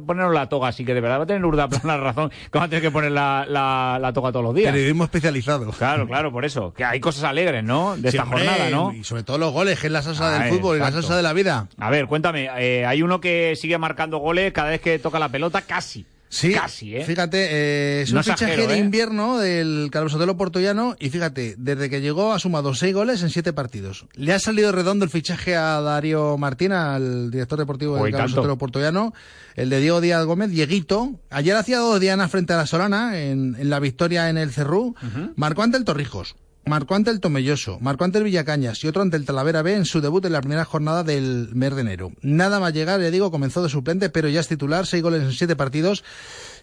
Ponernos 0.06 0.34
la 0.34 0.48
toga, 0.48 0.68
así 0.68 0.84
que 0.84 0.94
de 0.94 1.00
verdad 1.00 1.18
va 1.18 1.22
a 1.24 1.26
tener 1.26 1.44
Urda 1.44 1.68
la 1.84 1.96
razón, 1.96 2.30
que 2.50 2.58
va 2.58 2.64
a 2.64 2.68
tener 2.68 2.82
que 2.82 2.90
poner 2.90 3.12
la, 3.12 3.46
la, 3.48 3.98
la 4.00 4.12
toga 4.12 4.32
todos 4.32 4.44
los 4.44 4.54
días. 4.54 4.72
Periodismo 4.72 4.97
especializado. 5.04 5.70
Claro, 5.72 6.06
claro, 6.06 6.30
por 6.32 6.44
eso. 6.44 6.72
Que 6.74 6.84
hay 6.84 7.00
cosas 7.00 7.24
alegres, 7.24 7.64
¿no? 7.64 7.96
De 7.96 8.08
esta 8.08 8.22
Siempre, 8.24 8.46
jornada, 8.46 8.70
¿no? 8.70 8.92
Y 8.92 9.04
sobre 9.04 9.22
todo 9.22 9.38
los 9.38 9.52
goles, 9.52 9.78
que 9.78 9.86
es 9.88 9.92
la 9.92 10.02
salsa 10.02 10.36
Ah, 10.36 10.38
del 10.44 10.52
fútbol 10.52 10.76
y 10.76 10.80
la 10.80 10.86
exacto. 10.88 11.02
salsa 11.02 11.16
de 11.16 11.22
la 11.22 11.32
vida. 11.32 11.68
A 11.78 11.90
ver, 11.90 12.06
cuéntame, 12.06 12.48
eh, 12.58 12.84
hay 12.86 13.02
uno 13.02 13.20
que 13.20 13.54
sigue 13.56 13.78
marcando 13.78 14.18
goles 14.18 14.52
cada 14.52 14.70
vez 14.70 14.80
que 14.80 14.98
toca 14.98 15.18
la 15.18 15.28
pelota, 15.28 15.62
casi. 15.62 16.06
Sí, 16.30 16.52
Casi, 16.52 16.94
¿eh? 16.94 17.04
Fíjate, 17.04 17.48
eh, 17.50 18.02
es 18.02 18.12
No 18.12 18.18
un 18.18 18.24
fichaje 18.24 18.66
de 18.66 18.74
¿eh? 18.74 18.78
invierno 18.78 19.38
del 19.38 19.88
Carlos 19.90 20.12
Sotelo 20.12 20.36
portollano 20.36 20.94
y 20.98 21.08
fíjate, 21.08 21.54
desde 21.56 21.88
que 21.88 22.00
llegó 22.00 22.32
ha 22.32 22.38
sumado 22.38 22.74
seis 22.74 22.94
goles 22.94 23.22
en 23.22 23.30
siete 23.30 23.52
partidos. 23.52 24.06
Le 24.14 24.34
ha 24.34 24.38
salido 24.38 24.70
redondo 24.70 25.04
el 25.04 25.10
fichaje 25.10 25.56
a 25.56 25.80
Darío 25.80 26.36
Martín, 26.36 26.72
al 26.72 27.30
director 27.30 27.58
deportivo 27.58 27.94
del 27.94 28.04
Uy, 28.04 28.12
Carlos 28.12 28.30
tanto. 28.32 28.42
Sotelo 28.42 28.58
portollano, 28.58 29.14
el 29.54 29.70
de 29.70 29.80
Diego 29.80 30.00
Díaz 30.00 30.24
Gómez, 30.26 30.50
Dieguito. 30.50 31.12
Ayer 31.30 31.56
hacía 31.56 31.78
dos 31.78 31.98
dianas 31.98 32.30
frente 32.30 32.52
a 32.52 32.56
la 32.58 32.66
Solana 32.66 33.18
en, 33.18 33.56
en 33.58 33.70
la 33.70 33.80
victoria 33.80 34.28
en 34.28 34.36
el 34.36 34.50
Cerrú. 34.52 34.94
Marcó 35.36 35.62
ante 35.62 35.78
el 35.78 35.84
Torrijos. 35.84 36.36
Marcó 36.68 36.94
ante 36.94 37.10
el 37.10 37.20
Tomelloso, 37.20 37.78
marcó 37.80 38.04
ante 38.04 38.18
el 38.18 38.24
Villacañas 38.24 38.84
y 38.84 38.88
otro 38.88 39.00
ante 39.00 39.16
el 39.16 39.24
Talavera 39.24 39.62
B 39.62 39.74
en 39.74 39.86
su 39.86 40.02
debut 40.02 40.22
en 40.26 40.32
la 40.32 40.40
primera 40.40 40.66
jornada 40.66 41.02
del 41.02 41.48
mes 41.54 41.74
de 41.74 41.80
enero. 41.80 42.12
Nada 42.20 42.60
más 42.60 42.74
llegar, 42.74 43.00
le 43.00 43.10
digo, 43.10 43.30
comenzó 43.30 43.62
de 43.62 43.70
suplente, 43.70 44.10
pero 44.10 44.28
ya 44.28 44.40
es 44.40 44.48
titular, 44.48 44.86
seis 44.86 45.02
goles 45.02 45.22
en 45.22 45.32
siete 45.32 45.56
partidos 45.56 46.04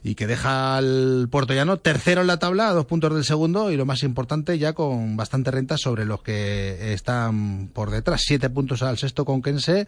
y 0.03 0.13
que 0.13 0.27
deja 0.27 0.77
al 0.77 1.27
puertollano 1.31 1.77
tercero 1.77 2.21
en 2.21 2.27
la 2.27 2.37
tabla, 2.37 2.69
a 2.69 2.73
dos 2.73 2.85
puntos 2.85 3.15
del 3.15 3.25
segundo 3.25 3.71
y 3.71 3.77
lo 3.77 3.87
más 3.87 4.03
importante 4.03 4.59
ya 4.59 4.73
con 4.73 5.17
bastante 5.17 5.49
renta 5.49 5.77
sobre 5.77 6.05
los 6.05 6.21
que 6.21 6.93
están 6.93 7.69
por 7.73 7.89
detrás. 7.89 8.21
Siete 8.23 8.51
puntos 8.51 8.83
al 8.83 8.99
sexto 8.99 9.25
conquense 9.25 9.87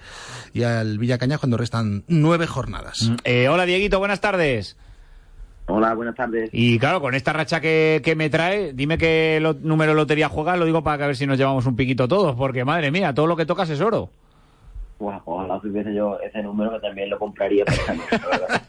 y 0.51 0.63
al 0.63 0.97
Villacañas 0.97 1.39
cuando 1.39 1.57
restan 1.57 2.03
nueve 2.07 2.47
jornadas. 2.47 3.11
Eh, 3.23 3.47
hola, 3.49 3.65
Dieguito, 3.67 3.99
buenas 3.99 4.19
tardes. 4.19 4.75
Hola, 5.69 5.93
buenas 5.93 6.15
tardes. 6.15 6.49
Y 6.53 6.79
claro, 6.79 7.01
con 7.01 7.13
esta 7.13 7.33
racha 7.33 7.59
que, 7.59 8.01
que 8.03 8.15
me 8.15 8.29
trae, 8.29 8.71
dime 8.73 8.97
qué 8.97 9.39
lo- 9.41 9.53
número 9.53 9.91
de 9.91 9.97
lotería 9.97 10.29
juegas, 10.29 10.57
lo 10.57 10.65
digo 10.65 10.81
para 10.81 10.97
que 10.97 11.03
a 11.03 11.07
ver 11.07 11.15
si 11.17 11.27
nos 11.27 11.37
llevamos 11.37 11.65
un 11.65 11.75
piquito 11.75 12.07
todos, 12.07 12.35
porque 12.35 12.63
madre 12.63 12.89
mía, 12.89 13.13
todo 13.13 13.27
lo 13.27 13.35
que 13.35 13.45
tocas 13.45 13.69
es 13.69 13.81
oro. 13.81 14.09
Buah, 14.99 15.19
ojalá 15.25 15.59
tuviese 15.59 15.93
yo 15.93 16.17
ese 16.21 16.41
número 16.41 16.71
que 16.71 16.79
también 16.79 17.09
lo 17.09 17.19
compraría. 17.19 17.65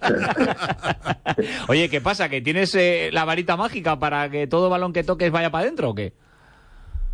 Oye, 1.68 1.88
¿qué 1.88 2.01
pasa? 2.01 2.28
¿Que 2.28 2.40
tienes 2.40 2.74
eh, 2.74 3.11
la 3.12 3.24
varita 3.24 3.57
mágica 3.57 3.99
para 3.99 4.28
que 4.28 4.46
todo 4.46 4.68
balón 4.68 4.92
que 4.92 5.05
toques 5.05 5.30
vaya 5.30 5.51
para 5.51 5.64
adentro 5.64 5.90
o 5.90 5.94
qué? 5.94 6.12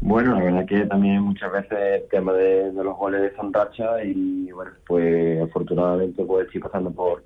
Bueno, 0.01 0.35
la 0.35 0.45
verdad 0.45 0.67
que 0.67 0.81
también 0.87 1.21
muchas 1.23 1.51
veces 1.53 2.03
el 2.03 2.09
tema 2.11 2.33
de, 2.33 2.73
de 2.73 2.85
los 2.85 2.97
goles 2.97 3.33
son 3.37 3.53
racha 3.53 4.03
y 4.05 4.51
bueno, 4.53 4.73
pues 4.87 5.41
afortunadamente 5.43 6.25
pues 6.25 6.47
estoy 6.47 6.61
pasando 6.61 6.91
por 6.91 7.23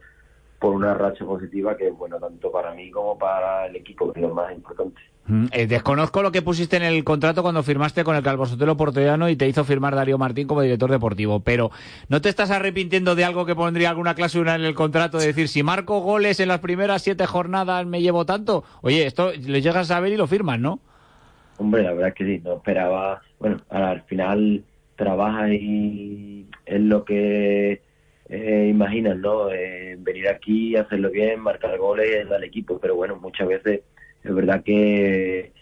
por 0.59 0.75
una 0.75 0.95
racha 0.95 1.25
positiva 1.25 1.77
que 1.77 1.89
es 1.89 1.97
bueno 1.97 2.19
tanto 2.19 2.51
para 2.51 2.75
mí 2.75 2.91
como 2.91 3.17
para 3.17 3.67
el 3.67 3.77
equipo, 3.77 4.13
que 4.13 4.21
es 4.21 4.27
lo 4.27 4.35
más 4.35 4.53
importante. 4.53 5.01
Mm, 5.27 5.47
eh, 5.53 5.67
desconozco 5.67 6.23
lo 6.23 6.33
que 6.33 6.41
pusiste 6.41 6.79
en 6.79 6.83
el 6.83 7.05
contrato 7.05 7.43
cuando 7.43 7.63
firmaste 7.63 8.03
con 8.03 8.17
el 8.17 8.23
Calvo 8.23 8.47
Sotelo 8.47 8.79
Portollano 8.79 9.29
y 9.29 9.37
te 9.37 9.47
hizo 9.47 9.63
firmar 9.63 9.95
Darío 9.95 10.17
Martín 10.17 10.49
como 10.49 10.63
director 10.63 10.91
deportivo, 10.91 11.41
pero 11.41 11.71
¿no 12.09 12.23
te 12.23 12.31
estás 12.31 12.51
arrepintiendo 12.51 13.15
de 13.15 13.25
algo 13.25 13.45
que 13.45 13.55
pondría 13.55 13.91
alguna 13.91 14.15
cláusula 14.15 14.55
en 14.55 14.63
el 14.63 14.75
contrato 14.75 15.19
de 15.19 15.27
decir 15.27 15.49
si 15.49 15.63
marco 15.63 16.01
goles 16.01 16.41
en 16.41 16.49
las 16.49 16.61
primeras 16.61 17.03
siete 17.03 17.27
jornadas 17.27 17.87
me 17.87 18.01
llevo 18.01 18.25
tanto? 18.25 18.65
Oye, 18.81 19.07
esto 19.07 19.33
lo 19.47 19.59
llegas 19.59 19.91
a 19.91 20.01
ver 20.01 20.13
y 20.13 20.17
lo 20.17 20.27
firmas, 20.27 20.59
¿no? 20.59 20.81
Hombre, 21.59 21.83
la 21.83 21.93
verdad 21.93 22.09
es 22.09 22.15
que 22.15 22.25
sí, 22.25 22.41
no 22.43 22.55
esperaba, 22.55 23.21
bueno, 23.39 23.61
al 23.69 24.03
final 24.05 24.65
trabajas 24.97 25.51
y 25.53 26.47
es 26.65 26.81
lo 26.81 27.05
que 27.05 27.83
eh, 28.29 28.68
imaginas, 28.70 29.16
¿no? 29.16 29.51
Eh, 29.51 29.97
venir 29.99 30.29
aquí, 30.29 30.76
hacerlo 30.76 31.11
bien, 31.11 31.41
marcar 31.41 31.79
goles 31.79 32.31
al 32.31 32.45
equipo, 32.45 32.79
pero 32.79 32.95
bueno, 32.97 33.16
muchas 33.16 33.49
veces 33.49 33.81
es 34.22 34.35
verdad 34.35 34.62
que 34.62 35.53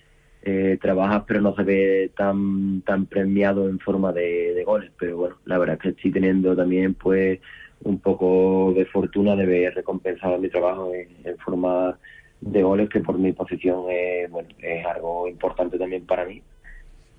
eh, 0.42 0.78
trabajas 0.80 1.24
pero 1.26 1.40
no 1.40 1.54
se 1.54 1.62
ve 1.62 2.10
tan 2.16 2.82
tan 2.82 3.06
premiado 3.06 3.68
en 3.68 3.78
forma 3.78 4.12
de, 4.12 4.54
de 4.54 4.64
goles, 4.64 4.90
pero 4.98 5.16
bueno, 5.16 5.36
la 5.44 5.58
verdad 5.58 5.76
es 5.76 5.82
que 5.82 5.88
estoy 5.90 6.12
teniendo 6.12 6.56
también 6.56 6.94
pues 6.94 7.40
un 7.82 7.98
poco 8.00 8.72
de 8.74 8.86
fortuna 8.86 9.36
de 9.36 9.46
ver 9.46 9.74
recompensado 9.74 10.38
mi 10.38 10.48
trabajo 10.48 10.92
en, 10.94 11.08
en 11.24 11.36
forma 11.38 11.98
de 12.40 12.62
goles 12.62 12.88
que 12.88 13.00
por 13.00 13.18
mi 13.18 13.32
posición 13.32 13.86
es, 13.90 14.30
bueno, 14.30 14.48
es 14.58 14.84
algo 14.86 15.28
importante 15.28 15.78
también 15.78 16.06
para 16.06 16.24
mí. 16.24 16.42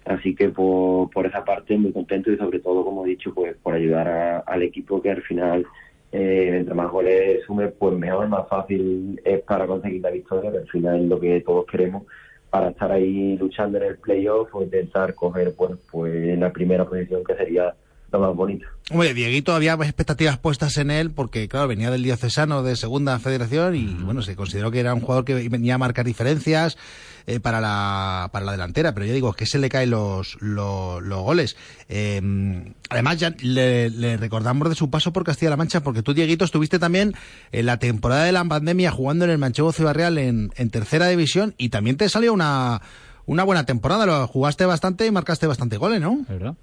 Así 0.08 0.36
que 0.36 0.50
por, 0.50 1.10
por 1.12 1.26
esa 1.28 1.44
parte 1.44 1.78
muy 1.78 1.92
contento 1.92 2.32
y 2.32 2.38
sobre 2.38 2.60
todo, 2.60 2.86
como 2.86 3.06
he 3.06 3.10
dicho, 3.10 3.34
pues 3.34 3.58
por 3.58 3.74
ayudar 3.74 4.08
a- 4.08 4.40
al 4.40 4.64
equipo 4.64 5.02
que 5.02 5.12
al 5.12 5.22
final, 5.24 5.66
eh, 6.12 6.58
entre 6.60 6.74
más 6.74 6.90
goles 6.92 7.44
sume, 7.46 7.68
pues 7.70 7.98
mejor, 7.98 8.28
más 8.30 8.48
fácil 8.48 9.20
es 9.26 9.42
para 9.44 9.68
conseguir 9.68 10.02
la 10.02 10.12
victoria, 10.12 10.52
que 10.52 10.58
al 10.60 10.68
final 10.70 11.02
es 11.04 11.10
lo 11.10 11.20
que 11.20 11.42
todos 11.42 11.66
queremos. 11.66 12.04
Para 12.50 12.70
estar 12.70 12.92
ahí 12.92 13.38
luchando 13.38 13.78
en 13.80 13.84
el 13.84 13.98
playoff 14.00 14.54
o 14.56 14.64
intentar 14.64 15.14
coger 15.14 15.54
pues, 15.58 15.72
pues 15.92 16.40
la 16.40 16.52
primera 16.54 16.86
posición 16.86 17.24
que 17.26 17.36
sería 17.36 17.76
lo 18.12 18.20
más 18.20 18.36
bonito. 18.36 18.66
Hombre, 18.90 19.14
Dieguito 19.14 19.54
había 19.54 19.74
expectativas 19.74 20.38
puestas 20.38 20.78
en 20.78 20.92
él 20.92 21.12
porque, 21.12 21.48
claro, 21.50 21.68
venía 21.68 21.92
del 21.92 22.04
diocesano 22.04 22.64
de 22.64 22.76
segunda 22.76 23.20
federación 23.20 23.76
y, 23.76 23.86
bueno, 23.86 24.22
se 24.22 24.36
consideró 24.36 24.72
que 24.72 24.80
era 24.80 24.94
un 24.94 25.02
jugador 25.02 25.26
que 25.26 25.50
venía 25.50 25.76
a 25.76 25.78
marcar 25.78 26.06
diferencias 26.06 26.78
eh, 27.26 27.42
para, 27.42 27.60
la, 27.60 28.30
para 28.32 28.46
la 28.46 28.54
delantera, 28.54 28.94
pero 28.94 29.06
yo 29.06 29.14
digo, 29.14 29.32
es 29.32 29.36
que 29.36 29.46
se 29.46 29.60
le 29.60 29.68
caen 29.68 29.90
los, 29.90 30.38
los, 30.40 31.04
los 31.04 31.22
goles. 31.22 31.58
Eh, 31.90 32.74
además, 32.90 33.18
ya 33.18 33.36
le, 33.42 33.90
le 33.90 34.16
recordamos 34.16 34.70
de 34.70 34.76
su 34.76 34.90
paso 34.90 35.12
por 35.12 35.26
Castilla-La 35.26 35.58
Mancha 35.58 35.82
porque 35.82 36.02
tú, 36.02 36.14
Dieguito, 36.14 36.46
estuviste 36.46 36.80
también 36.80 37.14
en 37.52 37.66
la 37.66 37.80
temporada 37.80 38.24
de 38.24 38.32
la 38.32 38.46
pandemia 38.46 38.92
jugando 38.92 39.26
en 39.26 39.32
el 39.32 39.38
Manchego 39.38 39.74
Ciudad 39.74 39.94
Real 39.94 40.18
en, 40.18 40.52
en 40.56 40.70
tercera 40.70 41.08
división 41.10 41.54
y 41.58 41.68
también 41.68 41.98
te 41.98 42.08
salió 42.08 42.32
una, 42.32 42.82
una 43.26 43.44
buena 43.44 43.66
temporada, 43.66 44.06
lo 44.06 44.26
jugaste 44.28 44.66
bastante 44.66 45.06
y 45.06 45.12
marcaste 45.12 45.46
bastante 45.46 45.76
goles, 45.76 46.00
¿no? 46.00 46.26
¿Verdad? 46.30 46.56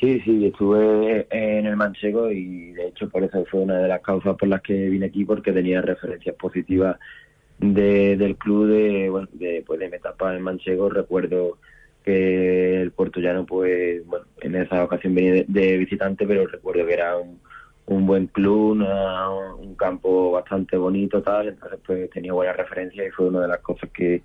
Sí, 0.00 0.20
sí, 0.20 0.46
estuve 0.46 1.26
en 1.30 1.66
el 1.66 1.74
Manchego 1.76 2.30
y 2.30 2.70
de 2.72 2.86
hecho 2.88 3.08
por 3.08 3.24
eso 3.24 3.44
fue 3.50 3.60
una 3.62 3.78
de 3.78 3.88
las 3.88 4.00
causas 4.00 4.36
por 4.36 4.48
las 4.48 4.62
que 4.62 4.72
vine 4.88 5.06
aquí 5.06 5.24
porque 5.24 5.52
tenía 5.52 5.82
referencias 5.82 6.36
positivas 6.36 6.96
de, 7.58 8.16
del 8.16 8.36
club 8.38 8.68
de, 8.68 9.10
bueno, 9.10 9.28
de, 9.32 9.64
pues 9.66 9.80
de 9.80 9.88
mi 9.90 9.96
etapa 9.96 10.34
en 10.36 10.42
Manchego. 10.42 10.90
Recuerdo 10.90 11.58
que 12.04 12.80
el 12.82 12.92
Puerto 12.92 13.20
Llano, 13.20 13.46
pues, 13.46 14.06
bueno, 14.06 14.26
en 14.40 14.56
esa 14.56 14.84
ocasión 14.84 15.14
venía 15.14 15.44
de, 15.48 15.78
visitante, 15.78 16.26
pero 16.26 16.46
recuerdo 16.46 16.86
que 16.86 16.94
era 16.94 17.16
un, 17.18 17.40
buen 18.06 18.28
club, 18.28 18.72
una- 18.72 19.30
un 19.30 19.74
campo 19.76 20.32
bastante 20.32 20.76
bonito, 20.76 21.22
tal, 21.22 21.48
entonces 21.48 21.80
pues 21.86 22.10
tenía 22.10 22.32
buena 22.34 22.52
referencia 22.52 23.06
y 23.06 23.10
fue 23.10 23.28
una 23.28 23.42
de 23.42 23.48
las 23.48 23.60
cosas 23.60 23.90
que, 23.92 24.22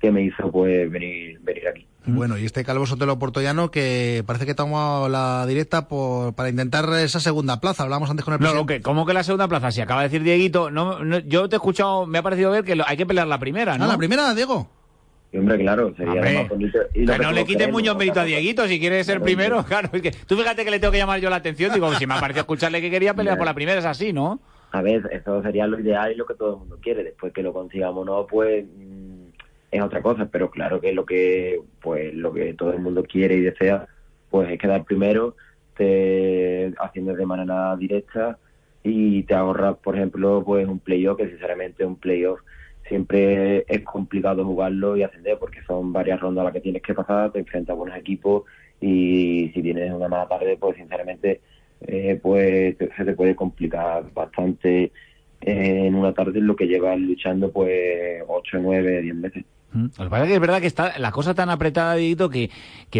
que 0.00 0.10
me 0.12 0.22
hizo 0.24 0.50
pues 0.52 0.90
venir, 0.90 1.40
venir 1.40 1.68
aquí. 1.68 1.86
Bueno, 2.06 2.38
y 2.38 2.44
este 2.44 2.64
Calvo 2.64 2.86
Sotelo 2.86 3.18
Portollano 3.18 3.70
que 3.70 4.22
parece 4.26 4.46
que 4.46 4.54
tomó 4.54 5.08
la 5.08 5.44
directa 5.46 5.88
por, 5.88 6.34
para 6.34 6.48
intentar 6.48 6.88
esa 6.98 7.18
segunda 7.20 7.60
plaza. 7.60 7.82
Hablamos 7.82 8.08
antes 8.10 8.24
con 8.24 8.34
el 8.34 8.40
No, 8.40 8.46
presidente. 8.46 8.74
no, 8.74 8.78
que, 8.78 8.82
¿cómo 8.82 9.04
que 9.06 9.12
la 9.12 9.22
segunda 9.24 9.48
plaza? 9.48 9.70
Si 9.72 9.80
acaba 9.80 10.02
de 10.02 10.08
decir 10.08 10.22
Dieguito, 10.22 10.70
no, 10.70 11.02
no, 11.04 11.18
yo 11.18 11.48
te 11.48 11.56
he 11.56 11.58
escuchado, 11.58 12.06
me 12.06 12.18
ha 12.18 12.22
parecido 12.22 12.50
ver 12.52 12.62
que 12.64 12.76
lo- 12.76 12.84
hay 12.86 12.96
que 12.96 13.06
pelear 13.06 13.26
la 13.26 13.38
primera, 13.40 13.76
¿no? 13.76 13.84
Ah, 13.84 13.88
la 13.88 13.96
primera, 13.98 14.34
Diego. 14.34 14.68
Y, 15.32 15.38
hombre, 15.38 15.58
claro, 15.58 15.92
sería 15.96 16.12
Hombre, 16.12 16.32
lo 16.34 16.40
más 16.42 16.48
bonito. 16.48 16.78
Y 16.94 17.00
lo 17.04 17.12
Que 17.12 17.18
que 17.18 17.24
no 17.24 17.32
le 17.32 17.44
quites 17.44 17.72
mucho 17.72 17.94
mérito 17.96 18.20
a. 18.20 18.24
Dieguito 18.24 18.68
si 18.68 18.78
quiere 18.78 19.02
ser 19.02 19.20
primero. 19.20 19.64
Claro, 19.68 19.88
es 19.92 20.00
que 20.00 20.12
tú 20.12 20.36
fíjate 20.36 20.64
que 20.64 20.70
le 20.70 20.78
tengo 20.78 20.92
que 20.92 20.98
llamar 20.98 21.18
yo 21.20 21.28
la 21.28 21.36
atención. 21.36 21.72
Digo, 21.74 21.92
si 21.94 22.06
me 22.06 22.14
ha 22.14 22.20
parecido 22.20 22.42
escucharle 22.42 22.80
que 22.80 22.90
quería 22.90 23.14
pelear 23.14 23.36
por 23.36 23.46
la 23.46 23.54
primera, 23.54 23.80
es 23.80 23.84
así, 23.84 24.12
¿no? 24.12 24.38
A 24.70 24.80
ver, 24.82 25.08
eso 25.12 25.42
sería 25.42 25.66
lo 25.66 25.80
ideal 25.80 26.12
y 26.12 26.14
lo 26.14 26.24
que 26.26 26.34
todo 26.34 26.52
el 26.54 26.58
mundo 26.60 26.78
quiere. 26.80 27.02
Después 27.02 27.32
que 27.32 27.42
lo 27.42 27.52
consigamos 27.52 28.02
o 28.02 28.04
no, 28.04 28.26
pues 28.26 28.64
es 29.70 29.82
otra 29.82 30.02
cosa. 30.02 30.28
Pero 30.30 30.50
claro 30.50 30.80
que 30.80 30.92
lo 30.92 31.04
que 31.06 31.60
pues 31.80 32.14
lo 32.14 32.32
que 32.32 32.54
todo 32.54 32.72
el 32.72 32.80
mundo 32.80 33.04
quiere 33.04 33.36
y 33.36 33.40
desea, 33.40 33.86
pues 34.30 34.50
es 34.50 34.58
quedar 34.58 34.84
primero, 34.84 35.36
te, 35.76 36.72
haciendo 36.78 37.14
de 37.14 37.26
manera 37.26 37.76
directa 37.76 38.38
y 38.82 39.24
te 39.24 39.34
ahorras, 39.34 39.76
por 39.78 39.96
ejemplo, 39.96 40.42
pues 40.44 40.66
un 40.66 40.78
playoff, 40.78 41.18
que 41.18 41.28
sinceramente 41.28 41.84
un 41.84 41.96
playoff 41.96 42.40
siempre 42.88 43.64
es 43.68 43.80
complicado 43.82 44.44
jugarlo 44.44 44.96
y 44.96 45.02
ascender 45.02 45.38
porque 45.38 45.62
son 45.66 45.92
varias 45.92 46.20
rondas 46.20 46.44
las 46.44 46.52
que 46.52 46.60
tienes 46.60 46.82
que 46.82 46.94
pasar, 46.94 47.32
te 47.32 47.40
enfrentas 47.40 47.74
a 47.74 47.76
buenos 47.76 47.98
equipos 47.98 48.44
y 48.80 49.50
si 49.54 49.62
tienes 49.62 49.92
una 49.92 50.08
mala 50.08 50.28
tarde, 50.28 50.56
pues 50.58 50.76
sinceramente 50.76 51.40
eh, 51.80 52.18
pues 52.22 52.76
se 52.78 53.04
te 53.04 53.12
puede 53.14 53.34
complicar 53.34 54.04
bastante 54.12 54.92
en 55.66 55.94
una 55.94 56.12
tarde 56.12 56.40
lo 56.40 56.56
que 56.56 56.66
llevas 56.66 56.98
luchando 56.98 57.50
pues 57.50 58.22
8, 58.26 58.58
9, 58.60 59.02
10 59.02 59.14
meses. 59.14 59.44
Lo 59.76 60.04
que 60.04 60.10
pasa 60.10 60.22
es 60.24 60.28
que 60.28 60.34
es 60.34 60.40
verdad 60.40 60.60
que 60.60 60.66
está 60.66 60.98
la 60.98 61.12
cosa 61.12 61.34
tan 61.34 61.50
apretada, 61.50 61.94
Dieguito, 61.94 62.30
que, 62.30 62.50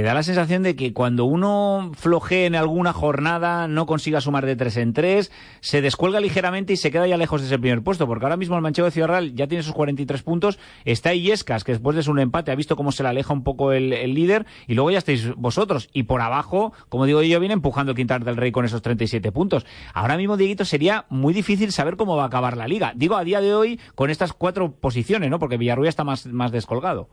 da 0.02 0.14
la 0.14 0.22
sensación 0.22 0.62
de 0.62 0.76
que 0.76 0.92
cuando 0.92 1.24
uno 1.24 1.92
flojee 1.94 2.46
en 2.46 2.54
alguna 2.54 2.92
jornada, 2.92 3.66
no 3.66 3.86
consiga 3.86 4.20
sumar 4.20 4.44
de 4.44 4.56
tres 4.56 4.76
en 4.76 4.92
tres, 4.92 5.32
se 5.60 5.80
descuelga 5.80 6.20
ligeramente 6.20 6.72
y 6.74 6.76
se 6.76 6.90
queda 6.90 7.06
ya 7.06 7.16
lejos 7.16 7.40
de 7.40 7.46
ese 7.46 7.58
primer 7.58 7.82
puesto. 7.82 8.06
Porque 8.06 8.24
ahora 8.24 8.36
mismo 8.36 8.56
el 8.56 8.62
Manchego 8.62 8.86
de 8.86 8.92
Ciudad 8.92 9.08
Real 9.08 9.34
ya 9.34 9.46
tiene 9.46 9.62
sus 9.62 9.72
43 9.72 10.22
puntos. 10.22 10.58
Está 10.84 11.14
Illescas, 11.14 11.64
que 11.64 11.72
después 11.72 11.96
de 11.96 12.02
su 12.02 12.16
empate 12.18 12.52
ha 12.52 12.54
visto 12.54 12.76
cómo 12.76 12.92
se 12.92 13.02
le 13.02 13.08
aleja 13.08 13.32
un 13.32 13.42
poco 13.42 13.72
el, 13.72 13.90
líder. 14.14 14.46
Y 14.66 14.74
luego 14.74 14.90
ya 14.90 14.98
estáis 14.98 15.34
vosotros. 15.34 15.88
Y 15.92 16.04
por 16.04 16.20
abajo, 16.20 16.72
como 16.88 17.06
digo 17.06 17.22
yo, 17.22 17.40
viene 17.40 17.54
empujando 17.54 17.92
el 17.92 17.96
Quintar 17.96 18.24
del 18.24 18.36
Rey 18.36 18.52
con 18.52 18.64
esos 18.64 18.82
37 18.82 19.32
puntos. 19.32 19.66
Ahora 19.94 20.16
mismo, 20.16 20.36
Dieguito, 20.36 20.64
sería 20.64 21.06
muy 21.08 21.34
difícil 21.34 21.72
saber 21.72 21.96
cómo 21.96 22.16
va 22.16 22.24
a 22.24 22.26
acabar 22.26 22.56
la 22.56 22.68
liga. 22.68 22.92
Digo, 22.94 23.16
a 23.16 23.24
día 23.24 23.40
de 23.40 23.54
hoy, 23.54 23.80
con 23.94 24.10
estas 24.10 24.32
cuatro 24.32 24.72
posiciones, 24.72 25.30
¿no? 25.30 25.38
Porque 25.38 25.56
Villarrubia 25.56 25.88
está 25.88 26.04
más, 26.04 26.26
más 26.26 26.52
descolgado. 26.66 27.08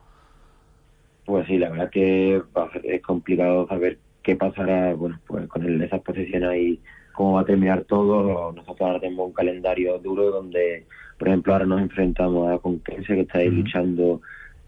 Pues 1.25 1.45
sí, 1.47 1.57
la 1.57 1.69
verdad 1.69 1.89
que 1.89 2.41
va 2.57 2.65
a 2.65 2.71
ser- 2.71 2.85
es 2.85 3.01
complicado 3.01 3.67
saber 3.67 3.99
qué 4.23 4.35
pasará 4.35 4.93
bueno, 4.95 5.19
pues 5.27 5.47
con 5.47 5.63
el- 5.63 5.81
esas 5.81 6.01
posiciones 6.01 6.49
ahí, 6.49 6.81
cómo 7.13 7.33
va 7.33 7.41
a 7.41 7.45
terminar 7.45 7.83
todo. 7.85 8.51
Nosotros 8.51 8.81
ahora 8.81 8.99
tenemos 8.99 9.27
un 9.27 9.33
calendario 9.33 9.99
duro 9.99 10.31
donde, 10.31 10.85
por 11.17 11.27
ejemplo, 11.27 11.53
ahora 11.53 11.65
nos 11.65 11.81
enfrentamos 11.81 12.51
a 12.51 12.57
Conquense 12.57 13.13
que 13.15 13.21
está 13.21 13.39
ahí 13.39 13.49
luchando 13.49 14.21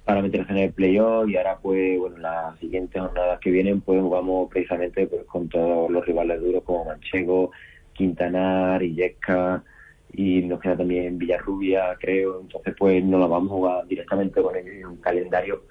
para 0.06 0.22
meterse 0.22 0.52
en 0.52 0.60
el 0.60 0.72
playoff 0.74 1.28
y 1.28 1.36
ahora 1.36 1.58
pues 1.60 1.98
bueno 2.00 2.18
las 2.20 2.60
siguientes 2.60 3.02
jornadas 3.02 3.40
que 3.40 3.50
vienen 3.50 3.82
pues 3.82 4.00
jugamos 4.00 4.50
precisamente 4.52 5.08
pues 5.08 5.24
con 5.26 5.50
todos 5.50 5.90
los 5.90 6.06
rivales 6.06 6.40
duros 6.42 6.64
como 6.64 6.86
Manchego, 6.86 7.50
Quintanar, 7.94 8.84
Illesca 8.84 9.64
y 10.18 10.44
nos 10.44 10.60
queda 10.60 10.78
también 10.78 11.18
Villarrubia 11.18 11.96
creo. 12.00 12.42
Entonces 12.42 12.74
pues 12.78 13.04
no 13.04 13.20
la 13.20 13.28
vamos 13.28 13.52
a 13.52 13.56
jugar 13.56 13.88
directamente 13.88 14.42
con 14.42 14.56
ellos. 14.56 14.90
Un 14.90 14.98
calendario 14.98 15.64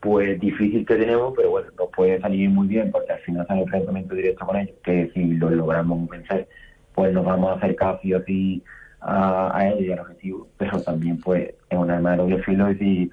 pues 0.00 0.40
difícil 0.40 0.86
que 0.86 0.96
tenemos 0.96 1.34
pero 1.36 1.50
bueno 1.50 1.68
nos 1.78 1.90
puede 1.90 2.18
salir 2.20 2.48
muy 2.48 2.68
bien 2.68 2.90
porque 2.90 3.12
al 3.12 3.20
final 3.20 3.46
sale 3.46 3.62
enfrentamiento 3.62 4.14
directo 4.14 4.46
con 4.46 4.56
ellos 4.56 4.76
que 4.82 5.10
si 5.12 5.34
lo 5.34 5.50
logramos 5.50 6.08
vencer 6.08 6.48
pues 6.94 7.12
nos 7.12 7.24
vamos 7.24 7.50
a 7.50 7.54
acercar 7.54 8.00
sí 8.02 8.14
o 8.14 8.22
sí 8.24 8.62
a, 9.00 9.66
ellos 9.66 9.82
y 9.82 9.92
al 9.92 10.00
objetivo. 10.00 10.48
Pero 10.56 10.82
también 10.82 11.18
pues 11.18 11.54
es 11.68 11.78
una 11.78 11.96
arma 11.96 12.12
de 12.12 12.16
doble 12.18 12.42
filo 12.42 12.70
y 12.70 12.78
si 12.78 13.10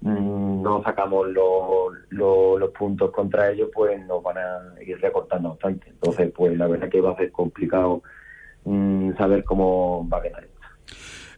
mm, 0.00 0.62
no 0.62 0.82
sacamos 0.82 1.28
los 2.10 2.70
puntos 2.78 3.10
contra 3.10 3.50
ellos, 3.50 3.70
pues 3.74 4.04
nos 4.06 4.22
van 4.22 4.38
a 4.38 4.82
ir 4.82 5.00
recortando 5.00 5.50
bastante. 5.50 5.88
Entonces, 5.90 6.30
pues 6.34 6.56
la 6.56 6.66
verdad 6.66 6.88
que 6.88 7.00
va 7.00 7.12
a 7.12 7.16
ser 7.16 7.30
complicado 7.32 8.02
mm, 8.64 9.16
saber 9.16 9.44
cómo 9.44 10.08
va 10.08 10.18
a 10.18 10.22
quedar. 10.22 10.46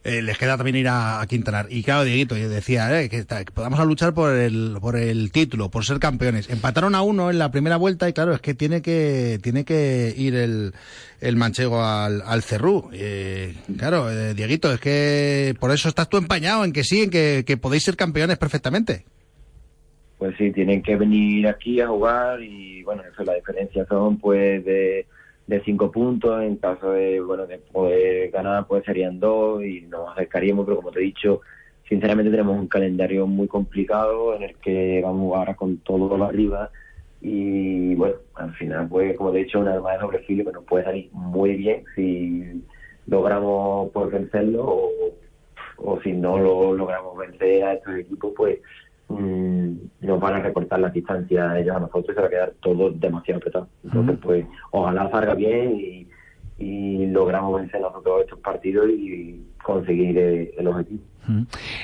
Eh, 0.05 0.21
les 0.21 0.37
queda 0.37 0.57
también 0.57 0.75
ir 0.75 0.89
a, 0.89 1.21
a 1.21 1.27
Quintanar. 1.27 1.67
Y 1.69 1.81
claro, 1.81 2.03
Dieguito, 2.03 2.35
yo 2.35 2.49
decía 2.49 3.01
eh, 3.01 3.07
que, 3.07 3.19
está- 3.19 3.45
que 3.45 3.53
podamos 3.53 3.79
a 3.79 3.85
luchar 3.85 4.13
por 4.13 4.33
el, 4.35 4.75
por 4.81 4.97
el 4.97 5.31
título, 5.31 5.69
por 5.71 5.85
ser 5.85 5.99
campeones. 5.99 6.49
Empataron 6.49 6.93
a 6.93 7.01
uno 7.01 7.29
en 7.29 7.39
la 7.39 7.51
primera 7.51 7.77
vuelta 7.77 8.09
y 8.09 8.13
claro, 8.13 8.33
es 8.33 8.41
que 8.41 8.53
tiene 8.53 8.81
que, 8.81 9.39
tiene 9.41 9.63
que 9.63 10.13
ir 10.17 10.35
el, 10.35 10.73
el 11.21 11.35
manchego 11.37 11.81
al, 11.85 12.21
al 12.25 12.43
Cerrú. 12.43 12.89
Eh, 12.91 13.55
claro, 13.77 14.11
eh, 14.11 14.33
Dieguito, 14.33 14.73
es 14.73 14.81
que 14.81 15.55
por 15.57 15.71
eso 15.71 15.87
estás 15.87 16.09
tú 16.09 16.17
empañado 16.17 16.65
en 16.65 16.73
que 16.73 16.83
sí, 16.83 17.03
en 17.03 17.09
que, 17.09 17.45
que 17.47 17.55
podéis 17.55 17.83
ser 17.83 17.95
campeones 17.95 18.37
perfectamente. 18.37 19.05
Pues 20.17 20.35
sí, 20.37 20.51
tienen 20.51 20.83
que 20.83 20.97
venir 20.97 21.47
aquí 21.47 21.79
a 21.79 21.87
jugar 21.87 22.41
y 22.41 22.83
bueno, 22.83 23.03
eso 23.09 23.23
la 23.23 23.35
diferencia 23.35 23.85
son 23.87 24.17
pues 24.17 24.65
de, 24.65 25.05
de 25.47 25.61
cinco 25.63 25.91
puntos. 25.91 26.41
En 26.41 26.57
caso 26.57 26.91
de, 26.91 27.19
bueno, 27.21 27.45
de 27.47 27.57
poder 27.57 28.31
ganar, 28.31 28.67
pues 28.67 28.83
serían 28.85 29.19
dos 29.19 29.63
y 29.63 29.81
nos 29.81 30.11
acercaríamos, 30.11 30.65
pero 30.65 30.77
como 30.77 30.91
te 30.91 30.99
he 30.99 31.03
dicho, 31.03 31.41
sinceramente 31.87 32.31
tenemos 32.31 32.57
un 32.57 32.67
calendario 32.67 33.27
muy 33.27 33.47
complicado 33.47 34.35
en 34.35 34.43
el 34.43 34.55
que 34.55 35.01
vamos 35.03 35.35
ahora 35.35 35.55
con 35.55 35.77
todo 35.77 36.23
arriba 36.23 36.71
y 37.21 37.95
bueno, 37.95 38.15
al 38.35 38.53
final 38.55 38.87
pues 38.89 39.15
como 39.17 39.31
te 39.31 39.39
he 39.39 39.43
dicho 39.45 39.59
una 39.59 39.73
arma 39.73 39.93
de 39.93 39.99
doble 39.99 40.19
filo 40.19 40.43
que 40.43 40.51
nos 40.51 40.65
puede 40.65 40.83
salir 40.83 41.09
muy 41.13 41.55
bien 41.55 41.83
si 41.95 42.63
logramos 43.07 43.91
pues 43.93 44.11
vencerlo 44.11 44.65
o, 44.65 44.91
o 45.77 46.01
si 46.01 46.11
no 46.11 46.37
lo 46.37 46.73
logramos 46.73 47.17
vencer 47.17 47.63
a 47.63 47.73
estos 47.75 47.95
equipos 47.95 48.33
pues 48.35 48.59
mm, 49.19 49.77
nos 50.01 50.19
van 50.19 50.35
a 50.35 50.39
recortar 50.39 50.79
las 50.79 50.93
distancias 50.93 51.49
a 51.49 51.59
ellos 51.59 51.75
a 51.75 51.79
nosotros 51.79 52.09
y 52.09 52.13
se 52.13 52.21
va 52.21 52.27
a 52.27 52.29
quedar 52.29 52.53
todo 52.61 52.91
demasiado 52.91 53.37
apretado. 53.39 53.67
Entonces 53.83 54.17
pues 54.21 54.45
ojalá 54.71 55.09
salga 55.09 55.35
bien 55.35 55.79
y, 55.79 56.07
y 56.57 57.07
logramos 57.07 57.61
vencer 57.61 57.81
nosotros 57.81 58.21
estos 58.21 58.39
partidos 58.39 58.89
y 58.89 59.41
conseguir 59.63 60.17
eh, 60.17 60.53
el 60.57 60.67
objetivo 60.67 61.03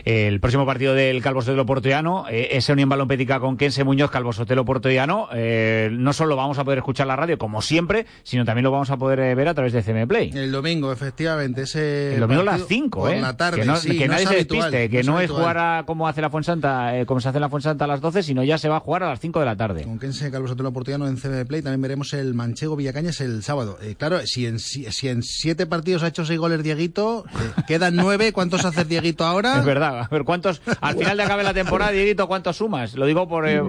El 0.06 0.40
próximo 0.40 0.66
partido 0.66 0.94
del 0.94 1.22
Calvo 1.22 1.42
Sotelo 1.42 1.66
Portollano, 1.66 2.26
eh, 2.30 2.50
ese 2.52 2.74
Unión 2.74 2.90
Balompédica 2.90 3.40
con 3.40 3.58
Kense 3.58 3.84
Muñoz, 3.84 4.12
Calvo 4.12 4.34
Sotelo 4.34 4.66
Portollano, 4.66 5.30
eh, 5.34 5.90
no 5.92 6.14
solo 6.14 6.36
vamos 6.36 6.58
a 6.60 6.64
poder 6.64 6.80
escuchar 6.80 7.08
la 7.08 7.16
radio 7.16 7.38
como 7.38 7.62
siempre, 7.62 8.06
sino 8.24 8.46
también 8.46 8.64
lo 8.64 8.72
vamos 8.72 8.90
a 8.90 8.98
poder 8.98 9.20
eh, 9.20 9.36
ver 9.36 9.48
a 9.48 9.54
través 9.54 9.74
de 9.74 9.82
CM 9.82 10.08
Play. 10.08 10.32
El 10.34 10.52
domingo, 10.52 10.92
efectivamente, 10.92 11.64
ese. 11.64 12.16
El 12.16 12.22
domingo 12.22 12.42
a 12.42 12.46
las 12.46 12.68
5, 12.68 13.00
por 13.00 13.12
¿eh? 13.12 13.22
la 13.22 13.36
tarde, 13.38 13.62
que 13.62 13.66
no, 13.66 13.76
sí, 13.78 13.98
que 13.98 14.08
no 14.08 14.14
nadie 14.14 14.28
se 14.28 14.36
habitual, 14.36 14.72
despiste, 14.72 14.90
que 14.90 15.04
no 15.04 15.20
es 15.20 15.30
no 15.30 15.36
es 15.36 15.40
jugar 15.40 15.58
a, 15.58 15.84
como 15.86 16.08
hace 16.08 16.22
la 16.22 16.30
Fuensanta, 16.30 16.98
eh, 16.98 17.06
como 17.06 17.20
se 17.20 17.30
hace 17.30 17.38
en 17.38 17.42
la 17.42 17.50
Fuensanta 17.50 17.86
a 17.86 17.88
las 17.88 18.02
12, 18.02 18.24
sino 18.24 18.44
ya 18.44 18.58
se 18.58 18.70
va 18.70 18.78
a 18.78 18.80
jugar 18.80 19.04
a 19.04 19.10
las 19.10 19.20
5 19.20 19.40
de 19.40 19.46
la 19.46 19.56
tarde. 19.56 19.84
Con 19.84 20.00
Kense 20.00 20.32
Calvo 20.32 20.48
Sotelo 20.48 20.72
Portillano 20.72 21.08
en 21.08 21.18
CB 21.18 21.46
Play. 21.48 21.62
También 21.62 21.82
veremos 21.82 22.14
el 22.14 22.34
Manchego 22.34 22.76
Villacañas 22.76 23.22
el 23.22 23.44
sábado. 23.44 23.78
Claro, 23.98 24.20
si 24.26 24.46
en, 24.46 24.60
si, 24.60 24.86
si 24.92 25.08
en 25.08 25.24
siete 25.24 25.66
partidos 25.66 26.04
ha 26.04 26.08
hecho 26.08 26.26
seis 26.26 26.40
goles 26.40 26.64
Dieguito, 26.64 27.26
quedan 27.68 27.96
nueve. 27.96 28.32
¿Cuántos 28.34 28.66
hace 28.66 28.86
Dieguito 28.86 29.26
ahora? 29.30 29.58
Es 29.60 29.66
verdad, 29.66 30.02
a 30.02 30.08
ver, 30.10 30.24
¿cuántos, 30.24 30.62
al 30.82 30.96
final 30.96 31.18
de 31.18 31.24
acabe 31.24 31.44
la 31.44 31.54
temporada, 31.54 31.92
Dieguito, 31.92 32.28
cuántos 32.28 32.58
sumas? 32.58 32.96
Lo 32.96 33.06
digo 33.06 33.28
por... 33.28 33.48
eh, 33.48 33.62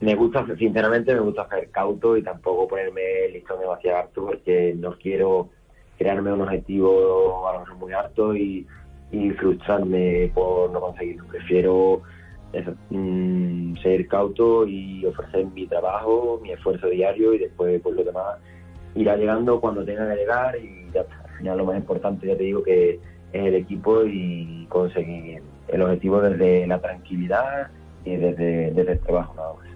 me 0.00 0.16
gusta, 0.16 0.44
sinceramente, 0.58 1.14
me 1.14 1.20
gusta 1.20 1.48
ser 1.48 1.70
cauto 1.70 2.16
y 2.16 2.22
tampoco 2.22 2.66
ponerme 2.66 3.28
listón 3.32 3.60
demasiado 3.60 3.98
alto 4.00 4.26
porque 4.26 4.74
no 4.76 4.98
quiero 4.98 5.50
crearme 5.96 6.32
un 6.32 6.40
objetivo 6.40 7.48
a 7.48 7.52
lo 7.52 7.60
mejor 7.60 7.76
muy 7.76 7.92
alto 7.92 8.34
y, 8.34 8.66
y 9.12 9.30
frustrarme 9.30 10.32
por 10.34 10.72
no 10.72 10.80
conseguirlo. 10.80 11.24
Prefiero 11.28 12.02
eso, 12.52 12.74
mm, 12.90 13.76
ser 13.76 14.08
cauto 14.08 14.66
y 14.66 15.06
ofrecer 15.06 15.46
mi 15.46 15.66
trabajo, 15.68 16.40
mi 16.42 16.50
esfuerzo 16.50 16.88
diario 16.88 17.34
y 17.34 17.38
después 17.38 17.80
por 17.80 17.94
lo 17.94 18.02
demás 18.02 18.38
irá 18.96 19.16
llegando 19.16 19.60
cuando 19.60 19.84
tenga 19.84 20.08
que 20.10 20.16
llegar 20.16 20.56
y 20.58 20.90
ya 20.92 21.02
está. 21.02 21.14
Al 21.24 21.38
final 21.38 21.58
lo 21.58 21.64
más 21.66 21.76
importante, 21.76 22.26
ya 22.26 22.36
te 22.36 22.42
digo 22.42 22.62
que 22.64 22.98
es 23.32 23.46
el 23.46 23.54
equipo 23.54 24.04
y 24.04 24.66
conseguir 24.68 25.42
el 25.68 25.82
objetivo 25.82 26.20
desde 26.20 26.66
la 26.66 26.78
tranquilidad 26.80 27.68
y 28.04 28.16
desde, 28.16 28.72
desde 28.72 28.92
el 28.92 29.00
trabajo 29.00 29.34
nada 29.36 29.52
más. 29.54 29.72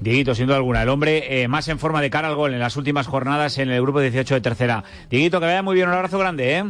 Dieguito, 0.00 0.34
sin 0.34 0.46
duda 0.46 0.56
alguna, 0.56 0.82
el 0.82 0.88
hombre 0.88 1.42
eh, 1.42 1.48
más 1.48 1.68
en 1.68 1.78
forma 1.78 2.00
de 2.00 2.10
cara 2.10 2.28
al 2.28 2.34
gol 2.34 2.52
en 2.52 2.58
las 2.58 2.76
últimas 2.76 3.06
jornadas 3.06 3.58
en 3.58 3.70
el 3.70 3.80
grupo 3.80 4.00
18 4.00 4.34
de 4.34 4.40
tercera. 4.40 4.84
Dieguito, 5.08 5.38
que 5.40 5.46
vaya 5.46 5.62
muy 5.62 5.74
bien, 5.76 5.88
un 5.88 5.94
abrazo 5.94 6.18
grande, 6.18 6.56
¿eh? 6.58 6.64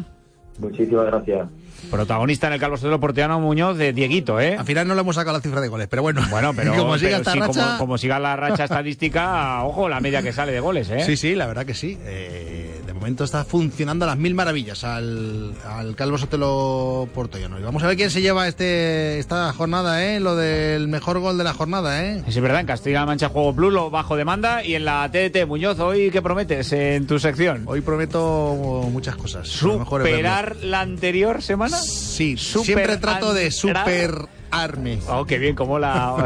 Muchísimas 0.58 1.06
gracias. 1.06 1.48
Protagonista 1.90 2.48
en 2.48 2.52
el 2.52 2.60
Calvo 2.60 2.76
Sotelo 2.76 3.00
Porteano 3.00 3.40
Muñoz 3.40 3.78
de 3.78 3.94
Dieguito, 3.94 4.38
¿eh? 4.38 4.56
Al 4.58 4.66
final 4.66 4.86
no 4.86 4.94
le 4.94 5.00
hemos 5.00 5.16
sacado 5.16 5.38
la 5.38 5.42
cifra 5.42 5.62
de 5.62 5.68
goles, 5.68 5.88
pero 5.88 6.02
bueno. 6.02 6.20
Bueno, 6.30 6.52
pero, 6.56 6.74
como 6.74 6.98
siga 6.98 7.10
pero 7.10 7.18
esta 7.18 7.32
sí, 7.32 7.38
racha. 7.38 7.64
como, 7.66 7.78
como 7.78 7.98
siga 7.98 8.18
la 8.18 8.36
racha 8.36 8.64
estadística, 8.64 9.64
ojo, 9.64 9.88
la 9.88 10.00
media 10.00 10.22
que 10.22 10.32
sale 10.32 10.52
de 10.52 10.60
goles, 10.60 10.90
¿eh? 10.90 11.00
Sí, 11.00 11.16
sí, 11.16 11.34
la 11.34 11.46
verdad 11.46 11.64
que 11.64 11.74
sí. 11.74 11.98
Eh, 12.02 12.59
momento. 13.00 13.24
está 13.24 13.44
funcionando 13.44 14.04
a 14.04 14.08
las 14.08 14.18
mil 14.18 14.34
maravillas 14.34 14.84
al, 14.84 15.54
al 15.66 15.96
Calvo 15.96 16.18
Sotelo 16.18 17.08
Portollano. 17.14 17.58
Y 17.58 17.62
vamos 17.62 17.82
a 17.82 17.88
ver 17.88 17.96
quién 17.96 18.10
se 18.10 18.20
lleva 18.20 18.46
este 18.46 19.18
esta 19.18 19.52
jornada, 19.52 20.04
¿eh? 20.04 20.20
Lo 20.20 20.36
del 20.36 20.88
mejor 20.88 21.18
gol 21.18 21.38
de 21.38 21.44
la 21.44 21.54
jornada, 21.54 22.04
¿eh? 22.04 22.22
Es 22.26 22.40
verdad, 22.40 22.60
en 22.60 22.66
Castilla-La 22.66 23.06
Mancha 23.06 23.28
Juego 23.28 23.54
Plus 23.54 23.72
lo 23.72 23.90
bajo 23.90 24.16
demanda 24.16 24.64
y 24.64 24.74
en 24.74 24.84
la 24.84 25.10
TDT 25.10 25.46
Muñoz, 25.46 25.78
¿hoy 25.80 26.10
qué 26.10 26.22
prometes 26.22 26.72
en 26.72 27.06
tu 27.06 27.18
sección? 27.18 27.64
Hoy 27.66 27.80
prometo 27.80 28.88
muchas 28.90 29.16
cosas. 29.16 29.48
¿Superar 29.48 30.56
la 30.62 30.80
anterior 30.80 31.42
semana? 31.42 31.78
Sí, 31.78 32.36
siempre 32.36 32.96
trato 32.98 33.32
de 33.32 33.50
super 33.50 34.28
Arme. 34.50 34.98
Oh, 35.08 35.24
qué 35.24 35.38
bien, 35.38 35.54
como 35.54 35.78
la. 35.78 36.16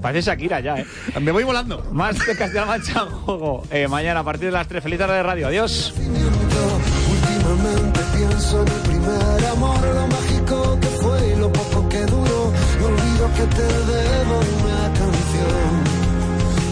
Parece 0.00 0.30
Shakira 0.30 0.60
ya, 0.60 0.78
¿eh? 0.78 0.86
Me 1.20 1.32
voy 1.32 1.44
volando. 1.44 1.84
Más 1.92 2.18
de 2.24 2.34
Castilla 2.36 2.64
Mancha 2.64 3.02
en 3.02 3.10
juego. 3.10 3.62
Eh, 3.70 3.86
mañana 3.88 4.20
a 4.20 4.24
partir 4.24 4.46
de 4.46 4.52
las 4.52 4.66
3. 4.68 4.82
Feliz 4.82 4.98
tarde 4.98 5.16
de 5.16 5.22
radio. 5.22 5.48
Adiós. 5.48 5.92
Últimamente 5.96 8.00
pienso 8.16 8.62
en 8.62 8.68
el 8.68 8.80
primer 8.80 9.46
amor, 9.52 9.78
lo 9.94 10.06
mágico 10.06 10.78
que 10.80 10.86
fue 10.88 11.32
y 11.32 11.36
lo 11.36 11.52
poco 11.52 11.88
que 11.88 12.00
duró. 12.06 12.52
No 12.80 12.86
olvido 12.86 13.30
que 13.36 13.46
te 13.56 13.62
debo 13.62 14.38
una 14.38 14.92
canción. 14.98 15.72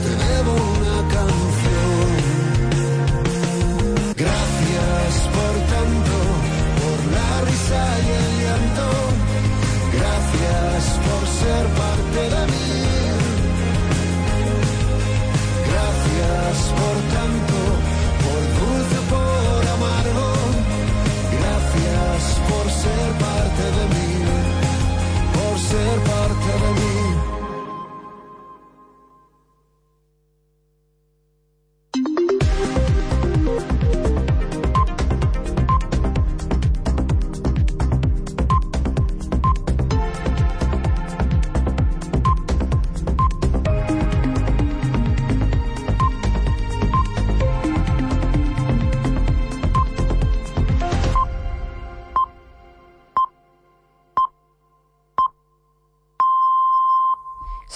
Te 0.04 0.12
debo 0.24 0.52
una 0.54 1.08
canción. 1.08 2.08
Gracias 4.16 5.12
por 5.34 5.54
tanto, 5.72 6.16
por 6.80 6.98
la 7.12 7.28
risa 7.50 7.80
y 7.98 8.00
el 8.10 8.20
llanto 8.20 8.29
Gracias 10.50 10.98
por 11.06 11.22
ser 11.28 11.64
parte 11.80 12.22
de 12.34 12.42
mí. 12.52 12.70
Gracias 15.70 16.58
por 16.80 16.96
tanto, 17.14 17.58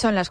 Son 0.05 0.14
las 0.14 0.22